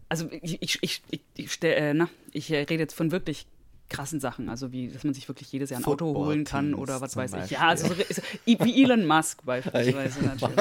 [0.09, 3.45] also ich, ich, ich, ich, ich, stell, äh, na, ich rede jetzt von wirklich
[3.91, 7.01] krassen Sachen, also wie, dass man sich wirklich jedes Jahr ein Auto holen kann oder
[7.01, 7.51] was weiß ich.
[7.51, 10.55] Ja, also so, so, wie Elon Musk beispielsweise natürlich.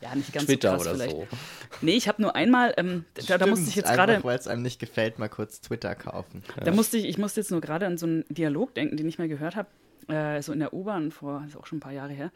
[0.00, 1.30] Ja, nicht ganz Twitter so krass oder vielleicht.
[1.30, 1.36] so.
[1.80, 4.46] Nee, ich habe nur einmal, ähm, da, da musste ich Stimmt, jetzt gerade, weil es
[4.46, 6.42] einem nicht gefällt, mal kurz Twitter kaufen.
[6.62, 9.18] da musste ich, ich musste jetzt nur gerade an so einen Dialog denken, den ich
[9.18, 9.68] mal gehört habe.
[10.08, 12.32] Äh, so in der U-Bahn vor, das ist auch schon ein paar Jahre her.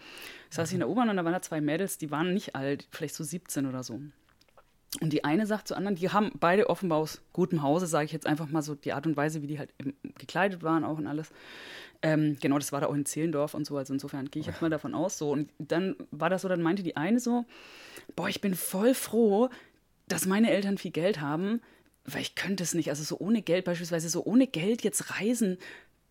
[0.50, 2.86] Saß ich in der U-Bahn und da waren da zwei Mädels, die waren nicht alt,
[2.90, 4.00] vielleicht so 17 oder so.
[5.00, 8.12] Und die eine sagt zur anderen, die haben beide offenbar aus gutem Hause, sage ich
[8.12, 9.70] jetzt einfach mal so, die Art und Weise, wie die halt
[10.18, 11.30] gekleidet waren auch und alles.
[12.02, 14.62] Ähm, genau, das war da auch in Zehlendorf und so, also insofern gehe ich jetzt
[14.62, 15.18] mal davon aus.
[15.18, 15.30] So.
[15.30, 17.44] Und dann war das so, dann meinte die eine so,
[18.14, 19.50] boah, ich bin voll froh,
[20.08, 21.60] dass meine Eltern viel Geld haben,
[22.04, 22.90] weil ich könnte es nicht.
[22.90, 25.58] Also so ohne Geld, beispielsweise so ohne Geld jetzt reisen,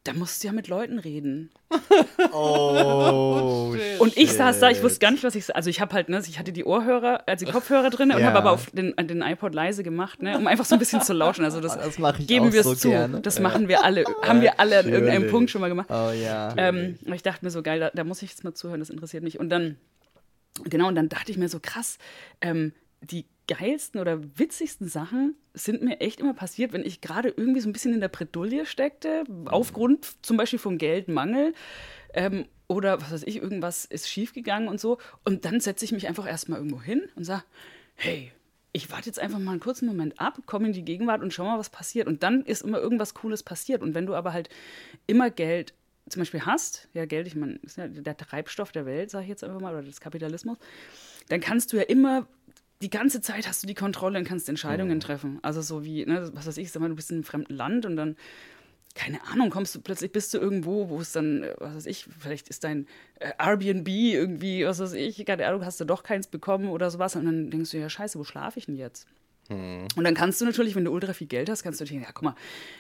[0.06, 1.50] da musst du ja mit Leuten reden.
[2.32, 5.54] Oh, Und ich saß da, ich wusste gar nicht, was ich.
[5.56, 8.28] Also ich habe halt, ne, ich hatte die Ohrhörer, also die Kopfhörer drin und Ja.
[8.28, 11.14] habe aber auf den, den iPod leise gemacht, ne, um einfach so ein bisschen zu
[11.14, 11.44] lauschen.
[11.44, 12.90] Also das, Das geben wir es so zu.
[12.90, 13.22] gerne.
[13.22, 15.28] Das machen wir alle, haben wir alle an irgendeinem.
[15.28, 15.90] Punkt schon mal gemacht.
[15.90, 16.54] Oh ja.
[16.58, 18.90] Ähm, aber ich dachte mir so, geil, da, da muss ich jetzt mal zuhören, das
[18.90, 19.40] interessiert mich.
[19.40, 19.78] Und dann,
[20.64, 21.98] genau, und dann dachte ich mir so, krass,
[22.42, 27.62] ähm, die geilsten oder witzigsten Sachen sind mir echt immer passiert, wenn ich gerade irgendwie
[27.62, 31.54] so ein bisschen in der Bredouille steckte, aufgrund zum Beispiel von Geldmangel.
[32.14, 34.98] Ähm, oder was weiß ich, irgendwas ist schiefgegangen und so.
[35.24, 37.44] Und dann setze ich mich einfach erstmal irgendwo hin und sage,
[37.96, 38.32] hey,
[38.74, 41.46] ich warte jetzt einfach mal einen kurzen Moment ab, komme in die Gegenwart und schau
[41.46, 42.08] mal, was passiert.
[42.08, 43.82] Und dann ist immer irgendwas Cooles passiert.
[43.82, 44.50] Und wenn du aber halt
[45.08, 45.74] immer Geld
[46.10, 49.30] zum Beispiel hast, ja, Geld, ich meine, ist ja der Treibstoff der Welt, sage ich
[49.30, 50.58] jetzt einfach mal, oder des Kapitalismus,
[51.30, 52.28] dann kannst du ja immer
[52.82, 55.02] die ganze Zeit hast du die Kontrolle und kannst Entscheidungen mhm.
[55.02, 55.40] treffen.
[55.42, 57.86] Also so wie, ne, was weiß ich, sag mal, du bist in einem fremden Land
[57.86, 58.16] und dann
[58.96, 62.08] keine Ahnung, kommst du plötzlich, bist du irgendwo, wo es dann, äh, was weiß ich,
[62.18, 62.88] vielleicht ist dein
[63.20, 67.16] äh, Airbnb irgendwie, was weiß ich, keine Ahnung, hast du doch keins bekommen oder sowas.
[67.18, 69.06] Und dann denkst du, ja, scheiße, wo schlafe ich denn jetzt?
[69.50, 69.88] Hm.
[69.96, 72.10] Und dann kannst du natürlich, wenn du ultra viel Geld hast, kannst du denken, ja,
[72.12, 72.36] guck mal,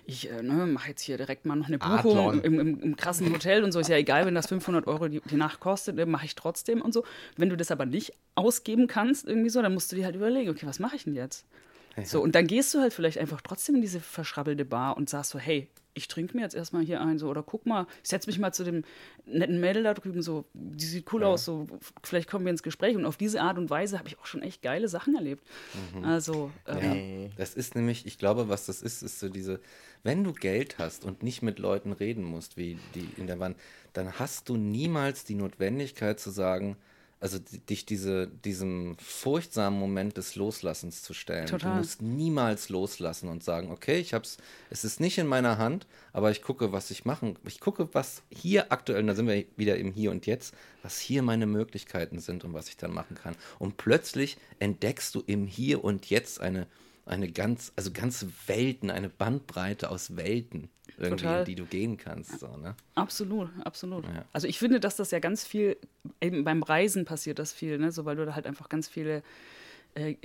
[0.05, 3.31] ich äh, ne, mache jetzt hier direkt mal noch eine Buchung im, im, im, krassen
[3.31, 3.79] Hotel und so.
[3.79, 6.81] Ist ja egal, wenn das 500 Euro die, die Nacht kostet, ne, mache ich trotzdem
[6.81, 7.03] und so.
[7.37, 10.49] Wenn du das aber nicht ausgeben kannst, irgendwie so, dann musst du dir halt überlegen,
[10.49, 11.45] okay, was mache ich denn jetzt?
[11.97, 12.05] Ja.
[12.05, 15.31] So, und dann gehst du halt vielleicht einfach trotzdem in diese verschrabbelte Bar und sagst
[15.31, 18.29] so, hey, ich trinke mir jetzt erstmal hier ein, so, oder guck mal, ich setze
[18.29, 18.83] mich mal zu dem
[19.25, 21.27] netten Mädel da drüben, so, die sieht cool ja.
[21.27, 21.67] aus, so,
[22.03, 22.95] vielleicht kommen wir ins Gespräch.
[22.95, 25.43] Und auf diese Art und Weise habe ich auch schon echt geile Sachen erlebt.
[25.95, 26.03] Mhm.
[26.03, 29.61] Also, ähm, ja, das ist nämlich, ich glaube, was das ist, ist so diese,
[30.03, 33.57] wenn du Geld hast und nicht mit Leuten reden musst, wie die in der Wand,
[33.93, 36.75] dann hast du niemals die Notwendigkeit zu sagen,
[37.25, 41.47] also dich diese, diesem furchtsamen Moment des Loslassens zu stellen.
[41.47, 41.71] Total.
[41.71, 44.37] Du musst niemals loslassen und sagen, okay, ich hab's,
[44.69, 48.21] es ist nicht in meiner Hand, aber ich gucke, was ich machen, ich gucke, was
[48.29, 50.53] hier aktuell, da sind wir wieder im Hier und Jetzt,
[50.83, 53.35] was hier meine Möglichkeiten sind und was ich dann machen kann.
[53.57, 56.67] Und plötzlich entdeckst du im Hier und Jetzt eine,
[57.05, 61.39] eine ganz, also ganze Welten, eine Bandbreite aus Welten irgendwie, Total.
[61.39, 62.39] in die du gehen kannst.
[62.39, 62.75] So, ne?
[62.95, 64.05] Absolut, absolut.
[64.05, 64.25] Ja.
[64.33, 65.77] Also ich finde, dass das ja ganz viel,
[66.21, 67.91] eben beim Reisen passiert das viel, ne?
[67.91, 69.21] so weil du da halt einfach ganz viele
[69.95, 70.15] äh,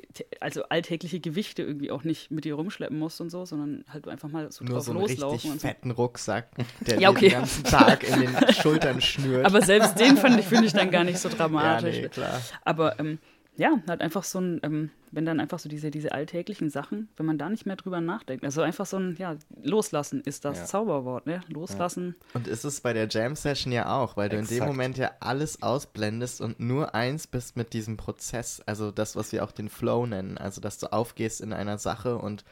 [0.41, 4.29] also alltägliche Gewichte irgendwie auch nicht mit dir rumschleppen musst und so, sondern halt einfach
[4.29, 5.33] mal so Nur drauf so einen loslaufen.
[5.33, 5.69] richtig und so.
[5.69, 6.51] fetten Rucksack,
[6.81, 7.29] der ja, okay.
[7.29, 9.47] den ganzen Tag in den Schultern schnürt.
[9.47, 11.97] Aber selbst den finde ich, find ich dann gar nicht so dramatisch.
[11.97, 12.41] Ja, nee, klar.
[12.65, 13.19] Aber ähm,
[13.61, 17.27] ja, halt einfach so ein, ähm, wenn dann einfach so diese, diese alltäglichen Sachen, wenn
[17.27, 18.43] man da nicht mehr drüber nachdenkt.
[18.43, 20.65] Also einfach so ein, ja, loslassen ist das ja.
[20.65, 21.43] Zauberwort, ne?
[21.49, 22.17] Loslassen.
[22.19, 22.27] Ja.
[22.37, 24.51] Und ist es bei der Jam-Session ja auch, weil Exakt.
[24.51, 28.91] du in dem Moment ja alles ausblendest und nur eins bist mit diesem Prozess, also
[28.91, 32.47] das, was wir auch den Flow nennen, also dass du aufgehst in einer Sache und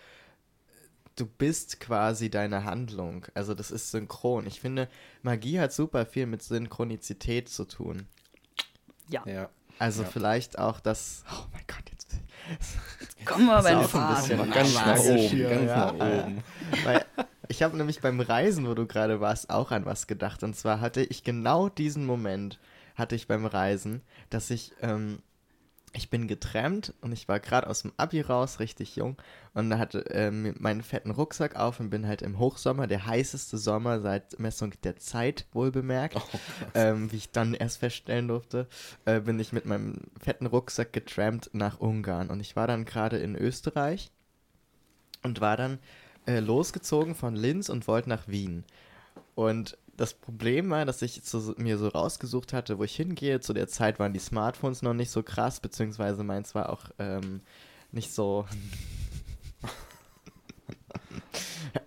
[1.17, 3.25] du bist quasi deine Handlung.
[3.33, 4.47] Also das ist synchron.
[4.47, 4.89] Ich finde,
[5.23, 8.05] Magie hat super viel mit Synchronizität zu tun.
[9.09, 9.23] Ja.
[9.25, 9.49] ja.
[9.79, 10.09] Also ja.
[10.09, 11.25] vielleicht auch das.
[11.31, 12.09] Oh mein Gott, jetzt.
[13.25, 14.51] Kommen wir bei den Farben.
[14.51, 15.43] Ganz nach oben.
[15.43, 16.45] Ganz ja, nach oben.
[16.85, 17.05] Weil
[17.49, 20.43] ich habe nämlich beim Reisen, wo du gerade warst, auch an was gedacht.
[20.43, 22.59] Und zwar hatte ich genau diesen Moment,
[22.95, 25.21] hatte ich beim Reisen, dass ich ähm,
[25.93, 29.17] ich bin getrennt und ich war gerade aus dem Abi raus, richtig jung,
[29.55, 34.01] und hatte ähm, meinen fetten Rucksack auf und bin halt im Hochsommer, der heißeste Sommer
[34.01, 36.39] seit Messung der Zeit, wohl bemerkt, oh,
[36.75, 38.67] ähm, wie ich dann erst feststellen durfte,
[39.05, 42.31] äh, bin ich mit meinem fetten Rucksack getrampt nach Ungarn.
[42.31, 44.11] Und ich war dann gerade in Österreich
[45.23, 45.79] und war dann
[46.27, 48.65] äh, losgezogen von Linz und wollte nach Wien.
[49.35, 53.41] Und das Problem war, dass ich so, mir so rausgesucht hatte, wo ich hingehe.
[53.41, 57.43] Zu der Zeit waren die Smartphones noch nicht so krass, beziehungsweise meins war auch ähm,
[57.91, 58.47] nicht so.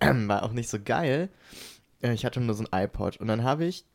[0.00, 1.30] war auch nicht so geil.
[2.02, 3.16] Äh, ich hatte nur so ein iPod.
[3.16, 3.86] Und dann habe ich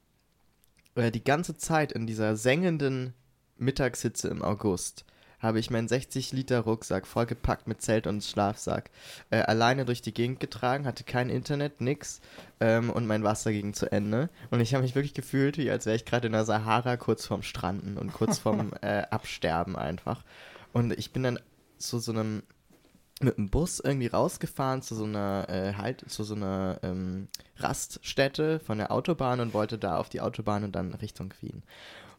[0.95, 3.13] äh, die ganze Zeit in dieser sengenden
[3.57, 5.05] Mittagshitze im August
[5.39, 8.89] habe ich meinen 60 Liter Rucksack vollgepackt mit Zelt und Schlafsack
[9.29, 12.21] äh, alleine durch die Gegend getragen, hatte kein Internet, nix
[12.59, 14.29] ähm, und mein Wasser ging zu Ende.
[14.49, 17.25] Und ich habe mich wirklich gefühlt, wie als wäre ich gerade in der Sahara kurz
[17.25, 20.23] vorm Stranden und kurz vorm äh, Absterben einfach.
[20.73, 21.39] Und ich bin dann
[21.77, 22.43] zu so einem
[23.19, 27.27] mit dem Bus irgendwie rausgefahren zu so einer äh, halt zu so einer ähm,
[27.57, 31.63] Raststätte von der Autobahn und wollte da auf die Autobahn und dann Richtung Wien.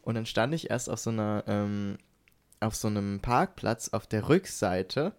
[0.02, 1.98] Und dann stand ich erst auf so einer ähm,
[2.60, 5.12] auf so einem Parkplatz auf der Rückseite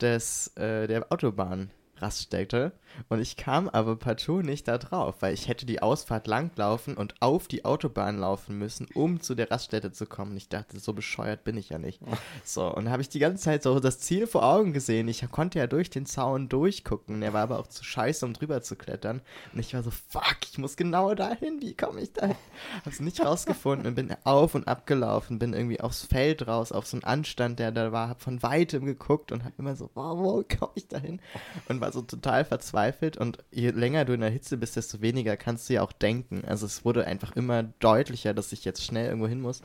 [0.00, 1.70] des, äh, der Autobahn
[2.02, 2.72] Raststätte
[3.08, 7.14] und ich kam aber partout nicht da drauf, weil ich hätte die Ausfahrt langlaufen und
[7.20, 10.36] auf die Autobahn laufen müssen, um zu der Raststätte zu kommen.
[10.36, 12.00] Ich dachte, so bescheuert bin ich ja nicht.
[12.44, 15.08] So, und habe ich die ganze Zeit so das Ziel vor Augen gesehen.
[15.08, 17.20] Ich konnte ja durch den Zaun durchgucken.
[17.20, 19.20] Der war aber auch zu scheiße, um drüber zu klettern.
[19.52, 21.60] Und ich war so, fuck, ich muss genau dahin.
[21.60, 22.36] Wie komme ich dahin?
[22.84, 26.86] Hab's nicht rausgefunden und bin auf und ab gelaufen, bin irgendwie aufs Feld raus, auf
[26.86, 30.18] so einen Anstand, der da war, hab von weitem geguckt und hab immer so, wow,
[30.18, 31.20] wo komme ich dahin?
[31.68, 35.36] Und war so total verzweifelt und je länger du in der Hitze bist, desto weniger
[35.36, 36.42] kannst du ja auch denken.
[36.46, 39.62] Also es wurde einfach immer deutlicher, dass ich jetzt schnell irgendwo hin muss.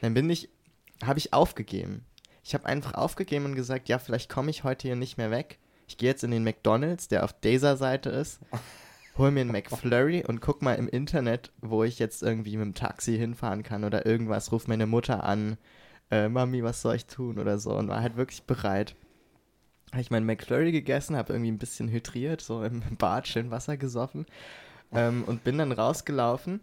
[0.00, 0.48] Dann bin ich,
[1.04, 2.04] habe ich aufgegeben.
[2.42, 5.58] Ich habe einfach aufgegeben und gesagt, ja, vielleicht komme ich heute hier nicht mehr weg.
[5.88, 8.40] Ich gehe jetzt in den McDonald's, der auf dieser Seite ist,
[9.18, 12.74] hol mir einen McFlurry und guck mal im Internet, wo ich jetzt irgendwie mit dem
[12.74, 14.52] Taxi hinfahren kann oder irgendwas.
[14.52, 15.58] Ruf meine Mutter an,
[16.10, 17.74] äh, Mami, was soll ich tun oder so.
[17.74, 18.94] Und war halt wirklich bereit.
[19.92, 23.76] Habe ich meinen McFlurry gegessen, habe irgendwie ein bisschen hydriert, so im Bad schön Wasser
[23.76, 24.26] gesoffen
[24.92, 26.60] ähm, und bin dann rausgelaufen.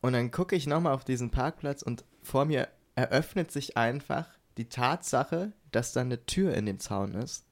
[0.00, 4.68] Und dann gucke ich nochmal auf diesen Parkplatz und vor mir eröffnet sich einfach die
[4.68, 7.44] Tatsache, dass da eine Tür in dem Zaun ist,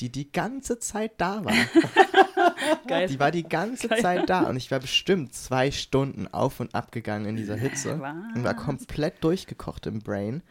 [0.00, 1.52] die die ganze Zeit da war.
[2.86, 3.08] Geil.
[3.08, 4.00] Die war die ganze Geil.
[4.00, 7.94] Zeit da und ich war bestimmt zwei Stunden auf und ab gegangen in dieser Hitze
[7.94, 8.64] und war Was?
[8.64, 10.42] komplett durchgekocht im Brain.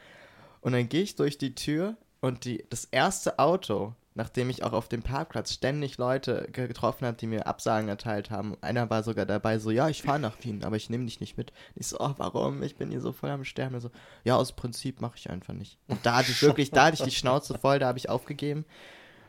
[0.62, 4.74] Und dann gehe ich durch die Tür und die, das erste Auto, nachdem ich auch
[4.74, 8.58] auf dem Parkplatz ständig Leute ge- getroffen habe, die mir Absagen erteilt haben.
[8.62, 11.38] Einer war sogar dabei so, ja, ich fahre nach Wien, aber ich nehme dich nicht
[11.38, 11.52] mit.
[11.76, 12.64] Ich so, oh, warum?
[12.64, 13.76] Ich bin hier so voll am Sterben.
[13.76, 13.92] Er so,
[14.24, 15.78] ja, aus Prinzip mache ich einfach nicht.
[15.88, 18.66] Und da hatte ich wirklich, da hatte ich die Schnauze voll, da habe ich aufgegeben.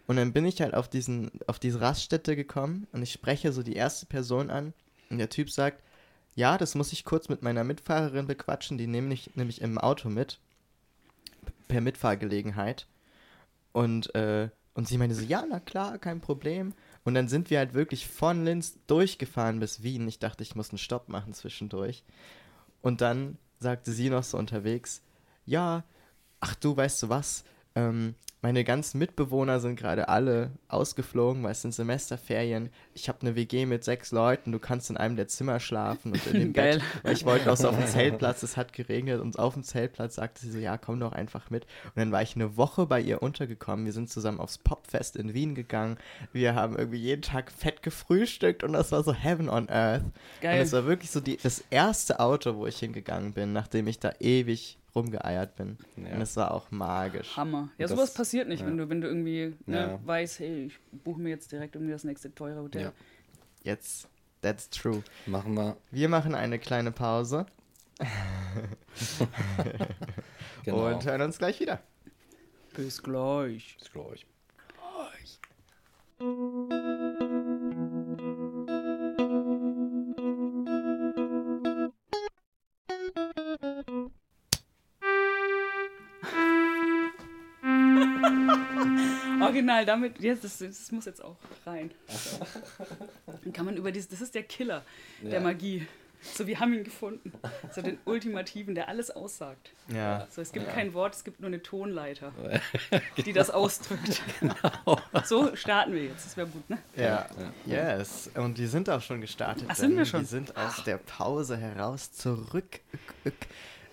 [0.06, 3.64] Und dann bin ich halt auf, diesen, auf diese Raststätte gekommen und ich spreche so
[3.64, 4.73] die erste Person an
[5.10, 5.82] und der Typ sagt,
[6.36, 10.09] ja, das muss ich kurz mit meiner Mitfahrerin bequatschen, die nehme ich nämlich im Auto
[10.09, 10.39] mit,
[11.68, 12.86] per Mitfahrgelegenheit.
[13.73, 16.74] Und, äh, und sie meinte so, ja, na klar, kein Problem.
[17.05, 20.09] Und dann sind wir halt wirklich von Linz durchgefahren bis Wien.
[20.09, 22.05] Ich dachte, ich muss einen Stopp machen zwischendurch.
[22.82, 25.02] Und dann sagte sie noch so unterwegs,
[25.44, 25.85] ja,
[26.40, 27.44] ach du, weißt du was,
[27.74, 28.14] ähm,
[28.47, 32.70] meine ganzen Mitbewohner sind gerade alle ausgeflogen, weil es sind Semesterferien.
[32.94, 36.24] Ich habe eine WG mit sechs Leuten, du kannst in einem der Zimmer schlafen und
[36.28, 36.81] in dem Geil.
[37.02, 37.12] Bett.
[37.12, 40.43] Ich wollte auch so auf dem Zeltplatz, es hat geregnet und auf dem Zeltplatz sagte
[40.43, 41.64] sie so, ja, komm doch einfach mit.
[41.86, 43.85] Und dann war ich eine Woche bei ihr untergekommen.
[43.85, 45.98] Wir sind zusammen aufs Popfest in Wien gegangen.
[46.32, 50.05] Wir haben irgendwie jeden Tag fett gefrühstückt und das war so Heaven on Earth.
[50.40, 50.60] Geil.
[50.60, 53.98] Und es war wirklich so die, das erste Auto, wo ich hingegangen bin, nachdem ich
[53.98, 55.78] da ewig rumgeeiert bin.
[55.97, 56.14] Ja.
[56.14, 57.36] Und es war auch magisch.
[57.36, 57.68] Hammer.
[57.78, 58.66] Ja, Das- sowas passiert nicht, ja.
[58.66, 60.01] wenn du, wenn du irgendwie ne, Ja.
[60.06, 62.82] weißt, hey, ich buche mir jetzt direkt irgendwie das nächste teure Hotel.
[62.82, 62.93] Ja.
[63.62, 64.09] Jetzt,
[64.43, 65.02] that's true.
[65.27, 65.77] Machen wir.
[65.93, 67.47] Wir machen eine kleine Pause
[70.64, 70.86] Genau.
[70.89, 71.81] und hören uns gleich wieder.
[72.74, 73.77] Bis gleich.
[73.78, 74.27] Bis gleich.
[89.57, 91.91] Original, damit, jetzt, das, das muss jetzt auch rein.
[93.43, 94.83] Dann kann man über dieses, das ist der Killer
[95.23, 95.41] der Ja.
[95.41, 95.87] Magie.
[96.20, 97.33] So, wir haben ihn gefunden.
[97.73, 99.70] So den Ultimativen, der alles aussagt.
[99.89, 100.27] Ja.
[100.31, 102.33] So, es gibt kein Wort, es gibt nur eine Tonleiter,
[103.24, 104.20] die das ausdrückt.
[105.24, 106.78] So starten wir jetzt, das wäre gut, ne?
[106.97, 107.28] Ja,
[107.65, 108.28] yes.
[108.35, 109.66] Und die sind auch schon gestartet.
[109.69, 110.20] Ach, sind wir schon?
[110.20, 112.81] Die sind aus der Pause heraus zurück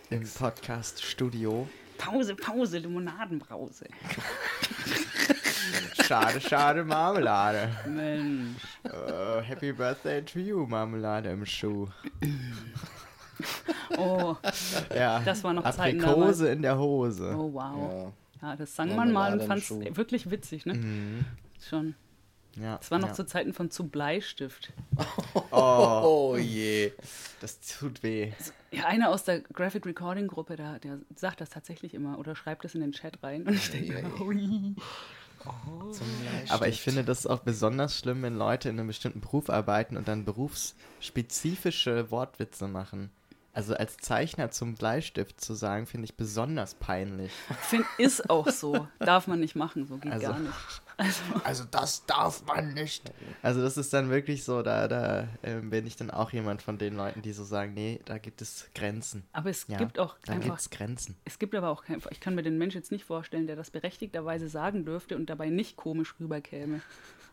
[0.09, 1.69] im Podcast-Studio.
[1.97, 3.85] Pause, Pause, Limonadenbrause.
[6.05, 7.69] Schade, schade, Marmelade.
[7.87, 8.61] Mensch.
[8.85, 11.87] Uh, happy Birthday to you, Marmelade im Schuh.
[13.97, 14.35] Oh,
[14.95, 16.17] Ja, Das war noch Zeiten damals.
[16.17, 17.35] Aprikose in der Hose.
[17.37, 18.13] oh wow.
[18.41, 18.49] Ja.
[18.49, 20.73] Ja, das sang man mal und Marmelade fand es wirklich witzig, ne?
[20.73, 21.25] Mhm.
[21.69, 21.95] Schon.
[22.61, 23.13] Ja, Das war noch ja.
[23.15, 24.71] zu Zeiten von zu Bleistift.
[25.33, 25.41] Oh,
[26.31, 26.91] Oh je.
[27.41, 28.31] das tut weh.
[28.71, 32.63] Ja, einer aus der Graphic Recording Gruppe, der, der sagt das tatsächlich immer oder schreibt
[32.63, 33.47] das in den Chat rein.
[33.47, 34.03] Und ich denke,
[35.45, 35.93] Ui.
[36.49, 40.07] Aber ich finde das auch besonders schlimm, wenn Leute in einem bestimmten Beruf arbeiten und
[40.07, 43.09] dann berufsspezifische Wortwitze machen.
[43.55, 47.31] Also als Zeichner zum Bleistift zu sagen, finde ich besonders peinlich.
[47.61, 48.87] Find, ist auch so.
[48.99, 50.53] Darf man nicht machen, so geht Also- gar nicht.
[50.97, 53.11] Also, Also das darf man nicht.
[53.41, 56.77] Also das ist dann wirklich so, da, da ähm, bin ich dann auch jemand von
[56.77, 59.23] den Leuten, die so sagen, nee, da gibt es Grenzen.
[59.31, 61.15] aber es Ja, gibt auch Da einfach gibt es Grenzen.
[61.25, 63.71] Es gibt aber auch kein, ich kann mir den Mensch jetzt nicht vorstellen, der das
[63.71, 66.81] berechtigterweise sagen dürfte und dabei nicht komisch rüberkäme.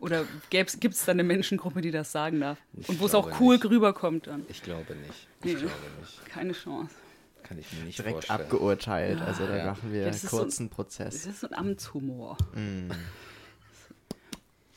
[0.00, 2.58] Oder gibt es da eine Menschengruppe, die das sagen darf?
[2.72, 3.66] Ich Und wo es auch cool nicht.
[3.66, 4.44] rüberkommt dann.
[4.48, 5.28] Ich glaube nicht.
[5.44, 5.52] Nee.
[5.52, 6.26] Ich glaube nicht.
[6.26, 6.94] Keine Chance.
[7.42, 8.40] Kann ich mir nicht Direkt vorstellen.
[8.40, 9.20] abgeurteilt.
[9.20, 9.64] Also da Ja.
[9.66, 11.26] machen wir das ist so ein- kurzen Das Prozess.
[11.26, 12.38] ist so ein Amtshumor.
[12.54, 12.90] Mm.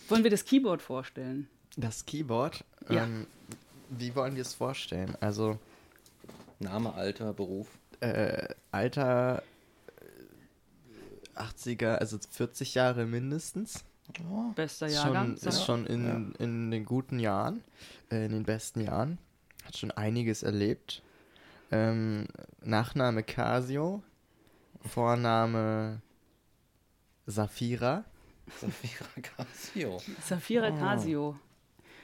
[0.10, 1.48] Wollen wir das Keyboard vorstellen?
[1.78, 3.04] Das Keyboard, Ja.
[3.04, 3.28] ähm,
[3.90, 5.16] wie wollen wir es vorstellen?
[5.22, 5.58] Also
[6.60, 7.68] Name, Alter, Beruf.
[8.00, 9.44] äh, Alter
[11.36, 13.84] äh, 80er, also 40 Jahre mindestens.
[14.56, 15.38] Bester Ist Jahrgang.
[15.38, 17.64] schon, ist schon in, in den guten Jahren,
[18.12, 19.18] äh, in den besten Jahren.
[19.66, 21.02] Hat schon einiges erlebt.
[21.72, 22.28] Ähm,
[22.62, 24.04] Nachname Casio,
[24.86, 26.02] Vorname
[27.26, 28.04] Safira.
[28.60, 29.98] Safira Casio.
[30.22, 30.78] Safira Oh.
[30.80, 31.40] Casio.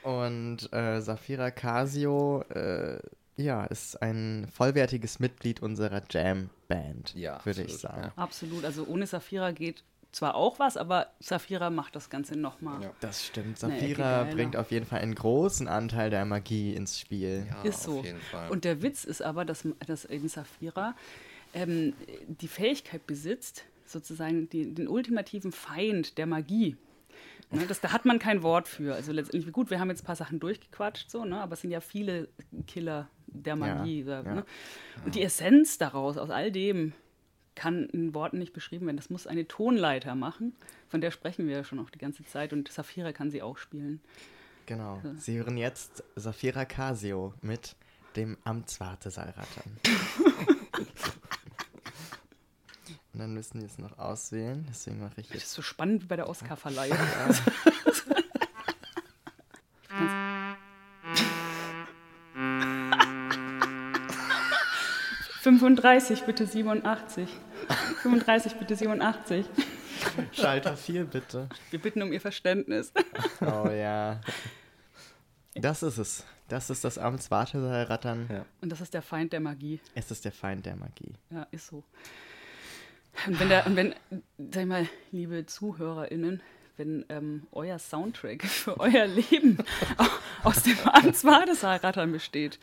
[0.03, 2.99] Und äh, Safira Casio, äh,
[3.35, 6.49] ja, ist ein vollwertiges Mitglied unserer Jam.
[6.67, 8.03] Band, Ja, würde ich sagen.
[8.03, 8.13] ja.
[8.15, 8.63] Absolut.
[8.63, 12.81] Also ohne Saphira geht zwar auch was, aber Saphira macht das Ganze nochmal.
[12.83, 12.91] Ja.
[12.99, 13.59] Das stimmt.
[13.59, 14.25] Geiler.
[14.25, 17.47] bringt auf jeden Fall einen großen Anteil der Magie ins Spiel.
[17.49, 17.99] Ja, Ist so.
[17.99, 18.49] auf jeden Fall.
[18.51, 20.95] Und der Witz ist aber, dass, dass eben Saphira
[21.53, 21.93] ähm,
[22.27, 26.77] die Fähigkeit besitzt, sozusagen die, den ultimativen Feind der Magie.
[27.51, 28.93] Ne, das, da hat man kein Wort für.
[28.93, 31.71] Also letztendlich, gut, wir haben jetzt ein paar Sachen durchgequatscht, so, ne, aber es sind
[31.71, 32.29] ja viele
[32.67, 34.01] Killer der Magie.
[34.01, 34.35] Ja, so, ja.
[34.35, 34.45] Ne?
[35.03, 36.93] Und die Essenz daraus, aus all dem,
[37.55, 38.97] kann in Worten nicht beschrieben werden.
[38.97, 40.53] Das muss eine Tonleiter machen.
[40.87, 42.53] Von der sprechen wir ja schon noch die ganze Zeit.
[42.53, 43.99] Und Saphira kann sie auch spielen.
[44.65, 45.01] Genau.
[45.17, 47.75] Sie hören jetzt Saphira Casio mit
[48.15, 49.77] dem Amtswartesaalrattern.
[53.19, 54.65] Und dann müssen wir es noch auswählen.
[54.69, 55.43] Deswegen mache ich Das jetzt.
[55.47, 56.97] ist so spannend wie bei der Oscarverleihung.
[65.41, 67.29] 35, bitte 87.
[68.01, 69.45] 35, bitte 87.
[70.31, 71.49] Schalter 4, bitte.
[71.71, 72.91] Wir bitten um Ihr Verständnis.
[73.41, 74.19] Oh ja.
[75.55, 76.25] Das ist es.
[76.47, 78.27] Das ist das Amtswartesaalrattern.
[78.31, 78.45] Ja.
[78.61, 79.79] Und das ist der Feind der Magie.
[79.93, 81.13] Es ist der Feind der Magie.
[81.29, 81.83] Ja, ist so.
[83.27, 83.93] Und wenn, der, und wenn
[84.51, 86.41] sag ich mal, liebe ZuhörerInnen,
[86.77, 89.57] wenn ähm, euer Soundtrack für euer Leben
[90.43, 92.59] aus dem Answadesaalrattern besteht,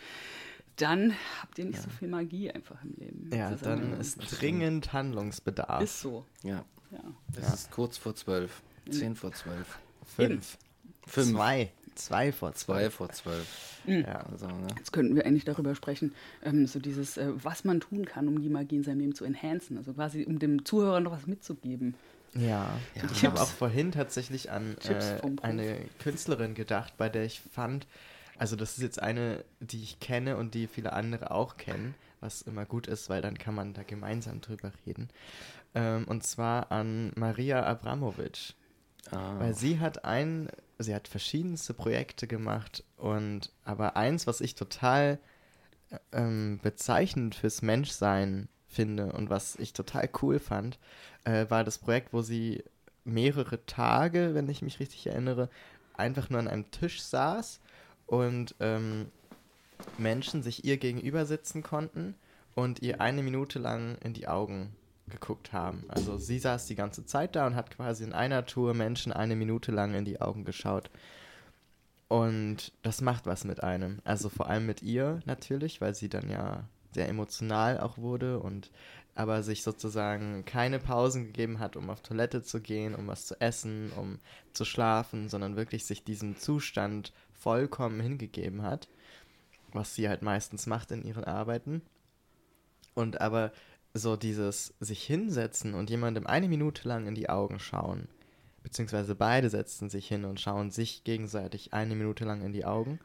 [0.77, 3.31] dann habt ihr nicht so viel Magie einfach im Leben.
[3.35, 5.83] Ja, Das dann ist dringend Handlungsbedarf.
[5.83, 6.25] ist so.
[6.43, 6.65] ja.
[6.93, 7.01] Ja.
[7.37, 8.63] Es ist kurz vor zwölf.
[8.89, 9.79] Zehn vor zwölf.
[10.05, 10.57] Fünf.
[11.05, 11.31] Fünf.
[11.33, 11.73] Zwei.
[11.97, 12.91] Zwei vor Zwei zwei.
[12.91, 13.81] vor zwölf.
[13.87, 14.25] Ja.
[14.31, 14.67] Also, ne?
[14.77, 16.15] Jetzt könnten wir eigentlich darüber sprechen,
[16.45, 19.25] ähm, so dieses, äh, was man tun kann, um die Magie in seinem Leben zu
[19.25, 19.77] enhancen.
[19.79, 21.95] Also quasi, um dem Zuhörer noch was mitzugeben.
[22.35, 23.03] Ja, Ja.
[23.13, 27.87] ich habe auch vorhin tatsächlich an äh, eine Künstlerin gedacht, bei der ich fand,
[28.39, 32.43] also das ist jetzt eine, die ich kenne und die viele andere auch kennen, was
[32.43, 35.09] immer gut ist, weil dann kann man da gemeinsam drüber reden.
[35.75, 38.55] Ähm, und zwar an Maria Abramovic.
[39.13, 44.55] Ah, Weil sie hat ein, sie hat verschiedenste Projekte gemacht und aber eins, was ich
[44.55, 45.19] total
[45.91, 50.79] äh, ähm, bezeichnend fürs Menschsein finde und was ich total cool fand,
[51.25, 52.63] äh, war das Projekt, wo sie
[53.05, 55.49] mehrere Tage, wenn ich mich richtig erinnere,
[55.95, 57.61] einfach nur an einem Tisch saß
[58.07, 59.07] und ähm,
[59.99, 62.15] Menschen sich ihr gegenüber sitzen konnten
[62.55, 64.75] und ihr eine Minute lang in die Augen
[65.09, 65.85] geguckt haben.
[65.89, 69.37] Also sie saß die ganze Zeit da und hat quasi in einer Tour Menschen eine
[69.37, 70.91] Minute lang in die Augen geschaut.
[72.09, 74.01] Und das macht was mit einem.
[74.05, 78.71] Also vor allem mit ihr natürlich, weil sie dann ja sehr emotional auch wurde und
[79.15, 83.41] aber sich sozusagen keine Pausen gegeben hat, um auf Toilette zu gehen, um was zu
[83.41, 84.19] essen, um
[84.53, 88.89] zu schlafen, sondern wirklich sich diesem Zustand vollkommen hingegeben hat,
[89.73, 91.81] was sie halt meistens macht in ihren Arbeiten.
[92.95, 93.53] Und aber
[93.99, 98.09] so dieses sich hinsetzen und jemandem eine Minute lang in die Augen schauen,
[98.63, 102.99] beziehungsweise beide setzen sich hin und schauen sich gegenseitig eine Minute lang in die Augen,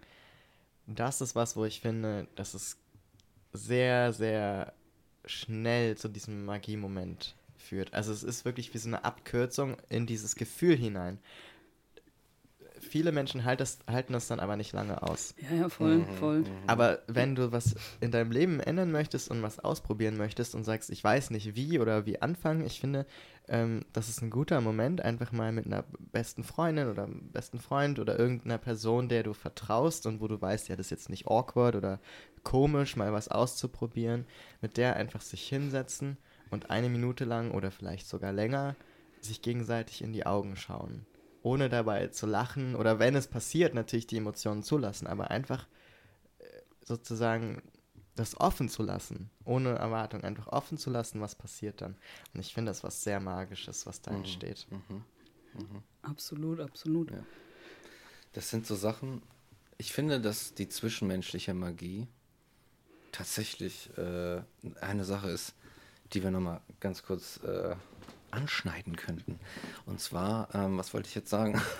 [0.87, 2.77] das ist was, wo ich finde, dass es
[3.53, 4.73] sehr, sehr
[5.25, 7.93] schnell zu diesem Magiemoment führt.
[7.93, 11.19] Also es ist wirklich wie so eine Abkürzung in dieses Gefühl hinein.
[12.91, 15.33] Viele Menschen halt das, halten das dann aber nicht lange aus.
[15.49, 16.43] Ja, ja, voll, Mhm, voll.
[16.67, 20.89] Aber wenn du was in deinem Leben ändern möchtest und was ausprobieren möchtest und sagst,
[20.89, 23.05] ich weiß nicht wie oder wie anfangen, ich finde,
[23.47, 27.59] ähm, das ist ein guter Moment, einfach mal mit einer besten Freundin oder einem besten
[27.59, 31.09] Freund oder irgendeiner Person, der du vertraust und wo du weißt, ja, das ist jetzt
[31.09, 32.01] nicht awkward oder
[32.43, 34.25] komisch, mal was auszuprobieren,
[34.59, 36.17] mit der einfach sich hinsetzen
[36.49, 38.75] und eine Minute lang oder vielleicht sogar länger
[39.21, 41.05] sich gegenseitig in die Augen schauen.
[41.43, 45.67] Ohne dabei zu lachen oder wenn es passiert, natürlich die Emotionen zulassen, aber einfach
[46.85, 47.61] sozusagen
[48.15, 51.95] das offen zu lassen, ohne Erwartung, einfach offen zu lassen, was passiert dann.
[52.33, 54.67] Und ich finde das was sehr Magisches, was da entsteht.
[56.01, 57.11] Absolut, absolut.
[57.11, 57.23] Ja.
[58.33, 59.21] Das sind so Sachen,
[59.77, 62.07] ich finde, dass die zwischenmenschliche Magie
[63.11, 64.41] tatsächlich äh,
[64.79, 65.55] eine Sache ist,
[66.13, 67.75] die wir nochmal ganz kurz äh,
[68.33, 69.39] anschneiden könnten.
[69.85, 71.61] Und zwar, ähm, was wollte ich jetzt sagen?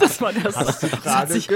[0.00, 0.56] Das war das.
[0.56, 1.48] Hast du gerade sich-?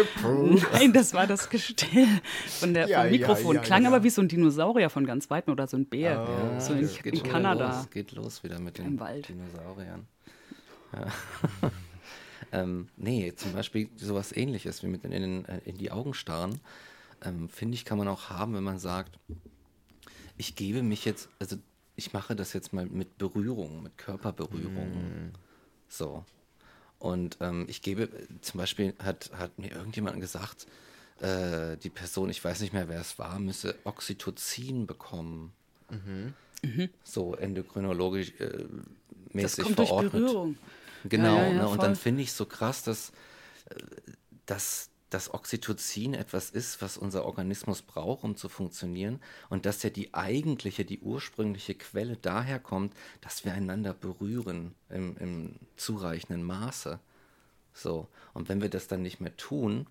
[0.72, 2.06] Nein, das war das Gestell
[2.46, 3.56] von der, Ja, vom Mikrofon.
[3.56, 3.88] ja, Klang ja.
[3.88, 6.26] aber wie so ein Dinosaurier von ganz Weitem oder so ein Bär.
[6.28, 7.76] Oh, so in, es geht in Kanada.
[7.76, 8.96] Los, geht los wieder mit den.
[8.96, 10.06] Dinosauriern.
[10.92, 11.06] Ja.
[12.52, 16.60] ähm, nee, zum Beispiel sowas ähnliches wie mit in, in, in die Augen starren,
[17.24, 19.18] ähm, finde ich, kann man auch haben, wenn man sagt,
[20.36, 21.56] ich gebe mich jetzt, also
[21.96, 25.32] ich mache das jetzt mal mit Berührung, mit Körperberührung.
[25.88, 26.24] So.
[26.98, 28.08] Und ähm, ich gebe,
[28.40, 30.66] zum Beispiel hat, hat mir irgendjemand gesagt,
[31.20, 35.52] äh, die Person, ich weiß nicht mehr, wer es war, müsse Oxytocin bekommen.
[35.90, 36.88] Mhm.
[37.04, 38.64] So endokrinologisch äh,
[39.26, 40.12] Das mäßig kommt durch verordnet.
[40.12, 40.56] Berührung.
[41.04, 41.68] Genau, Ja, ja, ja, ne?
[41.68, 43.10] und dann finde ich so krass, dass,
[43.70, 43.74] äh,
[45.12, 49.20] dass das Oxytocin etwas ist, was unser Organismus braucht, um zu funktionieren
[49.50, 55.16] und dass ja die eigentliche, die ursprüngliche Quelle daher kommt, dass wir einander berühren im,
[55.18, 56.98] im zureichenden Maße.
[57.74, 59.86] So, und wenn wir das dann nicht mehr tun,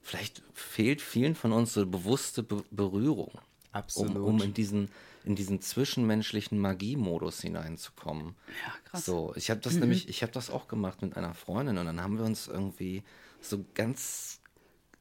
[0.00, 3.32] vielleicht fehlt vielen von uns so bewusste Be Berührung,
[3.72, 4.16] Absolut.
[4.16, 4.90] um, um in diesen
[5.24, 8.34] in diesen zwischenmenschlichen Magiemodus hineinzukommen.
[8.66, 9.04] Ja, krass.
[9.04, 12.00] So, ich habe das nämlich, ich habe das auch gemacht mit einer Freundin und dann
[12.00, 13.04] haben wir uns irgendwie
[13.40, 14.41] so ganz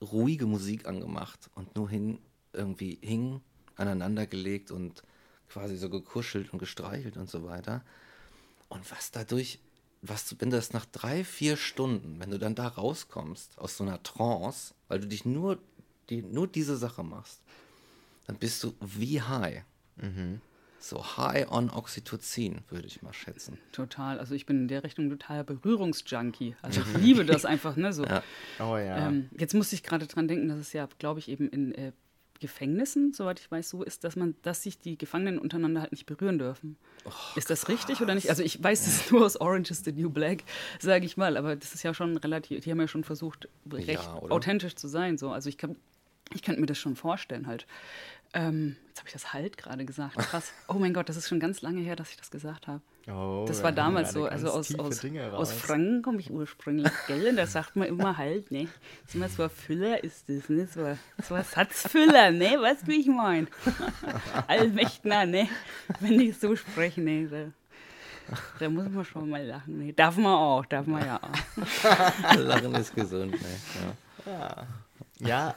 [0.02, 2.20] ruhige Musik angemacht und nur hin
[2.54, 3.42] irgendwie hing,
[3.76, 5.04] aneinander gelegt und
[5.50, 7.84] quasi so gekuschelt und gestreichelt und so weiter.
[8.70, 9.60] Und was dadurch,
[10.02, 13.84] was du, wenn das nach drei, vier Stunden, wenn du dann da rauskommst aus so
[13.84, 15.60] einer Trance, weil du dich nur,
[16.10, 17.42] die, nur diese Sache machst,
[18.28, 19.64] dann bist du wie high.
[20.84, 23.60] So high on Oxytocin, würde ich mal schätzen.
[23.72, 24.18] Total.
[24.20, 26.56] Also ich bin in der Richtung total Berührungsjunkie.
[26.64, 27.94] Also ich liebe das einfach, ne?
[27.94, 28.04] So.
[28.04, 28.24] Ja.
[28.60, 29.08] Oh ja.
[29.08, 31.92] Ähm, jetzt musste ich gerade dran denken, dass es ja, glaube ich, eben in äh,
[32.40, 36.08] Gefängnissen, soweit ich weiß, so ist, dass man, dass sich die Gefangenen untereinander halt nicht
[36.08, 36.76] berühren dürfen.
[37.06, 38.32] Oh, ist das richtig oder nicht?
[38.32, 40.44] Also ich weiß es nur aus Orange is the New Black,
[40.80, 43.88] sage ich mal, aber das ist ja schon relativ, die haben ja schon versucht, recht
[43.88, 45.20] Ja, authentisch zu sein.
[45.20, 45.30] So.
[45.32, 45.76] Also ich kann,
[46.34, 47.68] ich könnte mir das schon vorstellen halt.
[48.34, 50.18] Ähm, jetzt habe ich das halt gerade gesagt.
[50.18, 50.54] Krass.
[50.68, 52.82] Oh mein Gott, das ist schon ganz lange her, dass ich das gesagt habe.
[53.08, 55.04] Oh, Das da war damals so, also aus, aus,
[55.34, 55.52] aus.
[55.54, 57.30] Franken komme ich ursprünglich, gell?
[57.30, 58.66] Und da sagt man immer halt, ne?
[59.02, 60.68] Das ist immer so ein Füller ist das, ne?
[60.68, 62.62] So ein, so ein Satzfüller, ne?
[62.62, 63.48] Weißt du, wie ich meine?
[64.48, 65.50] Allmächtner, ne?
[66.00, 67.28] Wenn ich so spreche, ne?
[67.28, 69.94] Da, da muss man schon mal lachen, ne?
[69.94, 72.36] Darf man auch, darf man ja auch.
[72.38, 73.40] Lachen ist gesund, ne?
[74.26, 74.32] Ja.
[74.32, 74.68] Ja,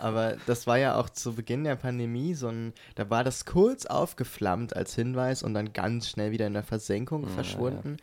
[0.00, 3.86] aber das war ja auch zu Beginn der Pandemie so ein, da war das kurz
[3.86, 7.96] aufgeflammt als Hinweis und dann ganz schnell wieder in der Versenkung verschwunden,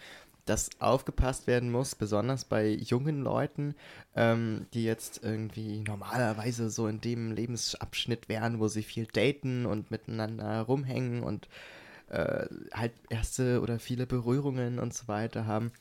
[0.45, 3.75] dass aufgepasst werden muss, besonders bei jungen Leuten,
[4.15, 9.91] ähm, die jetzt irgendwie normalerweise so in dem Lebensabschnitt wären, wo sie viel daten und
[9.91, 11.47] miteinander rumhängen und
[12.09, 15.71] äh, halt erste oder viele Berührungen und so weiter haben,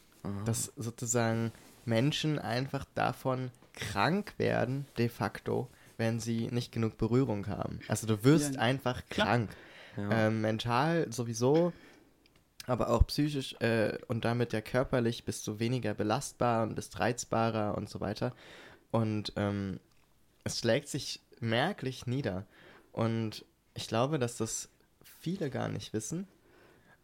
[0.45, 1.53] dass sozusagen
[1.85, 3.51] Menschen einfach davon
[3.81, 7.81] krank werden, de facto, wenn sie nicht genug Berührung haben.
[7.89, 9.27] Also du wirst Ja, einfach klar.
[9.27, 9.57] krank.
[9.97, 11.73] Ähm, mental sowieso,
[12.67, 17.77] aber auch psychisch äh, und damit ja körperlich bist du weniger belastbar und bist reizbarer
[17.77, 18.33] und so weiter.
[18.93, 19.81] Und ähm,
[20.45, 22.47] es schlägt sich merklich nieder.
[22.93, 23.45] Und
[23.75, 24.69] ich glaube, dass das
[25.03, 26.29] viele gar nicht wissen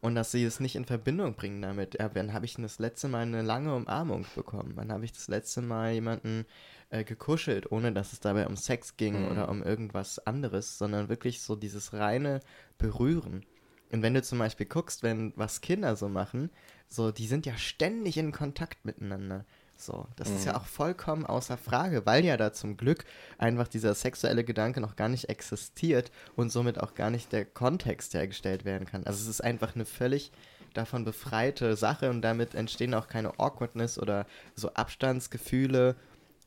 [0.01, 1.99] und dass sie es nicht in Verbindung bringen damit.
[1.99, 4.73] Ja, wann habe ich denn das letzte Mal eine lange Umarmung bekommen?
[4.75, 6.45] Wann habe ich das letzte Mal jemanden
[6.91, 11.43] äh, gekuschelt, ohne dass es dabei um Sex ging oder um irgendwas anderes, sondern wirklich
[11.43, 12.41] so dieses reine
[12.79, 13.45] Berühren.
[13.93, 16.51] Und wenn du zum Beispiel guckst, wenn was Kinder so machen,
[16.89, 19.45] so, die sind ja ständig in Kontakt miteinander.
[19.79, 23.05] So, das ist ja auch vollkommen außer Frage, weil ja da zum Glück
[23.37, 28.15] einfach dieser sexuelle Gedanke noch gar nicht existiert und somit auch gar nicht der Kontext
[28.15, 29.05] hergestellt werden kann.
[29.05, 30.33] Also es ist einfach eine völlig
[30.73, 35.97] davon befreite Sache und damit entstehen auch keine Awkwardness oder so Abstandsgefühle.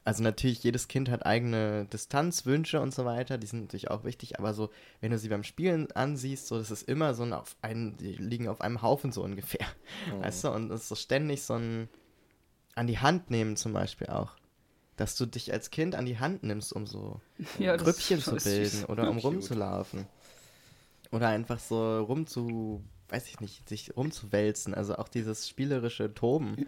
[0.05, 4.39] Also natürlich, jedes Kind hat eigene Distanzwünsche und so weiter, die sind natürlich auch wichtig,
[4.39, 4.69] aber so,
[5.01, 8.13] wenn du sie beim Spielen ansiehst, so, das ist immer so ein auf einen, die
[8.13, 9.67] liegen auf einem Haufen so ungefähr.
[10.21, 11.89] Weißt du, und es ist so ständig so ein
[12.79, 14.31] an die Hand nehmen zum Beispiel auch.
[14.95, 17.19] Dass du dich als Kind an die Hand nimmst, um so
[17.57, 19.25] Ja, das Grüppchen zu bilden oder um Cute.
[19.25, 20.07] rumzulaufen.
[21.11, 24.73] Oder einfach so rumzu, weiß ich nicht, sich rumzuwälzen.
[24.73, 26.67] Also auch dieses spielerische Toben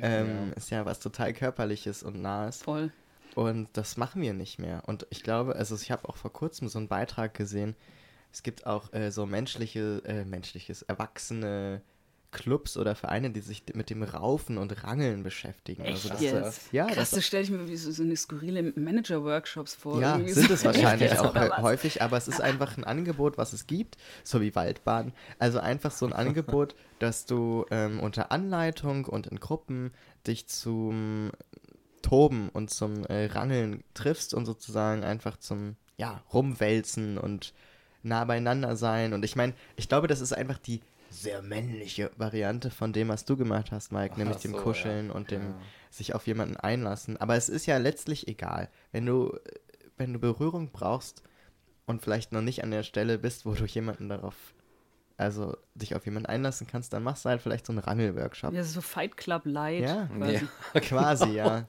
[0.00, 2.62] ähm, ist ja was total körperliches und nahes.
[2.62, 2.90] Voll.
[3.36, 4.82] Und das machen wir nicht mehr.
[4.86, 7.76] Und ich glaube, also ich habe auch vor kurzem so einen Beitrag gesehen.
[8.32, 11.80] Es gibt auch äh, so menschliche, äh, menschliches, erwachsene
[12.34, 15.82] Clubs oder Vereine, die sich mit dem Raufen und Rangeln beschäftigen.
[15.82, 16.72] Echt das, jetzt?
[16.72, 20.00] Ja, Krass, das, das stelle ich mir wie so, so eine skurrile Manager-Workshops vor.
[20.00, 20.54] ja, sind so.
[20.54, 24.42] es wahrscheinlich Echt auch häufig, aber es ist einfach ein Angebot, was es gibt, so
[24.42, 25.12] wie Waldbaden.
[25.38, 29.92] Also einfach so ein Angebot, dass du ähm, unter Anleitung und in Gruppen
[30.26, 31.30] dich zum
[32.02, 37.54] Toben und zum äh, Rangeln triffst und sozusagen einfach zum, ja, Rumwälzen und
[38.02, 39.12] nah beieinander sein.
[39.12, 40.80] Und ich meine, ich glaube, das ist einfach die
[41.14, 45.08] sehr männliche Variante von dem, was du gemacht hast, Mike, nämlich Ach dem so, Kuscheln
[45.08, 45.12] ja.
[45.14, 45.54] und dem Ja.
[45.90, 47.16] sich auf jemanden einlassen.
[47.16, 48.68] Aber es ist ja letztlich egal.
[48.92, 49.38] Wenn du,
[49.96, 51.22] wenn du Berührung brauchst
[51.86, 54.34] und vielleicht noch nicht an der Stelle bist, wo du jemanden darauf,
[55.16, 58.52] also dich auf jemanden einlassen kannst, dann machst du halt vielleicht so einen Rangel-Workshop.
[58.52, 59.82] Ja, so Fight Club Light.
[59.84, 60.34] Ja, quasi.
[60.74, 60.80] Ja.
[60.80, 61.66] Quasi, ja.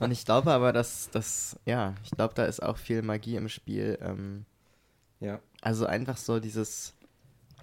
[0.00, 3.48] Und ich glaube aber, dass das, ja, ich glaube, da ist auch viel Magie im
[3.48, 3.98] Spiel.
[4.02, 4.44] Ähm,
[5.20, 5.40] Ja.
[5.60, 6.94] also einfach so dieses,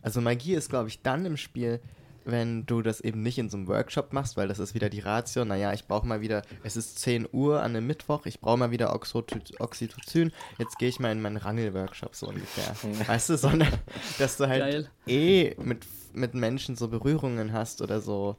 [0.06, 1.80] also Magie ist, glaube ich, dann im Spiel,
[2.24, 5.00] wenn du das eben nicht in so einem Workshop machst, weil das ist wieder die
[5.00, 8.58] Ratio, naja, ich brauche mal wieder, es ist 10 Uhr an einem Mittwoch, ich brauche
[8.58, 12.76] mal wieder Oxyto- Oxytocin, jetzt gehe ich mal in meinen Rangel-Workshop so ungefähr.
[13.08, 13.72] weißt du, sondern
[14.18, 14.90] dass du halt Geil.
[15.08, 18.38] eh mit, mit Menschen so Berührungen hast oder so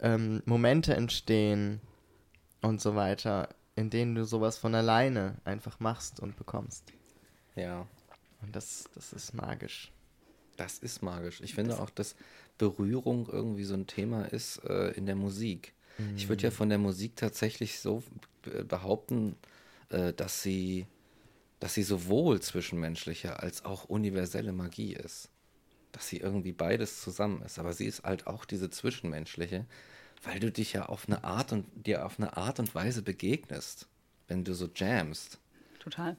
[0.00, 1.80] ähm, Momente entstehen
[2.62, 6.84] und so weiter, in denen du sowas von alleine einfach machst und bekommst.
[7.56, 7.86] Ja.
[8.42, 9.90] Und das, das ist magisch.
[10.58, 11.40] Das ist magisch.
[11.40, 12.16] Ich finde auch, dass
[12.58, 15.72] Berührung irgendwie so ein Thema ist äh, in der Musik.
[16.16, 18.04] Ich würde ja von der Musik tatsächlich so
[18.42, 19.34] be- behaupten,
[19.88, 20.86] äh, dass sie,
[21.58, 25.28] dass sie sowohl zwischenmenschliche als auch universelle Magie ist.
[25.90, 27.58] Dass sie irgendwie beides zusammen ist.
[27.58, 29.64] Aber sie ist halt auch diese zwischenmenschliche,
[30.22, 33.88] weil du dich ja auf eine Art und dir auf eine Art und Weise begegnest,
[34.28, 35.38] wenn du so jamst
[35.80, 36.16] Total.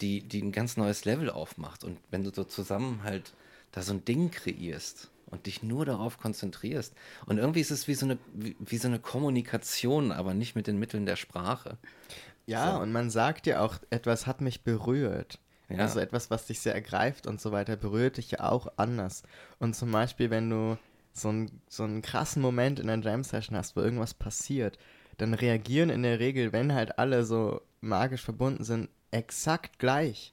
[0.00, 1.84] die, die ein ganz neues Level aufmacht.
[1.84, 3.32] Und wenn du so zusammen halt
[3.72, 6.94] da so ein Ding kreierst und dich nur darauf konzentrierst.
[7.26, 10.66] Und irgendwie ist es wie so eine, wie, wie so eine Kommunikation, aber nicht mit
[10.66, 11.78] den Mitteln der Sprache.
[12.46, 12.80] Ja, So.
[12.80, 15.38] und man sagt ja auch, etwas hat mich berührt.
[15.68, 15.78] Ja.
[15.78, 19.22] Also etwas, was dich sehr ergreift und so weiter, berührt dich ja auch anders.
[19.58, 20.76] Und zum Beispiel, wenn du
[21.14, 24.78] so, ein, so einen krassen Moment in einer Jam-Session hast, wo irgendwas passiert,
[25.16, 30.32] dann reagieren in der Regel, wenn halt alle so magisch verbunden sind, exakt gleich.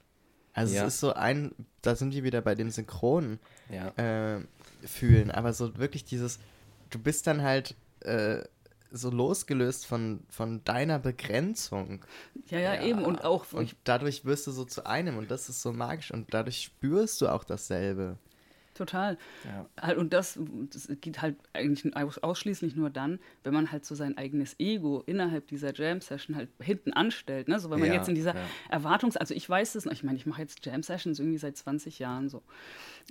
[0.59, 0.85] Also Ja.
[0.85, 4.35] es ist so ein, da sind wir wieder bei dem Synchronen Ja.
[4.35, 4.41] äh,
[4.85, 6.39] fühlen, aber so wirklich dieses,
[6.89, 8.43] du bist dann halt äh,
[8.91, 12.03] so losgelöst von, von deiner Begrenzung.
[12.49, 13.05] Ja, ja, eben.
[13.05, 16.33] Und auch, Und dadurch wirst du so zu einem und das ist so magisch und
[16.33, 18.17] dadurch spürst du auch dasselbe.
[18.79, 19.17] Total.
[19.43, 19.65] Ja.
[19.81, 20.39] Halt, Und das,
[20.73, 25.03] das geht halt eigentlich aus- ausschließlich nur dann, wenn man halt so sein eigenes Ego
[25.05, 27.49] innerhalb dieser Jam-Session halt hinten anstellt.
[27.49, 27.59] Ne?
[27.59, 28.45] So, wenn man Ja, jetzt in dieser ja.
[28.71, 31.99] Erwartungs-, also ich weiß es noch, ich meine, ich mache jetzt Jam-Sessions irgendwie seit 20
[31.99, 32.41] Jahren so.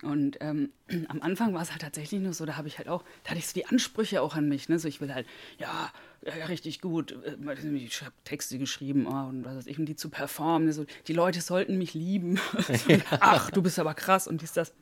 [0.03, 0.71] Und ähm,
[1.09, 3.41] am Anfang war es halt tatsächlich nur so, da habe ich halt auch, da hatte
[3.41, 4.71] ich so die Ansprüche auch an mich.
[4.71, 4.79] Ne?
[4.79, 5.27] So, ich will halt,
[5.59, 5.93] ja,
[6.25, 7.13] ja, richtig gut.
[7.25, 10.73] äh, Ich habe Texte geschrieben oh, und was weiß ich, um die zu performen.
[10.73, 12.41] So, die Leute sollten mich lieben.
[13.21, 14.75] Ach, du bist aber krass und dies, das.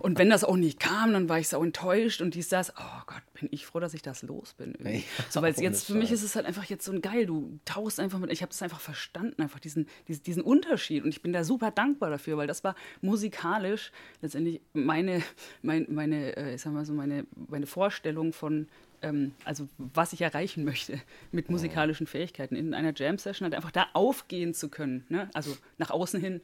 [0.00, 2.72] Und wenn das auch nicht kam, dann war ich so enttäuscht und dies, das.
[2.76, 4.74] Oh Gott, bin ich froh, dass ich das los bin.
[4.82, 5.00] Ja,
[5.30, 7.24] so, weil jetzt für mich ist es halt einfach jetzt so ein geil.
[7.24, 8.30] Du tauchst einfach mit.
[8.30, 11.04] Ich habe das einfach verstanden, einfach diesen, diesen, diesen Unterschied.
[11.04, 15.22] Und ich bin da super dankbar dafür, weil das war musikalisch letztendlich meine,
[15.62, 18.68] mein, meine, äh, ich sag mal so, meine, meine Vorstellung von.
[19.02, 21.00] Ähm, also was ich erreichen möchte
[21.32, 25.04] mit musikalischen Fähigkeiten in einer Jam-Session, halt einfach da aufgehen zu können.
[25.08, 25.30] Ne?
[25.34, 26.40] Also nach außen hin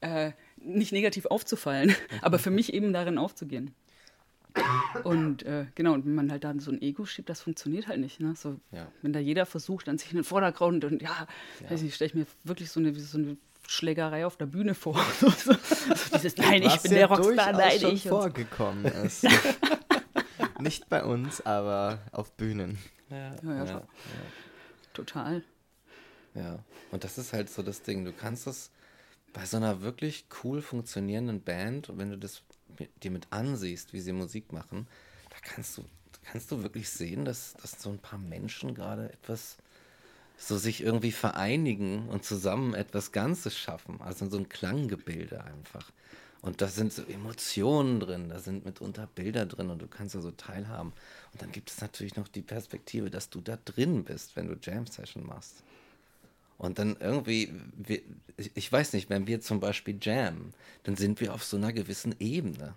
[0.00, 3.74] äh, nicht negativ aufzufallen, aber für mich eben darin aufzugehen.
[5.04, 8.00] Und äh, genau, und wenn man halt da so ein Ego schiebt, das funktioniert halt
[8.00, 8.18] nicht.
[8.20, 8.34] Ne?
[8.36, 8.90] So, Ja.
[9.02, 11.28] Wenn da jeder versucht, dann sich in den Vordergrund und ja,
[11.62, 11.70] Ja.
[11.70, 13.36] weiß ich stelle ich mir wirklich so eine, so eine
[13.66, 14.98] Schlägerei auf der Bühne vor.
[15.20, 15.52] so, so,
[16.14, 18.08] dieses, nein, ich bin der Rockstar, nein, ich.
[18.08, 19.26] Vorgekommen ist.
[20.58, 22.78] Nicht bei uns, aber auf Bühnen.
[23.10, 23.82] Ja, Ja, ja.
[24.92, 25.42] Total.
[26.34, 26.58] ja.
[26.90, 28.04] Und das ist halt so das Ding.
[28.04, 28.70] Du kannst das
[29.32, 32.42] bei so einer wirklich cool funktionierenden Band, wenn du das
[32.78, 34.86] mit, dir mit ansiehst, wie sie Musik machen,
[35.30, 35.84] da kannst du,
[36.24, 39.58] kannst du wirklich sehen, dass, dass so ein paar Menschen gerade etwas
[40.40, 44.00] so sich irgendwie vereinigen und zusammen etwas Ganzes schaffen.
[44.00, 45.90] Also so ein Klanggebilde einfach.
[46.40, 50.20] Und da sind so Emotionen drin, da sind mitunter Bilder drin und du kannst da
[50.20, 50.92] so teilhaben.
[51.32, 54.56] Und dann gibt es natürlich noch die Perspektive, dass du da drin bist, wenn du
[54.62, 55.64] Jam Session machst.
[56.56, 57.52] Und dann irgendwie,
[58.54, 62.14] ich, weiß nicht, wenn wir zum Beispiel jammen, dann sind wir auf so einer gewissen
[62.18, 62.74] Ebene.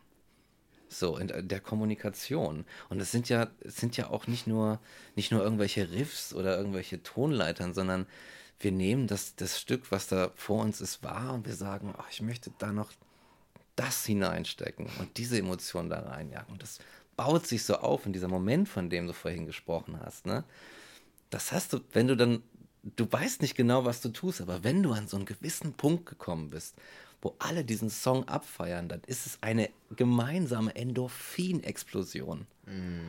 [0.88, 2.66] So, in der- der Kommunikation.
[2.90, 4.80] Und es sind ja, es sind ja auch nicht nur,
[5.16, 8.08] nicht nur irgendwelche Riffs oder irgendwelche Tonleitern, sondern
[8.60, 12.04] wir nehmen das, das Stück, was da vor uns ist, wahr und wir sagen, oh,
[12.12, 12.92] ich möchte da noch
[13.76, 16.52] das hineinstecken und diese Emotion da reinjagen.
[16.54, 16.80] Und das
[17.16, 20.26] baut sich so auf in dieser Moment, von dem du vorhin gesprochen hast.
[20.26, 20.44] Ne?
[21.30, 22.44] Das hast du, wenn du dann,
[22.84, 26.06] du weißt nicht genau, was du tust, aber wenn du an so einen gewissen Punkt
[26.06, 26.76] gekommen bist,
[27.22, 32.48] wo alle diesen Song abfeiern, dann ist es eine gemeinsame Endorphin-Explosion.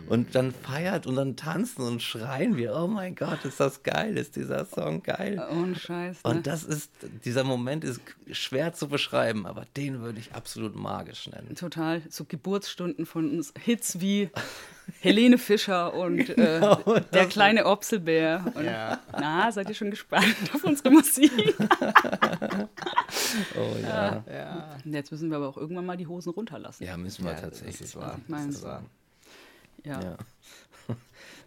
[0.09, 4.17] Und dann feiert und dann tanzen und schreien wir, oh mein Gott, ist das geil,
[4.19, 5.41] ist dieser Song geil.
[5.53, 6.25] Ohne Scheiß.
[6.25, 6.31] Ne?
[6.31, 6.91] Und das ist,
[7.25, 8.01] dieser Moment ist
[8.33, 11.55] schwer zu beschreiben, aber den würde ich absolut magisch nennen.
[11.55, 12.03] Total.
[12.09, 13.53] So Geburtsstunden von uns.
[13.57, 14.31] Hits wie
[15.01, 18.45] Helene Fischer und äh, Genau, der kleine Opselbär.
[18.55, 19.01] Und, Ja.
[19.13, 21.33] Na, seid ihr schon gespannt auf unsere Musik?
[23.57, 24.25] Oh ja.
[24.31, 24.79] Ja.
[24.85, 26.85] Jetzt müssen wir aber auch irgendwann mal die Hosen runterlassen.
[26.85, 27.79] Ja, müssen wir Ja, tatsächlich.
[27.79, 28.19] das ist wahr.
[28.29, 28.83] Das ist wahr.
[29.85, 30.01] Ja.
[30.03, 30.17] Ja.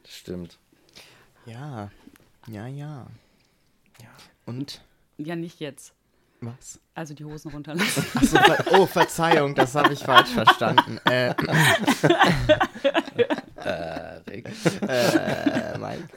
[0.04, 0.58] Das stimmt.
[1.46, 1.92] Ja.
[2.48, 3.08] Ja, ja.
[4.02, 4.08] Ja.
[4.46, 4.82] Und
[5.18, 5.94] Ja, nicht jetzt.
[6.46, 6.80] Was?
[6.94, 8.04] Also die Hosen runterlassen.
[8.04, 11.00] Ver oh, Verzeihung, das habe ich falsch verstanden.
[11.06, 11.34] Äh,
[13.66, 14.48] Äh, Rick.
[14.88, 16.08] äh, Mike.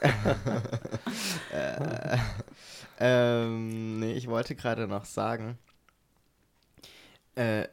[1.51, 2.17] äh,
[2.99, 5.57] ähm, nee, ich wollte gerade noch sagen.
[7.35, 7.67] Äh,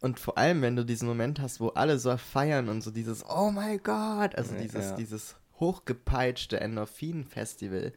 [0.00, 3.24] und vor allem, wenn du diesen Moment hast, wo alle so feiern und so dieses
[3.26, 4.96] Oh my God, also dieses, ja.
[4.96, 7.94] dieses hochgepeitschte Endorphin-Festival,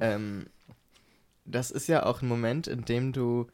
[0.00, 0.46] ähm,
[1.46, 3.46] das ist ja auch ein Moment, in dem du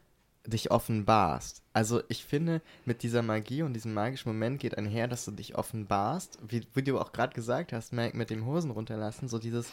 [0.45, 1.63] dich offenbarst.
[1.71, 5.55] Also ich finde, mit dieser Magie und diesem magischen Moment geht einher, dass du dich
[5.55, 9.71] offenbarst, wie, wie du auch gerade gesagt hast, Mike, mit dem Hosen runterlassen, so dieses,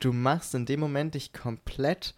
[0.00, 2.14] du machst in dem Moment dich komplett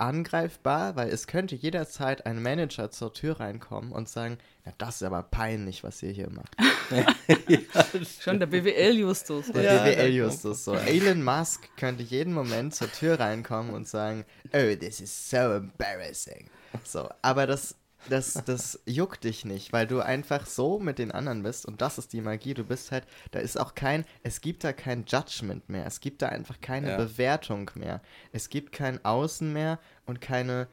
[0.00, 5.02] angreifbar, weil es könnte jederzeit ein Manager zur Tür reinkommen und sagen, na das ist
[5.02, 6.56] aber peinlich, was ihr hier macht.
[8.20, 9.52] Schon der BWL-Justus.
[9.52, 10.74] Der Ja, BWL-Justus so.
[10.74, 16.48] Elon Musk könnte jeden Moment zur Tür reinkommen und sagen, oh, this is so embarrassing.
[16.84, 17.74] So, aber das,
[18.08, 21.98] das, das juckt dich nicht, weil du einfach so mit den anderen bist und das
[21.98, 22.54] ist die Magie.
[22.54, 25.86] Du bist halt, da ist auch kein, es gibt da kein Judgment mehr.
[25.86, 26.96] Es gibt da einfach keine Ja.
[26.96, 28.00] Bewertung mehr.
[28.32, 30.68] Es gibt kein Außen mehr und keine,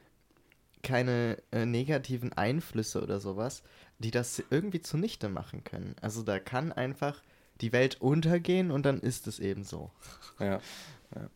[0.83, 3.63] keine äh, negativen Einflüsse oder sowas,
[3.99, 5.95] die das irgendwie zunichte machen können.
[6.01, 7.21] Also da kann einfach
[7.61, 9.91] die Welt untergehen und dann ist es eben so.
[10.39, 10.59] Ja.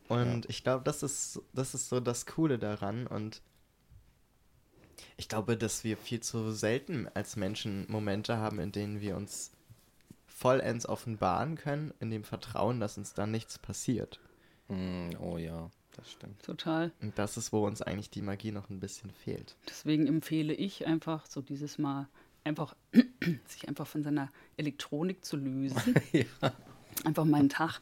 [0.10, 3.42] Und ich glaube, das ist, das ist so das Coole daran und
[5.22, 9.52] ich glaube, dass wir viel zu selten als Menschen Momente haben, in denen wir uns
[10.26, 14.20] vollends offenbaren können, in dem Vertrauen, dass uns dann nichts passiert.
[14.68, 16.42] Hm, oh ja, das stimmt.
[16.42, 16.92] Total.
[17.04, 19.56] Und das ist, wo uns eigentlich die Magie noch ein bisschen fehlt.
[19.70, 22.08] Deswegen empfehle ich einfach so dieses Mal
[22.44, 22.76] einfach
[23.46, 25.94] sich einfach von seiner Elektronik zu lösen.
[27.06, 27.80] Einfach mal einen Tag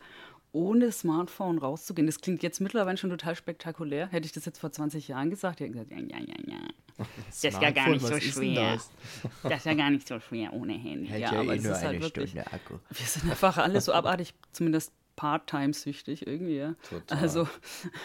[0.51, 2.05] ohne Smartphone rauszugehen.
[2.07, 4.07] Das klingt jetzt mittlerweile schon total spektakulär.
[4.07, 7.05] Hätte ich das jetzt vor 20 Jahren gesagt, hätte ich gesagt, ja, ja, ja, ja.
[7.27, 8.73] Das ist ja gar nicht so ist schwer.
[8.73, 8.91] das?
[9.43, 11.07] Das ist ja gar nicht so schwer ohne Handy.
[11.07, 12.31] Hält ja, ja, aber eh es nur ist halt wirklich.
[12.31, 12.73] Stunde Akku.
[12.89, 16.57] Wir sind einfach alle so abartig, zumindest part-time-süchtig irgendwie.
[16.57, 16.75] Ja.
[16.89, 17.17] Total.
[17.19, 17.47] Also,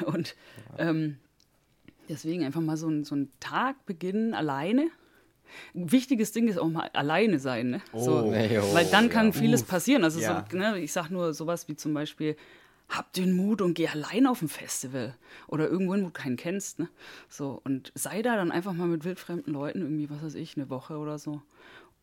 [0.07, 0.37] und
[0.79, 1.16] ähm,
[2.09, 4.89] deswegen einfach mal so, ein- so einen Tag beginnen alleine.
[5.75, 7.71] Ein wichtiges Ding ist auch mal alleine sein.
[7.71, 7.81] Ne?
[7.93, 8.31] so, Oh.
[8.31, 9.33] Nee, oh, weil dann kann ja.
[9.33, 10.05] vieles Uff, passieren.
[10.05, 10.47] Also, ja.
[10.51, 12.37] so, ne, ich sag nur sowas wie zum Beispiel.
[12.89, 15.16] Hab den Mut und geh allein auf ein Festival
[15.49, 16.79] oder irgendwo hin, wo du keinen kennst.
[16.79, 16.91] Ne?
[17.31, 20.69] So, und sei da dann einfach mal mit wildfremden Leuten, irgendwie, was weiß ich, eine
[20.69, 21.41] Woche oder so.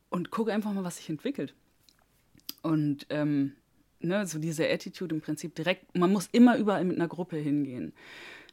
[0.09, 1.53] Und guck einfach mal, was sich entwickelt.
[2.63, 3.53] Und ähm,
[4.03, 7.93] ne, so diese Attitude im Prinzip direkt, man muss immer überall mit einer Gruppe hingehen.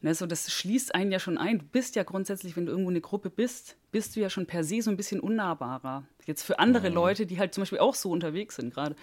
[0.00, 1.58] Ne, so das schließt einen ja schon ein.
[1.58, 4.62] Du bist ja grundsätzlich, wenn du irgendwo eine Gruppe bist, bist du ja schon per
[4.62, 6.06] se so ein bisschen unnahbarer.
[6.24, 8.94] Jetzt für andere Leute, die halt zum Beispiel auch so unterwegs sind gerade.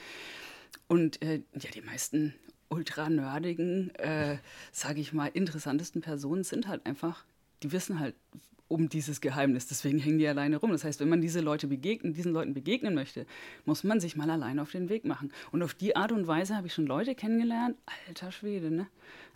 [0.88, 2.34] Und äh, ja, die meisten
[2.70, 4.38] ultra-nerdigen, äh,
[4.72, 7.26] sage ich mal, interessantesten Personen sind halt einfach,
[7.66, 8.16] die wissen halt
[8.68, 10.72] um dieses Geheimnis, deswegen hängen die alleine rum.
[10.72, 13.28] Das heißt, wenn man diese Leute begegnen, diesen Leuten begegnen möchte,
[13.66, 15.32] muss man sich mal alleine auf den Weg machen.
[15.52, 17.78] Und auf die Art und Weise habe ich schon Leute kennengelernt,
[18.08, 18.88] alter Schwede, ne?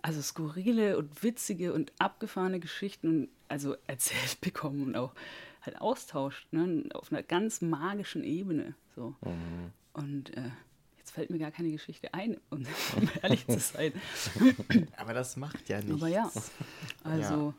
[0.01, 5.13] Also skurrile und witzige und abgefahrene Geschichten und also erzählt bekommen und auch
[5.61, 6.85] halt austauscht, ne?
[6.93, 8.73] Auf einer ganz magischen Ebene.
[8.95, 9.15] So.
[9.93, 10.49] Und äh,
[10.97, 12.65] jetzt fällt mir gar keine Geschichte ein, um,
[12.95, 13.93] um ehrlich zu sein.
[14.97, 16.01] Aber das macht ja nichts.
[16.01, 16.31] Aber ja,
[17.03, 17.53] also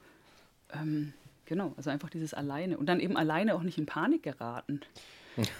[0.74, 1.12] ähm,
[1.46, 4.80] genau, also einfach dieses alleine und dann eben alleine auch nicht in Panik geraten.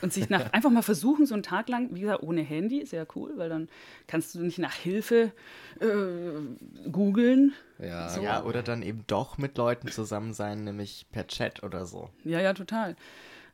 [0.02, 3.06] Und sich nach, einfach mal versuchen, so einen Tag lang, wie gesagt, ohne Handy, sehr
[3.14, 3.68] cool, weil dann
[4.08, 5.32] kannst du nicht nach Hilfe
[5.80, 7.54] äh, googeln.
[7.78, 8.22] Ja, So.
[8.22, 12.10] Ja, oder dann eben doch mit Leuten zusammen sein, nämlich per Chat oder so.
[12.24, 12.96] Ja, ja, total.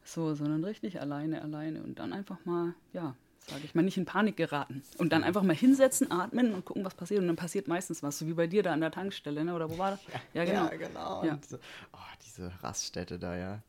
[0.05, 1.83] So, sondern richtig alleine, alleine.
[1.83, 3.15] Und dann einfach mal, ja,
[3.49, 4.83] sage ich mal, nicht in Panik geraten.
[4.99, 7.21] Und dann einfach mal hinsetzen, atmen und gucken, was passiert.
[7.21, 9.55] Und dann passiert meistens was, so wie bei dir da an der Tankstelle, ne?
[9.55, 10.01] Oder wo war das?
[10.35, 10.65] Ja, genau.
[10.65, 11.25] Ja, genau.
[11.25, 11.39] Ja.
[11.47, 11.57] So,
[11.93, 13.63] oh, diese Raststätte da, ja.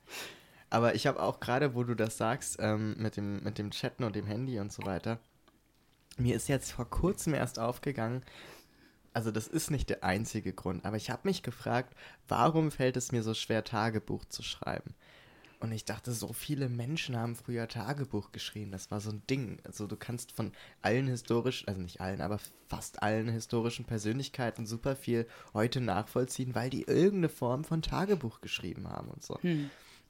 [0.70, 4.04] Aber ich habe auch gerade, wo du das sagst, ähm, mit, dem, mit dem Chatten
[4.04, 5.20] und dem Handy und so weiter,
[6.18, 8.24] mir ist jetzt vor kurzem erst aufgegangen,
[9.14, 11.96] also das ist nicht der einzige Grund, aber ich habe mich gefragt,
[12.28, 14.94] warum fällt es mir so schwer, Tagebuch zu schreiben?
[15.60, 18.72] Und ich dachte, so viele Menschen haben früher Tagebuch geschrieben.
[18.72, 19.58] Das war so ein Ding.
[19.64, 20.52] Also du kannst von
[20.84, 26.70] allen historischen, also nicht allen, aber fast allen historischen Persönlichkeiten super viel heute nachvollziehen, weil
[26.70, 29.40] die irgendeine Form von Tagebuch geschrieben haben und so.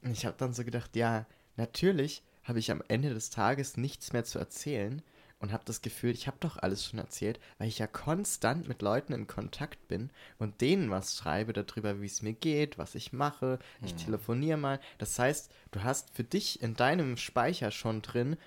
[0.01, 1.25] Und ich habe dann so gedacht, ja,
[1.55, 5.01] natürlich habe ich am Ende des Tages nichts mehr zu erzählen
[5.39, 8.81] und habe das Gefühl, ich habe doch alles schon erzählt, weil ich ja konstant mit
[8.81, 10.09] Leuten in Kontakt bin
[10.39, 13.59] und denen was schreibe darüber, wie es mir geht, was ich mache.
[13.83, 14.79] Ich telefoniere mal.
[14.97, 18.37] Das heißt, du hast für dich in deinem Speicher schon drin,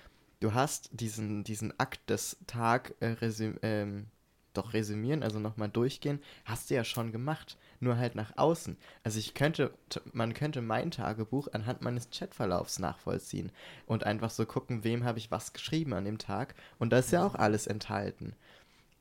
[0.41, 4.07] du hast diesen, diesen Akt des Tag, äh, Resüm, ähm,
[4.53, 8.77] doch resümieren, also nochmal durchgehen, hast du ja schon gemacht, nur halt nach außen.
[9.03, 9.73] Also ich könnte,
[10.13, 13.51] man könnte mein Tagebuch anhand meines Chatverlaufs nachvollziehen
[13.85, 17.11] und einfach so gucken, wem habe ich was geschrieben an dem Tag und da ist
[17.11, 18.35] ja auch alles enthalten.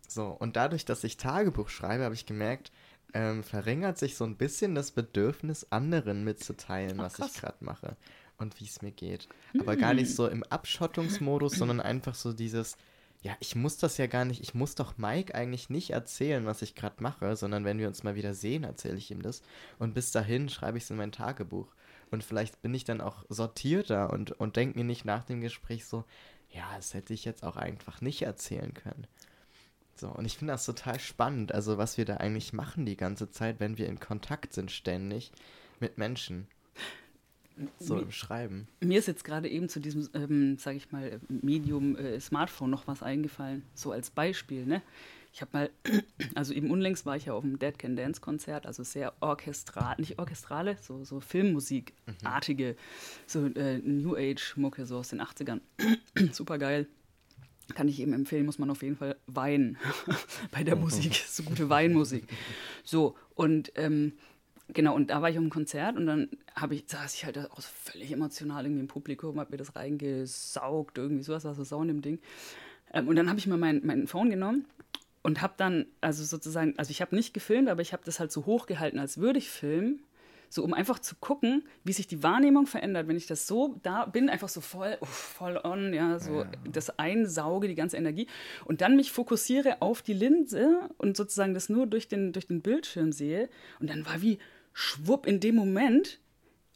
[0.09, 2.73] So, und dadurch, dass ich Tagebuch schreibe, habe ich gemerkt,
[3.15, 7.33] ähm, verringert sich so ein bisschen das Bedürfnis, anderen mitzuteilen, Ach, was krass.
[7.35, 7.97] ich gerade mache
[8.39, 9.29] und wie es mir geht.
[9.59, 12.77] Aber gar nicht so im Abschottungsmodus, sondern einfach so dieses,
[13.23, 16.63] ja, ich muss das ja gar nicht, ich muss doch Mike eigentlich nicht erzählen, was
[16.63, 19.43] ich gerade mache, sondern wenn wir uns mal wieder sehen, erzähle ich ihm das.
[19.79, 21.69] Und bis dahin schreibe ich es in mein Tagebuch.
[22.11, 25.85] Und vielleicht bin ich dann auch sortierter und, und denke mir nicht nach dem Gespräch
[25.85, 26.05] so,
[26.49, 29.07] ja, das hätte ich jetzt auch einfach nicht erzählen können.
[29.95, 33.31] So, und ich finde das total spannend, also was wir da eigentlich machen die ganze
[33.31, 35.31] Zeit, wenn wir in Kontakt sind ständig
[35.79, 36.49] mit Menschen.
[37.79, 38.69] So im Schreiben.
[38.81, 42.87] Mir ist jetzt gerade eben zu diesem, ähm, sage ich mal, Medium äh, Smartphone noch
[42.87, 43.63] was eingefallen.
[43.75, 44.83] So als Beispiel, ne?
[45.33, 45.71] Ich habe mal,
[46.35, 49.95] also eben unlängst war ich ja auf dem Dead Can Dance Konzert, also sehr orchestral,
[49.99, 52.77] nicht orchestrale, so, so Filmmusikartige,
[53.27, 55.61] so äh, New Age Mucke, so aus den 80ern.
[56.33, 56.87] Super geil.
[57.75, 59.79] Kann ich eben empfehlen, muss man auf jeden Fall weinen
[60.51, 61.15] bei der Musik.
[61.29, 62.25] So gute Weinmusik.
[62.83, 64.15] So, und ähm,
[64.73, 67.39] genau, und da war ich auf einem Konzert und dann habe ich, saß ich halt
[67.39, 71.65] auch so völlig emotional irgendwie im Publikum, habe mir das reingesaugt, irgendwie sowas, war so
[71.65, 72.21] sau in dem Ding.
[72.93, 74.67] Ähm, und dann habe ich mir mein, mein Phone genommen
[75.23, 78.33] und habe dann, also sozusagen, also ich habe nicht gefilmt, aber ich habe das halt
[78.33, 80.03] so hochgehalten, als würde ich filmen.
[80.53, 84.05] So, um einfach zu gucken, wie sich die Wahrnehmung verändert, wenn ich das so da
[84.05, 88.27] bin, einfach so voll, uff, voll on, ja, so das einsauge, die ganze Energie
[88.65, 92.63] und dann mich fokussiere auf die Linse und sozusagen das nur durch den, durch den
[92.63, 93.49] Bildschirm sehe.
[93.79, 94.41] Und dann war wie
[94.73, 96.19] schwupp in dem Moment,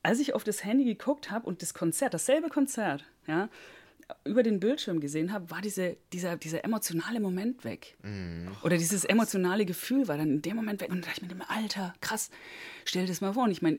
[0.03, 3.49] als ich auf das Handy geguckt habe und das Konzert, dasselbe Konzert, ja,
[4.25, 7.97] über den Bildschirm gesehen habe, war diese, dieser, dieser emotionale Moment weg.
[8.63, 10.91] Oder dieses emotionale Gefühl war dann in dem Moment weg.
[10.91, 12.31] Und da dachte ich mir Alter, krass,
[12.85, 13.45] stell dir das mal vor.
[13.45, 13.79] Und ich meine,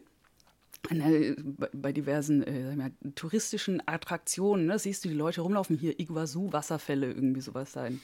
[0.90, 7.08] bei- bei diversen äh, mal, touristischen Attraktionen, ne, siehst du die Leute rumlaufen, hier Iguazu-Wasserfälle,
[7.08, 8.02] irgendwie sowas da in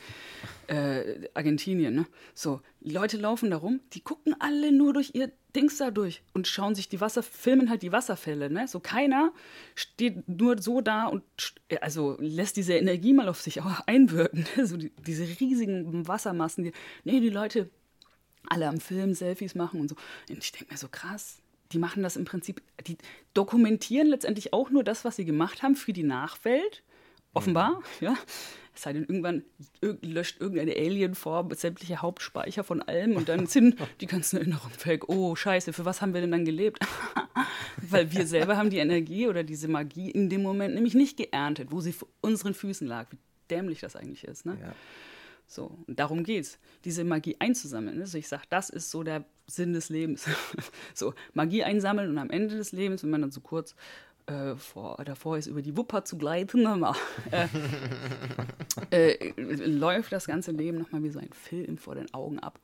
[0.67, 1.93] äh, Argentinien.
[1.93, 2.05] Ne?
[2.33, 6.23] So, die Leute laufen da rum, die gucken alle nur durch ihr Dings da durch
[6.33, 8.49] und schauen sich die Wasser, filmen halt die Wasserfälle.
[8.49, 8.67] Ne?
[8.67, 9.33] So keiner
[9.75, 14.45] steht nur so da und st- also lässt diese Energie mal auf sich auch einwirken.
[14.55, 14.65] Ne?
[14.65, 16.63] So die, diese riesigen Wassermassen.
[16.63, 16.71] Die,
[17.03, 17.69] nee, die Leute
[18.47, 19.95] alle am Film Selfies machen und so.
[20.29, 21.40] Und ich denke mir so krass.
[21.72, 22.98] Die machen das im Prinzip, die
[23.34, 26.84] dokumentieren letztendlich auch nur das, was sie gemacht haben für die Nachwelt.
[27.34, 28.15] Offenbar, ja.
[28.76, 29.43] Es sei denn, irgendwann
[29.81, 35.07] ir- löscht irgendeine Alienform sämtliche Hauptspeicher von allem und dann sind die ganzen Erinnerungen weg.
[35.10, 36.80] Oh, scheiße, für was haben wir denn dann gelebt?
[37.77, 41.72] Weil wir selber haben die Energie oder diese Magie in dem Moment nämlich nicht geerntet,
[41.72, 43.07] wo sie vor unseren Füßen lag.
[43.11, 43.18] Wie
[43.49, 44.57] dämlich das eigentlich ist, ne?
[44.61, 44.73] Ja.
[45.48, 47.99] So, und darum geht's, diese Magie einzusammeln.
[47.99, 49.26] Also ich sage, das ist so der
[49.56, 50.28] Sinn des Lebens.
[50.94, 53.76] so, Magie einsammeln und am Ende des Lebens, wenn man dann so kurz
[54.28, 56.65] äh, vor, davor ist, über die Wupper zu gleiten,
[58.91, 59.34] äh, äh,
[59.65, 62.60] läuft das ganze Leben nochmal wie so ein Film vor den Augen ab.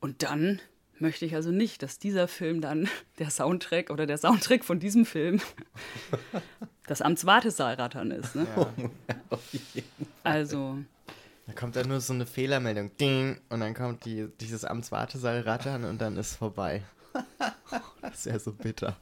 [0.00, 0.60] Und dann
[0.98, 2.88] möchte ich also nicht, dass dieser Film dann
[3.18, 5.40] der Soundtrack oder der Soundtrack von diesem Film
[6.86, 8.34] das Amtswartesaalrattern ist.
[8.34, 8.46] Ne?
[10.22, 10.78] Also,
[11.46, 12.96] Da kommt dann nur so eine Fehlermeldung.
[12.96, 13.40] Ding.
[13.48, 16.82] Und dann kommt die, dieses Amtswartesaal rattern und dann ist vorbei.
[18.02, 18.96] Das ist ja so bitter.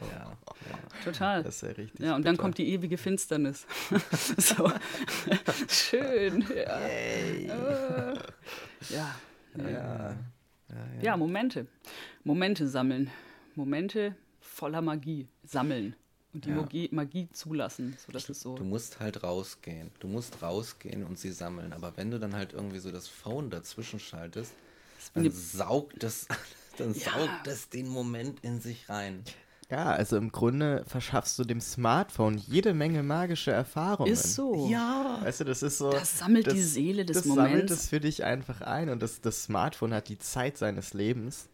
[0.00, 0.32] Ja.
[1.04, 1.42] total.
[1.42, 2.00] Das ist ja richtig.
[2.00, 2.42] Ja, und dann bitter.
[2.42, 3.66] kommt die ewige Finsternis.
[4.38, 4.72] so.
[5.68, 6.42] Schön.
[6.48, 6.78] Ja.
[6.78, 7.46] Äh.
[7.46, 8.14] ja.
[8.88, 9.14] Ja.
[9.58, 10.16] Ja.
[11.02, 11.66] Ja, Momente.
[12.24, 13.10] Momente sammeln.
[13.54, 15.94] Momente voller Magie sammeln.
[16.36, 16.56] Und die Ja.
[16.56, 17.96] Magie, Magie zulassen.
[18.04, 18.56] So, das ist so.
[18.56, 19.90] Du musst halt rausgehen.
[20.00, 21.72] Du musst rausgehen und sie sammeln.
[21.72, 24.52] Aber wenn du dann halt irgendwie so das Phone dazwischen schaltest,
[25.14, 26.26] dann Ne- saugt das,
[26.76, 27.10] dann Ja.
[27.12, 29.22] saugt das den Moment in sich rein.
[29.70, 34.12] Ja, also im Grunde verschaffst du dem Smartphone jede Menge magische Erfahrungen.
[34.12, 34.68] Ist so.
[34.68, 35.18] Ja.
[35.22, 35.90] Weißt du, das ist so.
[35.90, 37.72] Das sammelt die Seele des das sammelt Moments.
[37.72, 41.48] es für dich einfach ein und das, das Smartphone hat die Zeit seines Lebens.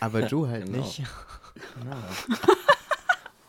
[0.00, 0.78] Aber du halt Genau.
[0.78, 1.02] nicht.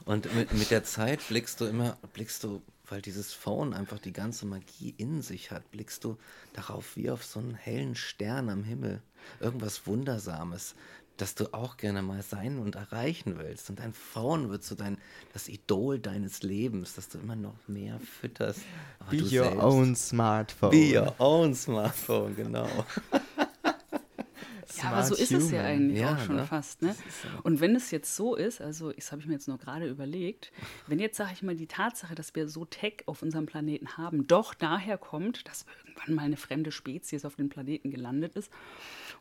[0.06, 4.12] Und mit, mit der Zeit blickst du immer, blickst du, weil dieses Phone einfach die
[4.14, 6.18] ganze Magie in sich hat, blickst du
[6.54, 9.02] darauf wie auf so einen hellen Stern am Himmel.
[9.40, 10.76] Irgendwas Wundersames,
[11.16, 13.70] das du auch gerne mal sein und erreichen willst.
[13.70, 14.98] Und dein Phone wird so dein,
[15.32, 18.60] das Idol deines Lebens, das du immer noch mehr fütterst.
[19.00, 20.72] Aber Be your selbst- own Smartphone.
[20.72, 22.68] Be your own Smartphone, genau.
[24.78, 25.66] Ja, aber so ist es ja human.
[25.66, 26.46] eigentlich Ja, auch schon ne?
[26.46, 26.82] fast.
[26.82, 26.96] Ne?
[27.44, 30.52] Und wenn es jetzt so ist, also das habe ich mir jetzt nur gerade überlegt,
[30.88, 34.28] wenn jetzt, sage ich mal, die Tatsache, dass wir so Tech auf unserem Planeten haben,
[34.28, 38.52] doch daher kommt, dass irgendwann mal eine fremde Spezies auf dem Planeten gelandet ist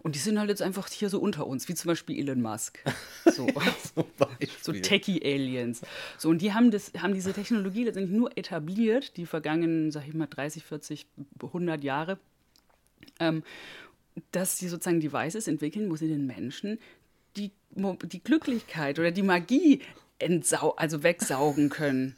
[0.02, 2.82] und die sind halt jetzt einfach hier so unter uns, wie zum Beispiel Elon Musk.
[3.32, 3.47] So.
[3.47, 4.48] Beispiel.
[4.60, 5.82] So Techie-Aliens.
[6.19, 10.12] So, und die haben, das, haben diese Technologie letztendlich nur etabliert, die vergangenen, sag ich
[10.12, 11.06] mal, 30, 40,
[11.40, 12.19] 100 Jahre,
[13.20, 13.43] ähm,
[14.30, 16.78] dass sie sozusagen Devices entwickeln, wo sie den Menschen
[17.36, 19.80] die, die Glücklichkeit oder die Magie
[20.76, 22.16] also wegsaugen können.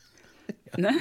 [0.77, 0.93] Ne?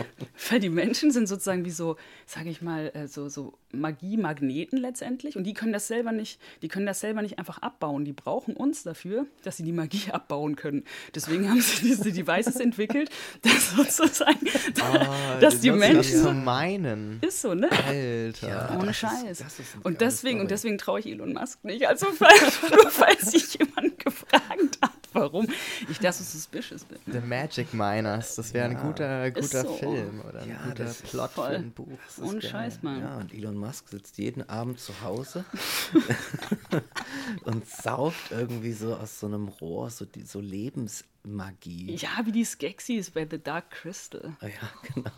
[0.52, 1.96] Weil die Menschen sind sozusagen wie so,
[2.28, 5.36] sage ich mal, äh, so, so Magie-Magneten letztendlich.
[5.36, 8.06] Und die können das selber nicht, die können das selber nicht einfach abbauen.
[8.06, 10.84] Die brauchen uns dafür, dass sie die Magie abbauen können.
[11.16, 13.10] Deswegen haben sie diese Devices entwickelt,
[13.42, 14.38] dass sozusagen,
[14.82, 16.22] Ah, dass die nutzen das Menschen.
[16.22, 17.20] zu meinen.
[17.22, 17.70] Ist so, ne?
[17.72, 18.48] Alter.
[18.48, 18.70] Ja.
[18.76, 19.42] Ohne das ist- Scheiß.
[19.42, 21.88] ist und deswegen, und deswegen traue ich Elon Musk nicht.
[21.88, 25.48] Also falls, nur falls sich jemand gefragt hat, warum
[25.90, 27.00] ich das so suspicious bin.
[27.12, 29.74] The Magic Miners, das wäre ein guter, guter so.
[29.76, 31.50] Film oder ein Ja, guter das ist Plot voll.
[31.50, 31.88] für ein Buch.
[32.06, 32.50] Das ist Ohne geil.
[32.52, 33.00] Scheiß, Mann.
[33.02, 35.46] Ja, und Elon Musk sitzt jeden Abend zu Hause
[37.44, 41.96] und saugt irgendwie so aus so einem Rohr so, die, so Lebensmagie.
[41.96, 44.36] Ja, wie die Skeksis bei The Dark Crystal.
[44.40, 45.12] Ah ja, genau.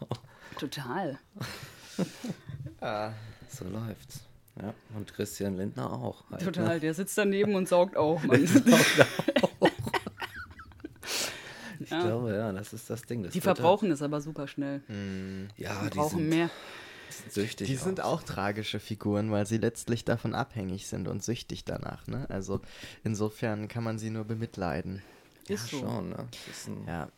[0.60, 1.20] Total.
[3.50, 4.20] So läuft's.
[4.62, 6.24] Ja, und Christian Lindner auch.
[6.30, 6.80] Halt, Total.
[6.80, 8.46] Der sitzt daneben und saugt auch, Mann.
[11.80, 13.23] Ich glaube, ja, das ist das Ding.
[13.23, 14.81] Das Die verbrauchen es aber super schnell.
[15.57, 16.49] Ja, ja Die die brauchen sind, mehr.
[17.10, 17.68] sind süchtig.
[17.68, 22.07] Die sind auch tragische Figuren, weil sie letztlich davon abhängig sind und süchtig danach.
[22.07, 22.26] Ne?
[22.30, 22.61] Also
[23.03, 25.02] insofern kann man sie nur bemitleiden.
[25.47, 25.80] Ja, Ist so.
[25.80, 26.27] schon, ne?
[26.49, 27.10] Ist ein, Ja.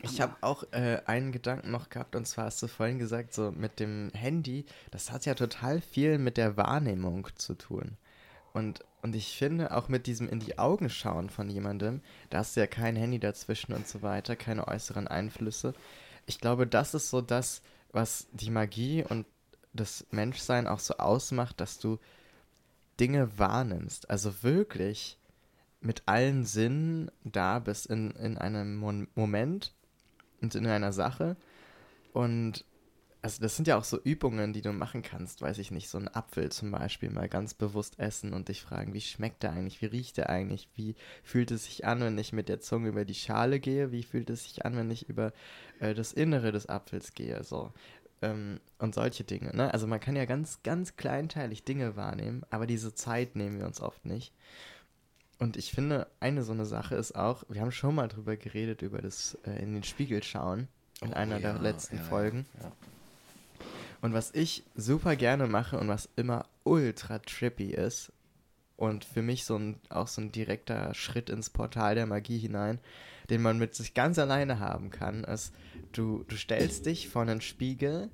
[0.00, 3.50] Ich habe auch äh, einen Gedanken noch gehabt, und zwar hast du vorhin gesagt, so
[3.50, 7.96] mit dem Handy, das hat ja total viel mit der Wahrnehmung zu tun.
[8.52, 12.00] Und, und ich finde, auch mit diesem in die Augen schauen von jemandem,
[12.30, 15.74] da hast du ja kein Handy dazwischen und so weiter, keine äußeren Einflüsse.
[16.26, 17.62] Ich glaube, das ist so das,
[17.92, 19.26] was die Magie und
[19.72, 21.98] das Menschsein auch so ausmacht, dass du
[22.98, 24.10] Dinge wahrnimmst.
[24.10, 25.18] Also wirklich
[25.80, 28.76] mit allen Sinnen da bist in, in einem
[29.14, 29.72] Moment
[30.40, 31.36] und in einer Sache.
[32.12, 32.64] Und
[33.20, 35.98] also das sind ja auch so Übungen, die du machen kannst, weiß ich nicht, so
[35.98, 39.82] einen Apfel zum Beispiel mal ganz bewusst essen und dich fragen, wie schmeckt der eigentlich,
[39.82, 43.04] wie riecht der eigentlich, wie fühlt es sich an, wenn ich mit der Zunge über
[43.04, 45.32] die Schale gehe, wie fühlt es sich an, wenn ich über
[45.80, 47.72] äh, das Innere des Apfels gehe, so.
[48.22, 49.72] Ähm, und solche Dinge, ne?
[49.72, 53.80] Also man kann ja ganz, ganz kleinteilig Dinge wahrnehmen, aber diese Zeit nehmen wir uns
[53.80, 54.32] oft nicht.
[55.38, 58.82] Und ich finde, eine so eine Sache ist auch, wir haben schon mal drüber geredet,
[58.82, 60.68] über das äh, in den Spiegel schauen,
[61.00, 62.46] in Oh einer der ja, letzten ja, ja, Folgen.
[62.60, 62.72] ja.
[64.00, 68.12] Und was ich super gerne mache und was immer ultra trippy ist
[68.76, 72.78] und für mich so ein, auch so ein direkter Schritt ins Portal der Magie hinein,
[73.28, 75.52] den man mit sich ganz alleine haben kann, ist,
[75.92, 78.08] du, du stellst dich vor einen Spiegel,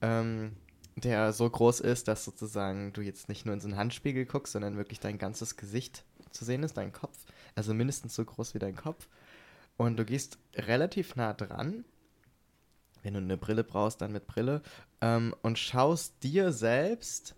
[0.00, 0.56] ähm,
[0.96, 4.54] der so groß ist, dass sozusagen du jetzt nicht nur in so einen Handspiegel guckst,
[4.54, 7.16] sondern wirklich dein ganzes Gesicht zu sehen ist, dein Kopf,
[7.54, 9.08] also mindestens so groß wie dein Kopf.
[9.76, 11.84] Und du gehst relativ nah dran,
[13.02, 14.62] wenn du eine Brille brauchst, dann mit Brille,
[15.00, 17.34] ähm, und schaust dir selbst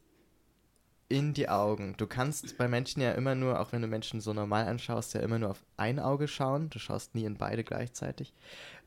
[1.08, 1.94] in die Augen.
[1.96, 5.20] Du kannst bei Menschen ja immer nur, auch wenn du Menschen so normal anschaust, ja
[5.20, 6.70] immer nur auf ein Auge schauen.
[6.70, 8.32] Du schaust nie in beide gleichzeitig.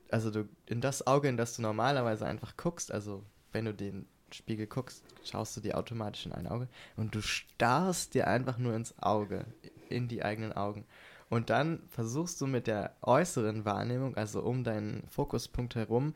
[0.09, 4.07] Also du in das Auge, in das du normalerweise einfach guckst, also wenn du den
[4.31, 8.73] Spiegel guckst, schaust du dir automatisch in ein Auge und du starrst dir einfach nur
[8.73, 9.45] ins Auge,
[9.89, 10.85] in die eigenen Augen.
[11.29, 16.15] Und dann versuchst du mit der äußeren Wahrnehmung, also um deinen Fokuspunkt herum,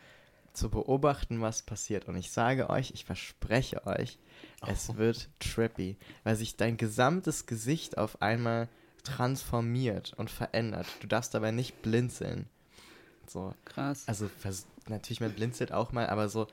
[0.58, 2.08] zu beobachten, was passiert.
[2.08, 4.18] Und ich sage euch, ich verspreche euch,
[4.66, 8.68] es wird trippy, weil sich dein gesamtes Gesicht auf einmal
[9.04, 10.88] transformiert und verändert.
[11.00, 12.48] Du darfst dabei nicht blinzeln.
[13.28, 13.54] So.
[13.66, 14.04] Krass.
[14.08, 14.30] Also
[14.88, 16.48] natürlich, man blinzelt auch mal, aber so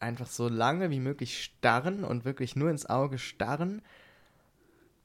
[0.00, 3.82] einfach so lange wie möglich starren und wirklich nur ins Auge starren.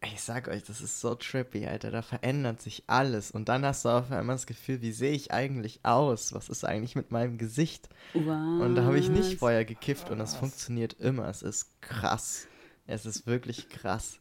[0.06, 1.92] Ich sag euch, das ist so trippy, Alter.
[1.92, 3.32] Da verändert sich alles.
[3.32, 6.34] Und dann hast du auf einmal das Gefühl, wie sehe ich eigentlich aus?
[6.34, 7.90] Was ist eigentlich mit meinem Gesicht?
[8.14, 11.28] Und da habe ich nicht vorher gekifft und es funktioniert immer.
[11.30, 12.48] Es ist krass.
[12.86, 14.20] Es ist wirklich krass.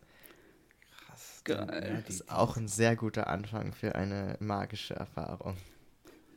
[1.06, 1.40] Krass.
[1.44, 2.04] Geil.
[2.06, 5.56] Das ist auch ein sehr guter Anfang für eine magische Erfahrung.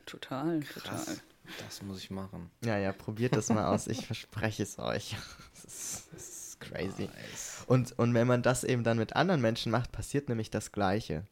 [0.05, 0.97] Total, total.
[0.97, 1.22] krass.
[1.63, 2.49] Das muss ich machen.
[2.63, 3.85] Ja, ja, probiert das mal aus.
[3.88, 5.15] Ich verspreche es euch.
[5.67, 7.03] Es ist, es ist crazy.
[7.03, 7.64] Nice.
[7.68, 11.26] Und, und wenn man das eben dann mit anderen Menschen macht, passiert nämlich das Gleiche.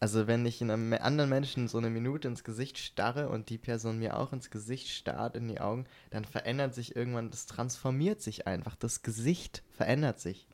[0.00, 4.00] Also wenn ich einem anderen Menschen so eine Minute ins Gesicht starre und die Person
[4.00, 8.48] mir auch ins Gesicht starrt, in die Augen, dann verändert sich irgendwann, das transformiert sich
[8.48, 8.74] einfach.
[8.74, 10.48] Das Gesicht verändert sich.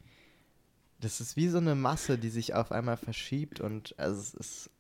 [1.01, 4.71] das ist wie so eine Masse, die sich auf einmal verschiebt und also es ist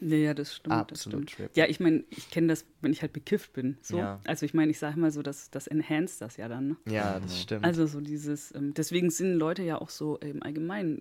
[0.00, 0.72] Ja, ja, das stimmt.
[0.72, 1.48] Das Absolut stimmt.
[1.48, 1.60] trippy.
[1.60, 3.78] Ja, ich meine, ich kenne das, wenn ich halt bekifft bin.
[3.80, 3.98] So.
[3.98, 4.20] Ja.
[4.26, 6.68] Also ich meine, ich sage mal so, das, das enhanced das ja dann.
[6.68, 6.76] Ne?
[6.86, 7.64] ja, das stimmt.
[7.64, 11.00] Also so dieses, ähm, deswegen sind Leute ja auch so im Allgemeinen,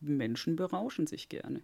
[0.00, 1.60] Menschen berauschen sich gerne.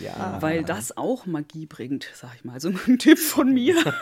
[0.00, 0.40] ja.
[0.40, 2.60] Weil das auch Magie bringt, sag ich mal.
[2.60, 3.76] So ein Tipp von mir.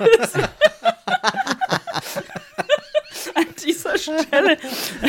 [3.97, 4.57] Dieser Stelle.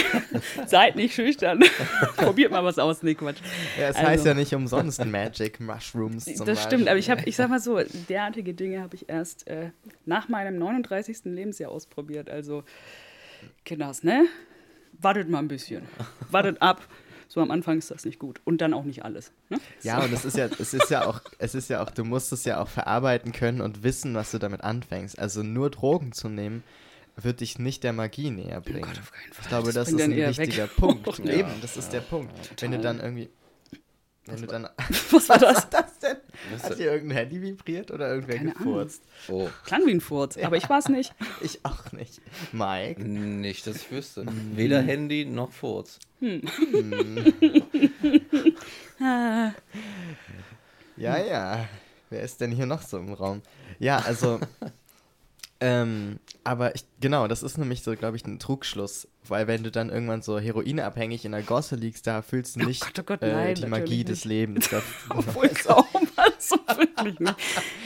[0.68, 1.64] Seid nicht schüchtern.
[2.18, 3.38] Probiert mal was aus, nee, Quatsch.
[3.80, 7.18] ja, es also- heißt ja nicht umsonst Magic Mushrooms Das stimmt, aber ich Beispiel.
[7.22, 7.80] habe, ich sag mal so,
[8.10, 9.72] derartige Dinge habe ich erst äh,
[10.06, 11.20] nach meinem 39.
[11.26, 12.30] Lebensjahr ausprobiert.
[12.30, 12.64] Also,
[13.66, 14.26] Kinders, ne?
[14.99, 15.84] Wartet mal ein bisschen.
[16.30, 16.88] Wartet ab.
[17.28, 18.41] So am Anfang ist das nicht gut.
[18.44, 19.32] Und dann auch nicht alles.
[19.49, 19.58] Ne?
[19.84, 22.34] Ja, und es ist ja, es ist ja auch, es ist ja auch, du musst
[22.34, 25.18] es ja auch verarbeiten können und wissen, was du damit anfängst.
[25.18, 26.62] Also nur Drogen zu nehmen,
[27.23, 28.84] wird dich nicht der Magie näher bringen.
[28.84, 29.41] Oh Gott, auf keinen Fall.
[29.43, 30.38] Ich glaube, das, Das ist ein eher weg.
[30.38, 31.19] wichtiger Punkt.
[31.26, 31.34] Ja.
[31.34, 32.31] Eben, das ist der Punkt.
[32.61, 33.30] Wenn du dann irgendwie.
[34.26, 34.69] Wenn du dann.
[35.11, 35.69] Was war das?
[35.69, 36.18] das denn?
[36.52, 39.03] Was Hat hier irgendein Handy vibriert oder irgendwer Keine gefurzt?
[39.30, 41.14] Oh, Klang wie ein Furz, aber ich war es nicht.
[41.41, 42.22] Ich auch nicht.
[42.52, 43.02] Mike?
[43.03, 44.26] nicht, dass ich wüsste.
[44.56, 45.99] Weder Handy noch Furz.
[48.99, 49.52] Ah,
[50.98, 51.68] Ja, ja.
[52.10, 53.41] Wer ist denn hier noch so im Raum?
[53.80, 54.39] Ja, also.
[55.62, 59.08] Ähm, aber ich, genau, das ist nämlich so, glaube ich, ein Trugschluss.
[59.28, 62.82] Weil wenn du dann irgendwann so heroinabhängig in der Gosse liegst, da fühlst du nicht
[62.82, 64.26] Gott, oh Gott, äh, nein, die natürlich Magie des nicht.
[64.26, 64.70] Lebens.
[64.70, 65.86] Das, Obwohl kaum,
[66.16, 67.36] also wirklich nicht.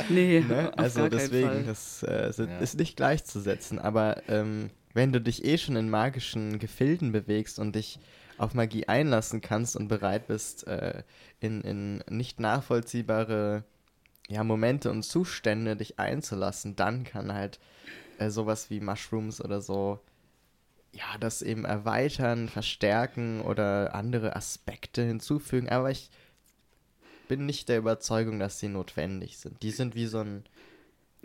[0.10, 0.72] Nee, ne?
[0.73, 1.64] auf Also deswegen, Fall.
[1.65, 2.60] das äh, sind- Ja.
[2.60, 3.77] ist nicht gleichzusetzen.
[3.80, 7.99] Aber ähm, wenn du dich eh schon in magischen Gefilden bewegst und dich
[8.38, 11.03] auf Magie einlassen kannst und bereit bist, äh,
[11.41, 13.64] in, in nicht nachvollziehbare
[14.27, 17.60] ja, Momente und Zustände dich einzulassen, dann kann halt
[18.18, 19.99] äh, sowas wie Mushrooms oder so
[20.95, 25.68] ja, das eben erweitern, verstärken oder andere Aspekte hinzufügen.
[25.68, 26.10] Aber ich
[27.27, 29.61] bin nicht der Überzeugung, dass sie notwendig sind.
[29.61, 30.45] Die sind wie so ein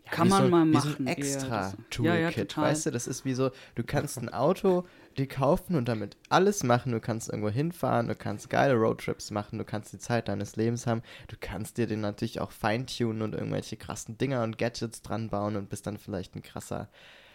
[0.04, 2.86] ja, Kann wie man so, mal wie machen, So ein extra Toolkit, Ja, ja, weißt
[2.86, 2.90] du?
[2.90, 4.86] Das ist wie so, du kannst ein Auto
[5.18, 6.92] dir kaufen und damit alles machen.
[6.92, 10.86] Du kannst irgendwo hinfahren, du kannst geile Roadtrips machen, du kannst die Zeit deines Lebens
[10.86, 11.02] haben.
[11.28, 15.56] Du kannst dir den natürlich auch feintunen und irgendwelche krassen Dinger und Gadgets dran bauen
[15.56, 16.88] und bist dann vielleicht ein krasser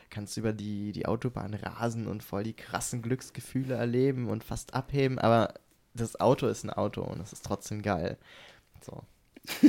[0.10, 5.20] kannst über die, die Autobahn rasen und voll die krassen Glücksgefühle erleben und fast abheben,
[5.20, 5.54] aber
[5.94, 8.18] das Auto ist ein Auto und es ist trotzdem geil.
[8.82, 9.04] So.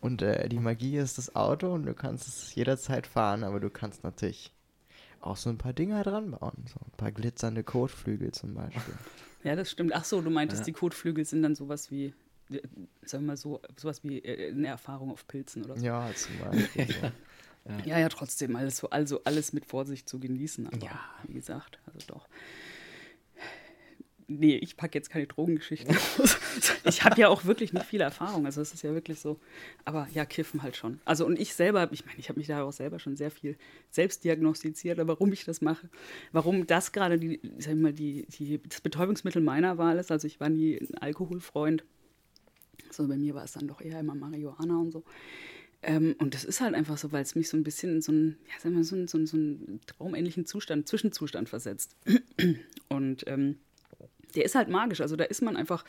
[0.00, 3.70] und äh, die Magie ist das Auto und du kannst es jederzeit fahren, aber du
[3.70, 4.52] kannst natürlich
[5.22, 6.64] auch so ein paar Dinger dran bauen.
[6.66, 8.94] So ein paar glitzernde Kotflügel zum Beispiel.
[9.44, 9.92] Ja, das stimmt.
[9.92, 10.64] Ach so, du meintest, Ja.
[10.66, 12.14] die Kotflügel sind dann sowas wie,
[12.50, 12.60] äh,
[13.04, 15.84] sagen wir mal so, sowas wie äh, eine Erfahrung auf Pilzen oder so.
[15.84, 16.86] ja, zum Beispiel.
[16.86, 17.10] So.
[17.84, 20.66] Ja, ja, trotzdem, alles so, also alles mit Vorsicht zu genießen.
[20.68, 21.00] Aber Ja.
[21.26, 22.26] wie gesagt, also doch.
[24.38, 26.38] Nee, ich packe jetzt keine Drogengeschichten aus.
[26.84, 28.44] Ich habe ja auch wirklich nicht viel Erfahrung.
[28.44, 29.38] Also es ist ja wirklich so.
[29.84, 31.00] Aber ja, kiffen halt schon.
[31.04, 33.56] Also und ich selber, ich meine, ich habe mich da auch selber schon sehr viel
[33.90, 35.88] selbst diagnostiziert, warum ich das mache,
[36.32, 40.10] warum das gerade die, sag ich mal, die, die, das Betäubungsmittel meiner Wahl ist.
[40.10, 41.84] Also ich war nie ein Alkoholfreund.
[42.90, 45.04] So bei mir war es dann doch eher immer Marihuana und so.
[45.82, 48.12] Ähm, und das ist halt einfach so, weil es mich so ein bisschen in so
[48.12, 51.96] einen, ja, sag mal, so einen, so einen, so einen traumähnlichen Zustand, Zwischenzustand versetzt.
[52.88, 53.56] Und ähm,
[54.34, 55.00] der ist halt magisch.
[55.00, 55.84] Also da ist man einfach,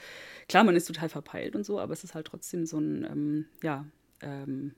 [0.48, 3.46] klar, man ist total verpeilt und so, aber es ist halt trotzdem so ein, ähm,
[3.62, 3.86] ja,
[4.22, 4.76] ähm,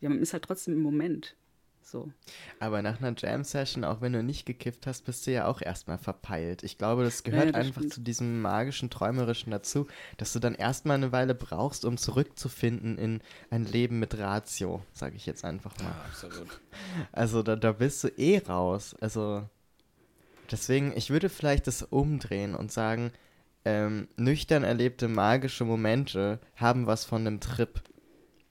[0.00, 1.34] ja, man ist halt trotzdem im Moment.
[1.82, 2.12] So.
[2.60, 5.96] Aber nach einer Jam-Session, auch wenn du nicht gekifft hast, bist du ja auch erstmal
[5.96, 6.62] verpeilt.
[6.62, 7.94] Ich glaube, das gehört Ja, das einfach stimmt.
[7.94, 9.86] zu diesem magischen, träumerischen dazu,
[10.18, 15.16] dass du dann erstmal eine Weile brauchst, um zurückzufinden in ein Leben mit Ratio, sage
[15.16, 15.94] ich jetzt einfach mal.
[16.06, 16.60] absolut.
[17.12, 18.94] Also da, da bist du eh raus.
[19.00, 19.48] Also
[20.50, 23.12] deswegen, ich würde vielleicht das umdrehen und sagen,
[23.64, 27.82] ähm, nüchtern erlebte magische Momente haben was von einem Trip.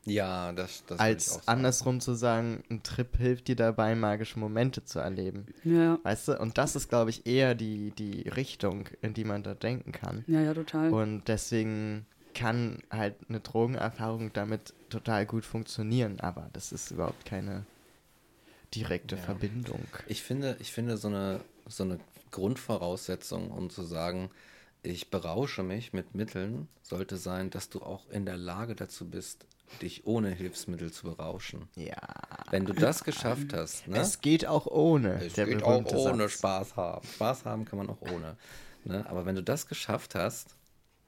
[0.05, 1.43] Ja, das, das würd ich auch als sagen.
[1.47, 5.47] andersrum zu sagen, ein Trip hilft dir dabei, magische Momente zu erleben.
[5.65, 6.37] Ja, Weißt du?
[6.39, 10.23] Und das ist, glaube ich, eher die, die Richtung, in die man da denken kann.
[10.27, 10.93] ja, ja, total.
[10.93, 17.65] Und deswegen kann halt eine Drogenerfahrung damit total gut funktionieren, aber das ist überhaupt keine
[18.75, 19.21] direkte Ja.
[19.21, 19.81] Verbindung.
[20.07, 21.99] Ich finde, ich finde so eine, so eine
[22.31, 24.29] Grundvoraussetzung, um zu sagen,
[24.83, 29.45] ich berausche mich mit Mitteln, sollte sein, dass du auch in der Lage dazu bist,
[29.81, 31.67] dich ohne Hilfsmittel zu berauschen.
[31.75, 31.97] Ja.
[32.51, 33.97] Wenn du das geschafft hast, ne?
[33.97, 35.21] Es geht auch ohne.
[35.21, 36.33] Es der geht auch ohne Satz.
[36.33, 37.07] Spaß haben.
[37.07, 38.37] Spaß haben kann man auch ohne.
[38.85, 39.05] Ne?
[39.09, 40.55] Aber wenn du das geschafft hast,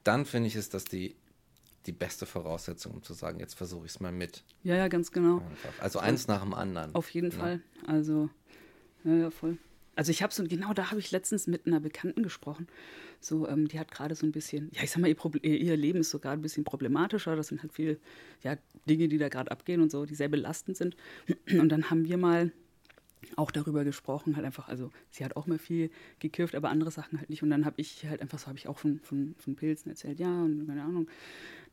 [0.04, 1.16] dann finde ich, ist das die,
[1.86, 4.44] die beste Voraussetzung, um zu sagen, jetzt versuche ich es mal mit.
[4.62, 5.38] ja, ja, ganz genau.
[5.38, 5.82] Einfach.
[5.82, 6.94] Also eins nach dem anderen.
[6.94, 7.34] Auf jeden ne?
[7.34, 7.60] Fall.
[7.86, 8.28] Also,
[9.04, 9.56] ja, ja, voll.
[10.00, 12.68] Also ich habe so, genau da habe ich letztens mit einer Bekannten gesprochen.
[13.20, 16.00] So, ähm, die hat gerade so ein bisschen, ja, ich sag mal, ihr, ihr Leben
[16.00, 17.36] ist so gerade ein bisschen problematischer.
[17.36, 17.98] Das sind halt viele
[18.42, 18.56] ja,
[18.88, 20.96] Dinge, die da gerade abgehen und so, die sehr belastend sind.
[21.52, 22.50] Und dann haben wir mal
[23.36, 27.18] auch darüber gesprochen, halt einfach, also sie hat auch mal viel gekifft, aber andere Sachen
[27.18, 27.42] halt nicht.
[27.42, 30.18] Und dann habe ich halt einfach so, habe ich auch von, von, von Pilzen erzählt,
[30.18, 31.08] ja, und keine Ahnung,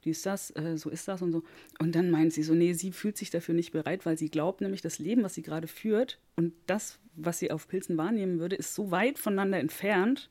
[0.02, 1.44] wie ist das, äh, so ist das und so.
[1.80, 4.60] Und dann meint sie so, nee, sie fühlt sich dafür nicht bereit, weil sie glaubt
[4.60, 8.56] nämlich, das Leben, was sie gerade führt und das, was sie auf Pilzen wahrnehmen würde,
[8.56, 10.30] ist so weit voneinander entfernt,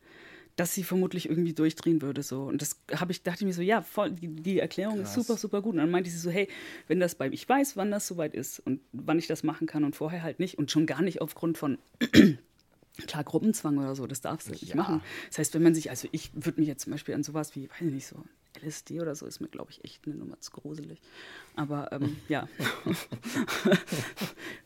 [0.56, 2.22] dass sie vermutlich irgendwie durchdrehen würde.
[2.22, 2.44] So.
[2.44, 5.16] Und das habe ich, dachte ich mir so, ja, voll, die, die Erklärung Krass.
[5.16, 5.74] ist super, super gut.
[5.74, 6.48] Und dann meinte sie so, hey,
[6.88, 9.84] wenn das bei, ich weiß, wann das soweit ist und wann ich das machen kann
[9.84, 11.78] und vorher halt nicht und schon gar nicht aufgrund von
[13.06, 14.58] Klar, Gruppenzwang oder so, das darfst du ja.
[14.60, 15.02] nicht machen.
[15.28, 17.68] Das heißt, wenn man sich, also ich würde mich jetzt zum Beispiel an sowas wie,
[17.68, 18.24] weiß ich nicht, so
[18.62, 21.00] LSD oder so, ist mir, glaube ich, echt eine Nummer zu gruselig.
[21.56, 22.48] Aber ähm, ja.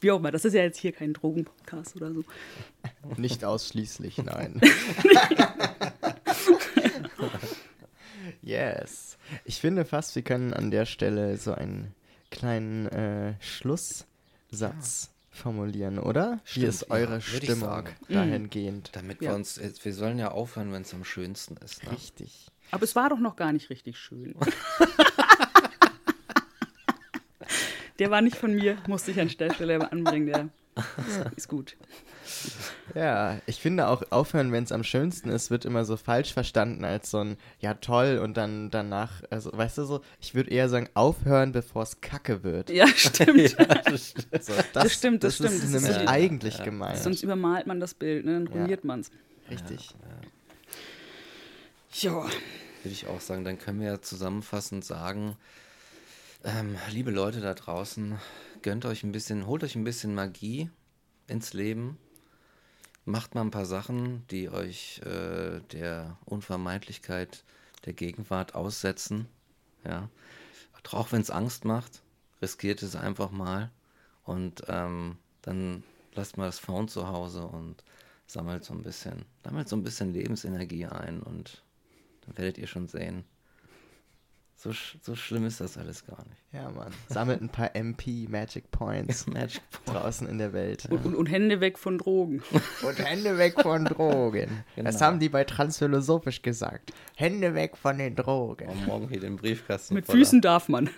[0.01, 2.24] wie auch immer, das ist ja jetzt hier kein Drogenpodcast oder so.
[3.16, 4.61] Nicht ausschließlich, nein.
[8.43, 9.19] yes.
[9.44, 11.94] Ich finde fast, wir können an der Stelle so einen
[12.31, 16.40] kleinen äh, Schlusssatz formulieren, oder?
[16.44, 18.90] Stimmt, Wie ist eure ja, Stimmung dahingehend?
[18.93, 21.85] Damit wir uns, wir sollen ja aufhören, wenn es am schönsten ist.
[21.85, 21.93] Ne?
[21.93, 22.48] Richtig.
[22.70, 24.35] Aber es war doch noch gar nicht richtig schön.
[27.98, 30.48] der war nicht von mir, musste ich an der Stelle anbringen, der
[31.37, 31.77] ist gut.
[32.95, 36.85] Ja, ich finde auch aufhören, wenn es am schönsten ist, wird immer so falsch verstanden
[36.85, 40.69] als so ein ja toll und dann danach, also weißt du so, ich würde eher
[40.69, 42.71] sagen aufhören, bevor es kacke wird.
[42.71, 43.53] Ja, stimmt.
[43.59, 45.65] ja, das, so, das, das, stimmt, das, das stimmt.
[45.65, 46.65] Ist das nämlich ist eigentlich ja.
[46.65, 46.99] gemeint.
[46.99, 48.33] Sonst übermalt man das Bild, ne?
[48.35, 48.87] dann ruiniert ja.
[48.87, 49.11] man es.
[49.51, 49.91] Richtig.
[51.93, 52.23] Ja.
[52.23, 55.37] Würde ich auch sagen, dann können wir ja zusammenfassend sagen,
[56.45, 58.19] ähm, liebe Leute da draußen,
[58.62, 60.71] gönnt euch ein bisschen, holt euch ein bisschen Magie
[61.27, 61.99] ins Leben
[63.05, 67.45] macht mal ein paar Sachen, die euch äh, der Unvermeidlichkeit
[67.85, 69.27] der Gegenwart aussetzen.
[69.85, 70.09] Ja.
[70.93, 72.03] Auch wenn es Angst macht,
[72.41, 73.71] riskiert es einfach mal.
[74.25, 75.83] Und ähm, dann
[76.15, 77.85] lasst mal das Phone zu Hause und
[78.27, 81.62] sammelt so ein bisschen, sammelt so ein bisschen Lebensenergie ein und
[82.25, 83.25] dann werdet ihr schon sehen,
[84.62, 86.37] so, so schlimm ist das alles gar nicht.
[86.53, 86.93] Ja, Mann.
[87.09, 90.87] Sammelt ein paar MP Magic Points Magic draußen in der Welt.
[90.91, 92.43] Und, und, und, Hände weg von Drogen.
[92.82, 94.62] Und Hände weg von Drogen.
[94.77, 94.91] Genau.
[94.91, 96.93] Das haben die bei Transphilosophisch gesagt.
[97.16, 98.69] Hände weg von den Drogen.
[98.69, 99.95] Und morgen hier den Briefkasten.
[99.95, 100.91] Mit Füßen darf man.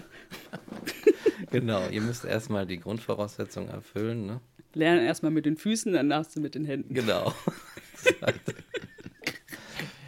[1.50, 4.26] genau, ihr müsst erstmal die Grundvoraussetzungen erfüllen.
[4.26, 4.40] Ne?
[4.74, 6.92] Lernen erstmal mit den Füßen, dann darfst du mit den Händen.
[6.92, 7.32] Genau.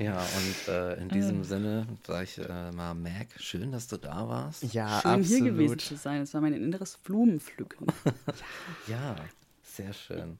[0.01, 1.45] Ja, und äh, in diesem ah.
[1.45, 4.73] Sinne sage ich äh, mal, Mac, schön, dass du da warst.
[4.73, 5.27] Ja, schön absolut.
[5.27, 6.23] hier gewesen zu sein.
[6.23, 7.87] Es war mein inneres Blumenpflücken.
[8.87, 9.17] ja,
[9.63, 10.39] sehr schön.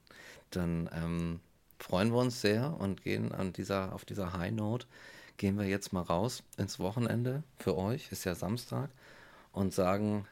[0.49, 1.39] Dann ähm,
[1.77, 4.87] freuen wir uns sehr und gehen an dieser, auf dieser High Note
[5.37, 8.89] gehen wir jetzt mal raus ins Wochenende für euch, ist ja Samstag,
[9.51, 10.27] und sagen,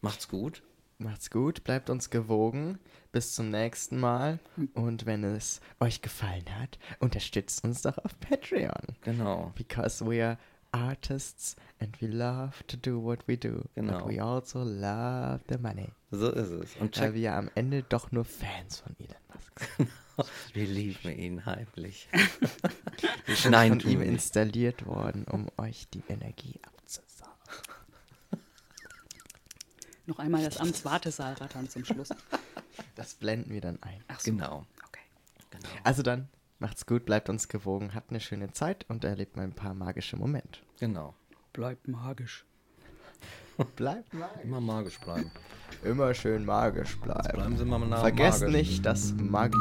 [0.00, 0.62] macht's gut.
[0.98, 2.78] Macht's gut, bleibt uns gewogen.
[3.14, 4.40] Bis zum nächsten Mal.
[4.72, 8.96] Und wenn es euch gefallen hat, unterstützt uns doch auf Patreon.
[9.02, 9.52] Genau.
[9.54, 10.36] Because we are
[10.72, 13.62] artists and we love to do what we do.
[13.76, 14.00] Genau.
[14.00, 15.92] But we also love the money.
[16.10, 16.76] So ist es.
[16.80, 19.88] Und Weil wir am Ende doch nur Fans von Elon Musk sind.
[20.52, 22.08] wir lieben ihn heimlich.
[23.26, 27.32] wir sind Nein, von ihm installiert worden, um euch die Energie abzusaugen.
[30.06, 32.08] Noch einmal das Amtswartesaal rattern zum Schluss.
[32.94, 34.02] Das blenden wir dann ein.
[34.08, 34.30] Ach so.
[34.30, 34.64] Genau.
[34.86, 35.00] Okay.
[35.50, 35.68] Genau.
[35.82, 39.52] Also dann, macht's gut, bleibt uns gewogen, habt eine schöne Zeit und erlebt mal ein
[39.52, 40.60] paar magische Momente.
[40.78, 41.14] Genau.
[41.52, 42.44] Bleibt magisch.
[43.76, 44.44] bleibt magisch.
[44.44, 45.30] Immer magisch bleiben.
[45.82, 47.22] Immer schön magisch bleiben.
[47.24, 48.56] Jetzt bleiben Sie mal nah Vergesst magisch.
[48.56, 49.58] nicht das Magie.